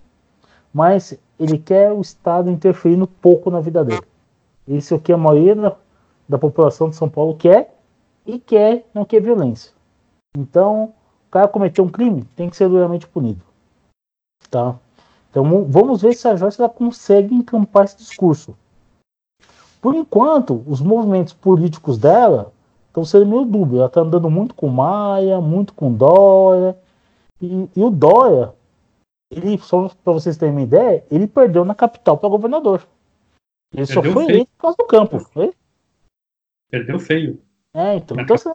[0.71, 4.03] mas ele quer o Estado interferindo pouco na vida dele.
[4.67, 5.75] Isso é o que a maioria da,
[6.27, 7.75] da população de São Paulo quer
[8.27, 9.71] e quer, não quer violência.
[10.37, 10.93] Então,
[11.27, 13.41] o cara cometeu um crime, tem que ser duramente punido.
[14.51, 14.75] Tá?
[15.29, 18.57] Então, vamos ver se a Joyce ela consegue encampar esse discurso.
[19.81, 22.51] Por enquanto, os movimentos políticos dela
[22.87, 23.77] estão sendo meio dúbios.
[23.77, 26.77] Ela está andando muito com Maia, muito com Dória.
[27.41, 28.53] E, e o Dória,
[29.31, 32.85] ele, só para vocês terem uma ideia, ele perdeu na capital para governador.
[33.73, 34.29] Ele perdeu só foi feio.
[34.29, 35.19] eleito por causa do campo.
[35.19, 35.53] Foi?
[36.69, 37.41] Perdeu feio.
[37.73, 38.19] É, então.
[38.19, 38.49] Então se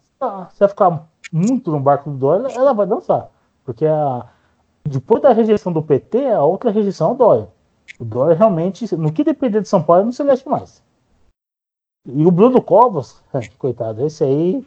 [0.58, 3.30] vai ficar muito no barco do Dória, ela vai dançar.
[3.64, 4.28] Porque a,
[4.86, 7.48] depois da rejeição do PT, a outra rejeição é o Dória.
[7.98, 10.82] O Dória realmente, no que depender de São Paulo, não se mexe mais.
[12.06, 13.22] E o Bruno Covas,
[13.58, 14.64] coitado, esse aí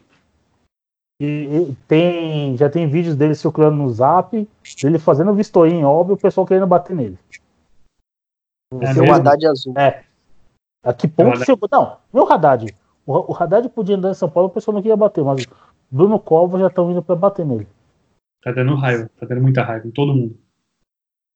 [1.20, 4.48] e, e tem, já tem vídeos dele circulando no zap,
[4.80, 7.18] dele fazendo vistorinho, óbvio, o pessoal querendo bater nele.
[8.80, 9.74] É o Haddad azul.
[9.76, 10.04] É.
[10.84, 11.68] A que ponto chegou?
[11.70, 12.74] Não, meu Haddad.
[13.04, 15.46] O, o Haddad podia andar em São Paulo, o pessoal não queria bater, mas
[15.90, 17.66] Bruno Covas já estão indo para bater nele.
[18.42, 20.38] Tá dando raiva, tá dando muita raiva em todo mundo.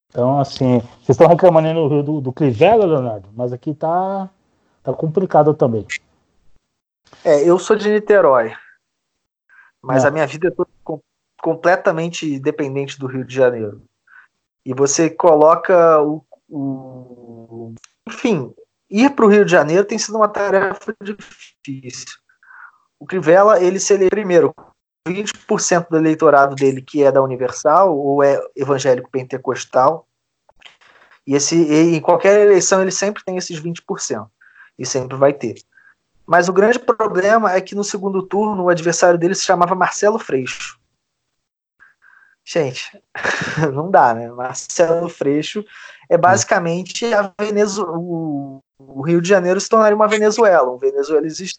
[0.09, 4.29] Então, assim, vocês estão reclamando no Rio do, do Crivella, Leonardo, mas aqui tá,
[4.83, 5.85] tá complicado também.
[7.25, 8.53] É, eu sou de Niterói.
[9.81, 10.07] Mas é.
[10.07, 10.69] a minha vida é toda
[11.41, 13.83] completamente dependente do Rio de Janeiro.
[14.65, 16.23] E você coloca o.
[16.49, 17.73] o...
[18.07, 18.53] Enfim,
[18.89, 22.17] ir para o Rio de Janeiro tem sido uma tarefa difícil.
[22.97, 24.55] O Crivella, ele se ele primeiro,
[25.07, 30.07] 20% do eleitorado dele que é da Universal ou é evangélico pentecostal.
[31.25, 34.27] E esse, em qualquer eleição ele sempre tem esses 20%.
[34.77, 35.55] E sempre vai ter.
[36.25, 40.17] Mas o grande problema é que no segundo turno o adversário dele se chamava Marcelo
[40.17, 40.79] Freixo.
[42.45, 43.01] Gente,
[43.73, 44.29] não dá, né?
[44.31, 45.63] Marcelo Freixo
[46.09, 47.97] é basicamente a Venezuela.
[47.97, 48.61] O,
[49.05, 51.57] Rio de Janeiro se tornaria uma Venezuela, um Venezuela existe.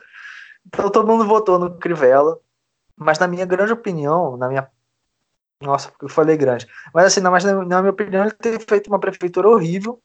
[0.66, 2.38] Então todo mundo votou no Crivella,
[2.96, 4.68] mas na minha grande opinião, na minha
[5.60, 6.66] nossa, eu falei grande.
[6.92, 10.00] Mas assim, na, mas na, minha opinião, ele tem feito uma prefeitura horrível.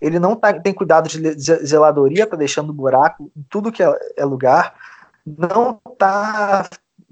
[0.00, 4.24] Ele não tá, tem cuidado de zeladoria, tá deixando buraco em tudo que é, é
[4.24, 4.74] lugar.
[5.26, 6.68] Não tá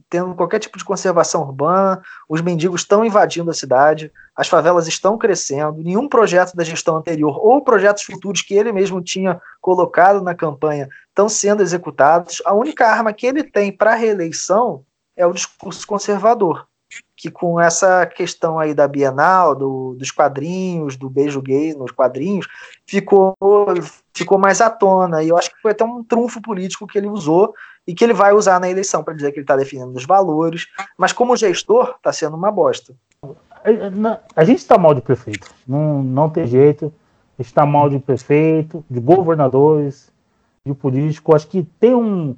[0.08, 5.18] tendo qualquer tipo de conservação urbana, os mendigos estão invadindo a cidade, as favelas estão
[5.18, 10.34] crescendo, nenhum projeto da gestão anterior ou projetos futuros que ele mesmo tinha colocado na
[10.34, 12.40] campanha estão sendo executados.
[12.46, 14.82] A única arma que ele tem para reeleição
[15.18, 16.66] é o discurso conservador
[17.16, 22.46] que com essa questão aí da Bienal, do, dos quadrinhos, do beijo gay nos quadrinhos,
[22.86, 23.34] ficou,
[24.14, 25.22] ficou mais à tona.
[25.22, 27.54] E eu acho que foi até um trunfo político que ele usou
[27.86, 30.66] e que ele vai usar na eleição para dizer que ele está defendendo os valores.
[30.96, 32.94] Mas como gestor, está sendo uma bosta.
[34.36, 35.52] A gente está mal de prefeito.
[35.66, 36.92] Não, não tem jeito.
[37.38, 40.10] Está mal de prefeito, de governadores,
[40.64, 41.34] de político.
[41.34, 42.36] Acho que tem um,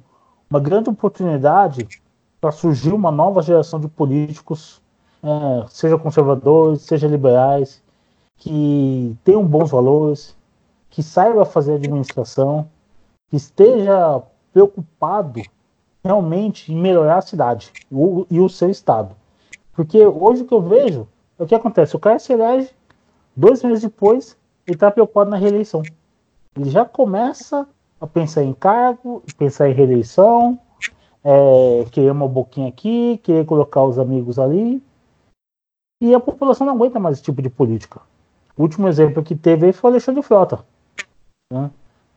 [0.49, 1.87] uma grande oportunidade
[2.41, 4.81] para surgir uma nova geração de políticos,
[5.21, 7.81] é, seja conservadores, seja liberais,
[8.35, 10.35] que tenham bons valores,
[10.89, 12.67] que saiba fazer administração,
[13.29, 15.41] que esteja preocupado
[16.03, 19.15] realmente em melhorar a cidade o, e o seu estado.
[19.73, 21.07] Porque hoje o que eu vejo
[21.37, 22.71] é o que acontece: o cara se elege,
[23.35, 24.35] dois meses depois,
[24.65, 25.83] ele está preocupado na reeleição.
[26.55, 27.67] Ele já começa
[27.99, 30.59] a pensar em cargo, pensar em reeleição,
[31.23, 34.81] é, querer uma boquinha aqui, querer colocar os amigos ali.
[36.01, 38.01] E a população não aguenta mais esse tipo de política.
[38.57, 40.65] O último exemplo que teve foi o Alexandre Frota.
[41.51, 41.69] Né?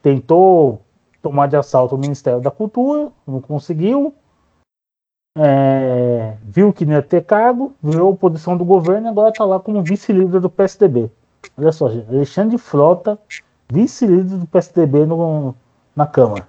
[0.02, 0.81] Tentou
[1.20, 4.14] tomar de assalto o Ministério da Cultura, não conseguiu.
[5.36, 9.59] É, viu que não ia ter cargo, virou oposição do governo e agora está lá
[9.59, 11.10] como vice-líder do PSDB.
[11.59, 13.18] Olha só, gente, Alexandre Frota,
[13.70, 15.55] vice-líder do PSDB no,
[15.94, 16.48] na Câmara.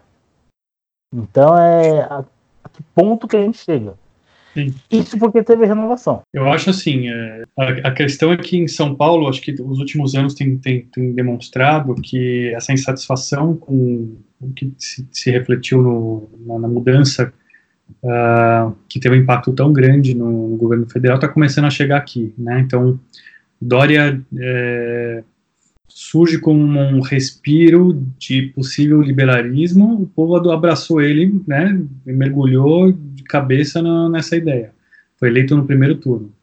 [1.14, 2.26] Então é
[2.66, 3.94] a que ponto que a gente chega.
[4.54, 4.74] Sim.
[4.90, 6.22] Isso porque teve renovação.
[6.34, 9.80] Eu acho assim, é, a, a, questão é que em São Paulo, acho que os
[9.80, 15.82] últimos anos tem, tem, tem demonstrado que essa insatisfação com o que se, se refletiu
[15.82, 17.34] no, na, na, mudança,
[18.02, 21.98] uh, que teve um impacto tão grande no, no governo federal, está começando a chegar
[21.98, 22.62] aqui, né?
[22.62, 22.98] Então,
[23.62, 25.24] Dória é,
[25.96, 33.24] surge como um respiro de possível liberalismo, o povo abraçou ele, né, e mergulhou de
[33.24, 34.74] cabeça na, nessa ideia.
[35.18, 36.34] Foi eleito no primeiro turno.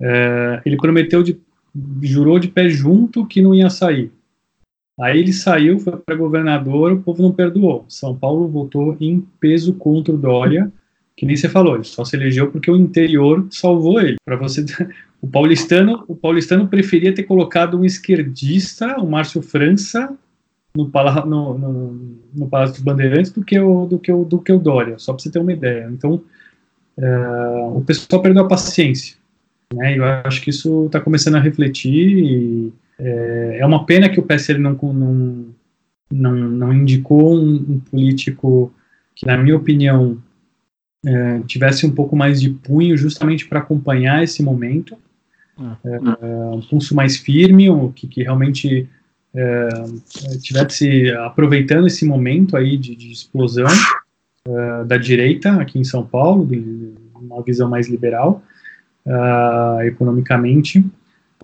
[0.00, 1.38] É, ele prometeu, de,
[2.00, 4.10] jurou de pé junto que não ia sair.
[4.98, 7.84] Aí ele saiu, foi para governador, o povo não perdoou.
[7.90, 10.72] São Paulo votou em peso contra o Dória,
[11.14, 14.16] que nem você falou, ele só se elegeu porque o interior salvou ele.
[14.24, 14.64] Para você
[15.22, 20.12] o paulistano, o paulistano preferia ter colocado um esquerdista, o Márcio França,
[20.76, 20.90] no,
[21.24, 24.58] no, no, no Palácio dos Bandeirantes do que o, do que o, do que o
[24.58, 25.88] Dória, só para você ter uma ideia.
[25.92, 26.20] Então,
[26.98, 29.16] uh, o pessoal perdeu a paciência.
[29.72, 32.18] Né, eu acho que isso está começando a refletir.
[32.18, 35.46] E, é, é, uma pena que o PSL não, não,
[36.10, 38.74] não, não indicou um, um político
[39.14, 40.20] que, na minha opinião,
[41.06, 45.11] é, tivesse um pouco mais de punho justamente para acompanhar esse momento é,
[45.58, 48.88] um pulso mais firme, um, que, que realmente
[49.34, 49.68] é,
[50.42, 53.68] tivesse aproveitando esse momento aí de, de explosão
[54.46, 58.42] é, da direita aqui em São Paulo, de, uma visão mais liberal
[59.06, 60.84] uh, economicamente,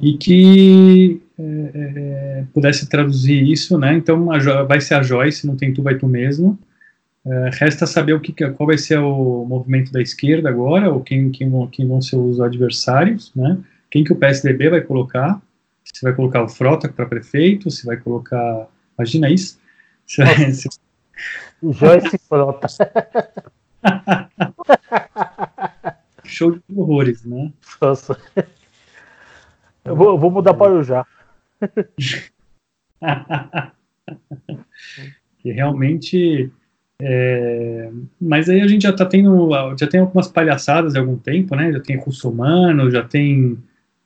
[0.00, 3.94] e que é, é, pudesse traduzir isso, né?
[3.94, 4.26] Então
[4.66, 6.58] vai ser a Joyce, não tem tu, vai tu mesmo.
[7.24, 11.30] Uh, resta saber o que, qual vai ser o movimento da esquerda agora, ou quem,
[11.30, 13.58] quem, vão, quem vão ser os adversários, né?
[13.90, 15.40] Quem que o PSDB vai colocar,
[15.84, 19.58] se vai colocar o Frota para prefeito, se vai colocar, imagina isso,
[20.06, 20.68] se vai, se...
[21.62, 22.68] Joyce Frota.
[26.24, 27.52] Show de horrores, né?
[27.80, 28.20] Nossa.
[29.84, 31.06] Eu vou, eu vou mudar para o já.
[35.38, 36.52] que realmente
[37.00, 37.90] é,
[38.20, 39.48] mas aí a gente já tá tendo
[39.78, 41.72] já tem algumas palhaçadas há algum tempo, né?
[41.72, 43.56] Já tem Russomano, já tem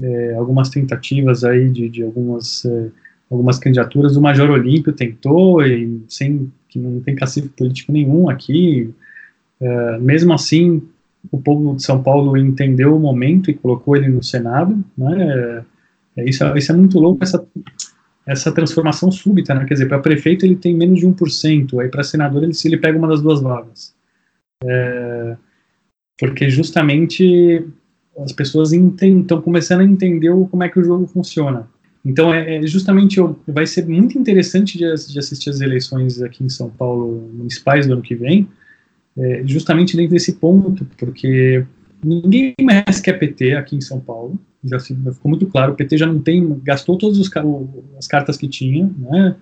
[0.01, 2.89] é, algumas tentativas aí de, de algumas, é,
[3.31, 4.17] algumas candidaturas.
[4.17, 8.93] O Major Olímpio tentou, e sem que não tem cacife político nenhum aqui.
[9.61, 10.83] É, mesmo assim,
[11.31, 14.83] o povo de São Paulo entendeu o momento e colocou ele no Senado.
[14.97, 15.65] Né?
[16.17, 17.45] É, isso, isso é muito louco, essa,
[18.27, 19.55] essa transformação súbita.
[19.55, 19.65] Né?
[19.67, 22.99] Quer dizer, para prefeito ele tem menos de 1%, aí para senador ele, ele pega
[22.99, 23.95] uma das duas vagas.
[24.65, 25.37] É,
[26.19, 27.67] porque justamente
[28.19, 31.69] as pessoas estão começando a entender como é que o jogo funciona.
[32.05, 36.49] Então, é, é justamente, vai ser muito interessante de, de, assistir as eleições aqui em
[36.49, 38.49] São Paulo municipais do ano que vem,
[39.17, 41.65] é, justamente dentro desse ponto, porque
[42.05, 46.07] ninguém mais quer PT aqui em São Paulo, já, ficou muito claro, o PT já
[46.07, 47.19] não tem, gastou todas
[47.99, 49.37] as cartas que tinha, né,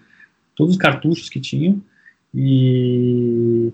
[0.55, 1.79] todos os cartuchos que tinha,
[2.35, 3.73] e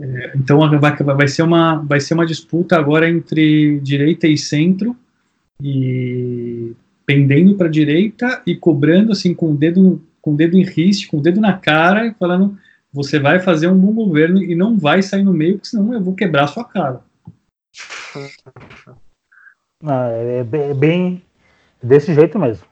[0.00, 4.96] é, então vai, vai, ser uma, vai ser uma disputa agora entre direita e centro,
[5.62, 6.72] e
[7.04, 11.08] pendendo para a direita e cobrando assim com o dedo com o dedo em riste,
[11.08, 12.58] com o dedo na cara e falando
[12.92, 16.02] você vai fazer um bom governo e não vai sair no meio, porque senão eu
[16.02, 17.00] vou quebrar a sua cara.
[19.80, 21.22] Ah, é, é bem
[21.80, 22.66] desse jeito mesmo.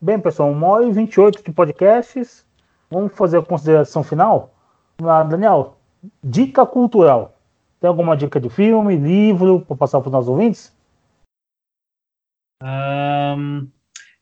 [0.00, 2.46] Bem, pessoal, 1 hora e 28 de podcasts.
[2.90, 4.54] Vamos fazer a consideração final?
[5.02, 5.78] Ah, Daniel,
[6.22, 7.36] dica cultural.
[7.80, 10.72] Tem alguma dica de filme, livro, para passar para os nossos ouvintes?
[12.62, 13.66] Um,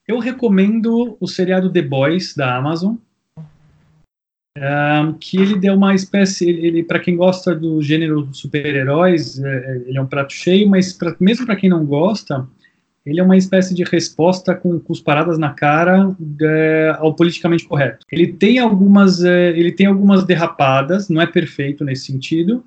[0.06, 2.96] eu recomendo o seriado The Boys da Amazon,
[4.56, 9.56] um, que ele deu uma espécie, ele, ele para quem gosta do gênero super-heróis, é,
[9.56, 12.48] é, ele é um prato cheio, mas pra, mesmo para quem não gosta,
[13.08, 18.04] ele é uma espécie de resposta com cusparadas na cara é, ao politicamente correto.
[18.12, 22.62] Ele tem algumas, é, ele tem algumas derrapadas, não é perfeito nesse sentido,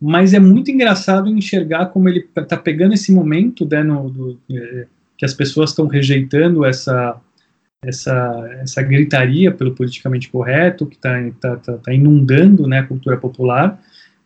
[0.00, 4.86] mas é muito engraçado enxergar como ele está pegando esse momento né, no, do, é,
[5.16, 7.18] que as pessoas estão rejeitando essa,
[7.82, 13.16] essa, essa gritaria pelo politicamente correto, que está tá, tá, tá, inundando né, a cultura
[13.16, 13.80] popular,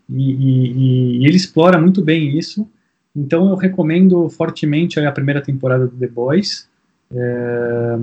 [0.09, 2.68] e, e, e, ele explora muito bem isso.
[3.14, 6.68] Então eu recomendo fortemente a primeira temporada do The Boys,
[7.14, 7.98] é,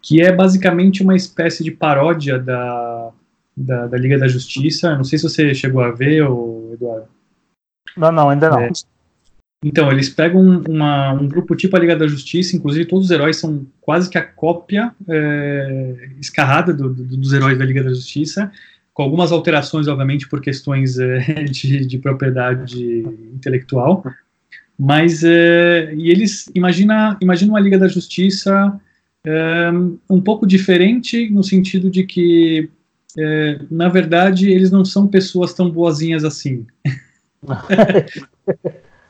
[0.00, 3.10] que é basicamente uma espécie de paródia da,
[3.56, 4.96] da, da, Liga da Justiça.
[4.96, 6.24] Não sei se você chegou a ver,
[6.72, 7.08] Eduardo.
[7.96, 8.60] Não, não, ainda não.
[8.60, 8.70] É,
[9.64, 13.36] então, eles pegam uma, um grupo tipo a Liga da Justiça, inclusive todos os heróis
[13.36, 18.52] são quase que a cópia é, escarrada do, do, dos heróis da Liga da Justiça,
[18.92, 23.00] com algumas alterações, obviamente, por questões é, de, de, propriedade
[23.34, 24.04] intelectual.
[24.78, 28.78] Mas, é, e eles, imagina, imagina uma Liga da Justiça
[29.24, 29.70] é,
[30.08, 32.68] um pouco diferente, no sentido de que,
[33.18, 36.66] é, na verdade, eles não são pessoas tão boazinhas assim.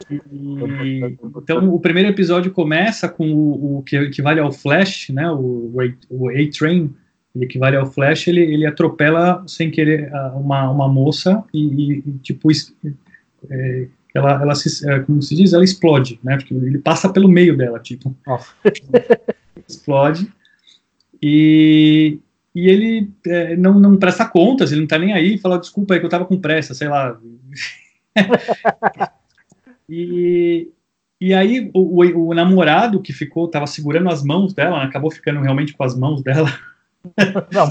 [0.08, 1.00] E,
[1.36, 5.28] então, o primeiro episódio começa com o, o que equivale ao Flash, né?
[5.32, 5.72] O,
[6.08, 6.94] o A-Train,
[7.34, 12.48] ele equivale ao Flash, ele, ele atropela sem querer uma, uma moça e, e tipo,
[13.50, 16.36] é, ela, ela se, é, como se diz, ela explode, né?
[16.36, 18.16] Porque ele passa pelo meio dela, tipo.
[19.68, 20.32] explode.
[21.22, 22.18] E,
[22.54, 26.00] e ele é, não, não presta contas, ele não tá nem aí, fala, desculpa aí
[26.00, 27.18] que eu tava com pressa, sei lá.
[29.88, 30.68] E,
[31.20, 35.40] e aí o, o, o namorado que ficou, tava segurando as mãos dela, acabou ficando
[35.40, 36.52] realmente com as mãos dela.
[37.52, 37.70] Não,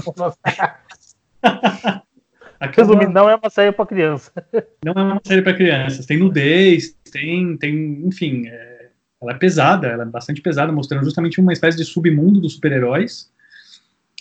[2.60, 4.32] Resumindo, não é uma série para criança.
[4.84, 6.06] Não é uma série para crianças.
[6.06, 8.88] Tem nudez, tem, tem enfim, é,
[9.20, 13.30] ela é pesada, ela é bastante pesada, mostrando justamente uma espécie de submundo dos super-heróis,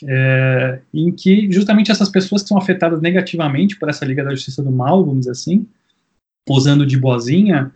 [0.04, 4.64] é, em que justamente essas pessoas que são afetadas negativamente por essa Liga da Justiça
[4.64, 5.68] do Mal, vamos dizer assim,
[6.46, 7.72] posando de boazinha,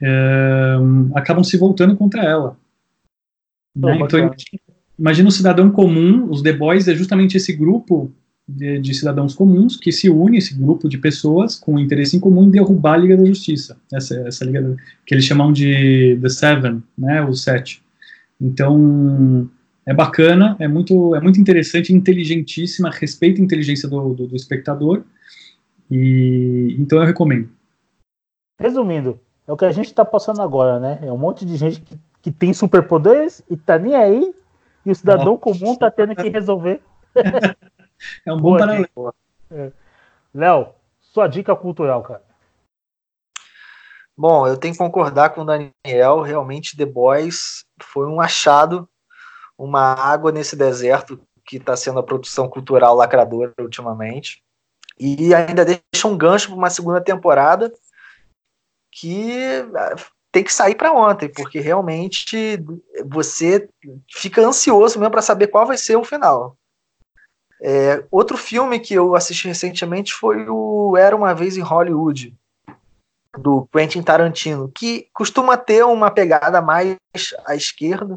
[0.00, 0.76] é,
[1.14, 2.56] acabam se voltando contra ela.
[3.74, 3.98] Né?
[4.00, 4.30] Então,
[4.98, 8.12] imagina um cidadão comum, os The Boys é justamente esse grupo
[8.46, 12.44] de, de, cidadãos comuns que se une, esse grupo de pessoas com interesse em comum
[12.44, 14.76] em derrubar a Liga da Justiça, essa, essa Liga
[15.06, 17.82] que eles chamam de The Seven, né, os Sete.
[18.40, 19.48] Então,
[19.86, 25.04] é bacana, é muito, é muito interessante, inteligentíssima, respeita a inteligência do, do, do espectador,
[25.90, 27.48] e então eu recomendo.
[28.60, 30.98] Resumindo, é o que a gente está passando agora, né?
[31.02, 34.34] É um monte de gente que, que tem superpoderes e tá nem aí,
[34.84, 36.80] e o cidadão comum tá tendo que resolver.
[38.24, 39.14] é um bom paralelo.
[39.50, 39.72] É.
[40.34, 42.22] Léo, sua dica cultural, cara.
[44.16, 46.20] Bom, eu tenho que concordar com o Daniel.
[46.22, 48.88] Realmente, The Boys foi um achado,
[49.58, 54.42] uma água nesse deserto que está sendo a produção cultural lacradora ultimamente.
[54.98, 57.72] E ainda deixa um gancho para uma segunda temporada
[58.92, 59.32] que
[59.74, 59.96] ah,
[60.30, 62.58] tem que sair para ontem, porque realmente
[63.04, 63.68] você
[64.08, 66.56] fica ansioso mesmo para saber qual vai ser o final.
[67.62, 72.34] É, outro filme que eu assisti recentemente foi o Era uma vez em Hollywood,
[73.38, 76.96] do Quentin Tarantino, que costuma ter uma pegada mais
[77.46, 78.16] à esquerda,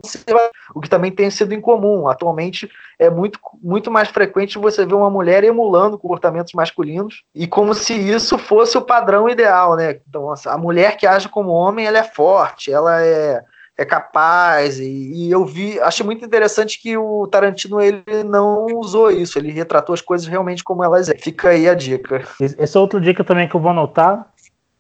[0.74, 2.08] o que também tem sido incomum.
[2.08, 2.70] Atualmente
[3.00, 7.94] é muito, muito mais frequente você ver uma mulher emulando comportamentos masculinos e como se
[7.94, 10.00] isso fosse o padrão ideal, né?
[10.08, 13.44] Então, a mulher que age como homem, ela é forte, ela é
[13.78, 14.80] é capaz.
[14.80, 19.52] E, e, eu vi, achei muito interessante que o Tarantino ele não usou isso, ele
[19.52, 21.16] retratou as coisas realmente como elas é.
[21.16, 22.24] Fica aí a dica.
[22.40, 24.28] Essa é outra dica também que eu vou anotar,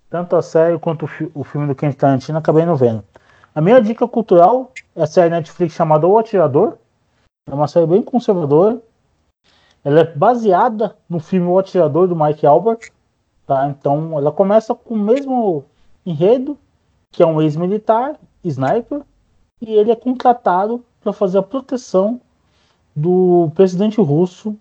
[0.09, 3.03] tanto a série quanto o, fi o filme do Quentin Tarantino, acabei não vendo.
[3.53, 6.77] A minha dica cultural é a série Netflix chamada O Atirador.
[7.49, 8.79] É uma série bem conservadora.
[9.83, 12.91] Ela é baseada no filme O Atirador do Mike Albert.
[13.47, 13.67] Tá?
[13.67, 15.65] Então ela começa com o mesmo
[16.05, 16.57] enredo,
[17.11, 18.17] que é um ex-militar,
[18.47, 19.01] sniper,
[19.61, 22.21] e ele é contratado para fazer a proteção
[22.95, 24.55] do presidente russo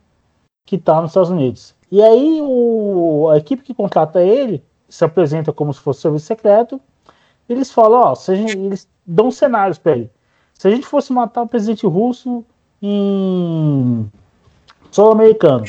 [0.66, 1.74] que está nos Estados Unidos.
[1.90, 6.80] E aí o, a equipe que contrata ele se apresenta como se fosse serviço secreto.
[7.48, 10.10] Eles falam, ó, gente, eles dão cenários para ele.
[10.54, 12.44] Se a gente fosse matar o presidente russo
[12.82, 14.10] em
[14.90, 15.64] solo americano,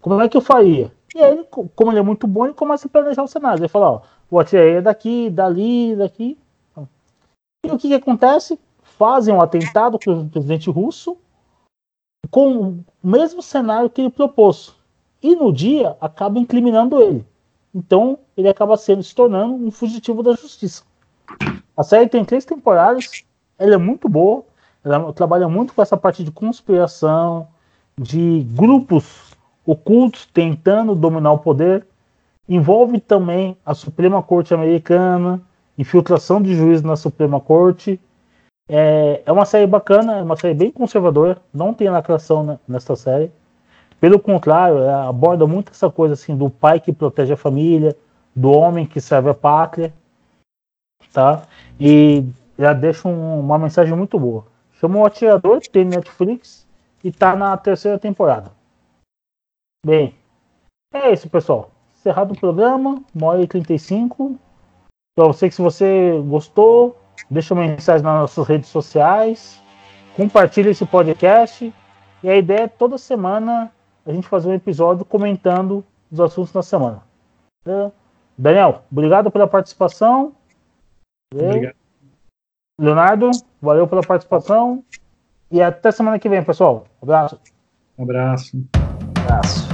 [0.00, 0.92] como é que eu faria?
[1.14, 3.60] E aí, como ele é muito bom, ele começa a planejar o cenário.
[3.60, 4.00] Ele fala, ó,
[4.30, 6.38] o atirei é daqui, dali, daqui.
[7.64, 8.58] E o que, que acontece?
[8.82, 11.16] Fazem um atentado contra o presidente russo
[12.30, 14.74] com o mesmo cenário que ele propôs.
[15.22, 17.24] E no dia acaba incriminando ele.
[17.74, 20.82] Então ele acaba sendo se tornando um fugitivo da justiça.
[21.76, 23.24] A série tem três temporadas,
[23.58, 24.44] ela é muito boa,
[24.84, 27.48] ela trabalha muito com essa parte de conspiração,
[28.00, 29.32] de grupos
[29.64, 31.86] ocultos tentando dominar o poder.
[32.48, 35.42] Envolve também a Suprema Corte Americana,
[35.78, 38.00] infiltração de juízes na Suprema Corte.
[38.68, 43.30] É, é uma série bacana, é uma série bem conservadora, não tem lacração nessa série.
[44.00, 47.96] Pelo contrário, aborda muito essa coisa assim do pai que protege a família,
[48.34, 49.94] do homem que serve a pátria,
[51.12, 51.42] tá?
[51.80, 52.24] E
[52.58, 54.44] já deixa um, uma mensagem muito boa.
[54.74, 56.66] Chama o Atirador, tem Netflix
[57.02, 58.50] e tá na terceira temporada.
[59.84, 60.14] Bem,
[60.92, 61.70] é isso, pessoal.
[61.94, 64.38] Encerrado o programa, 1 hora e 35.
[65.16, 69.62] Para você que se você gostou, deixa uma mensagem nas nossas redes sociais,
[70.14, 71.72] compartilhe esse podcast.
[72.22, 73.72] E a ideia é toda semana
[74.04, 75.82] a gente fazer um episódio comentando
[76.12, 77.02] os assuntos da semana.
[78.36, 80.34] Daniel, obrigado pela participação.
[81.32, 81.74] Obrigado.
[82.78, 83.30] Leonardo,
[83.60, 84.84] valeu pela participação.
[85.50, 86.84] E até semana que vem, pessoal.
[87.00, 87.40] Um abraço.
[87.96, 88.56] Um abraço.
[88.56, 89.65] Um abraço.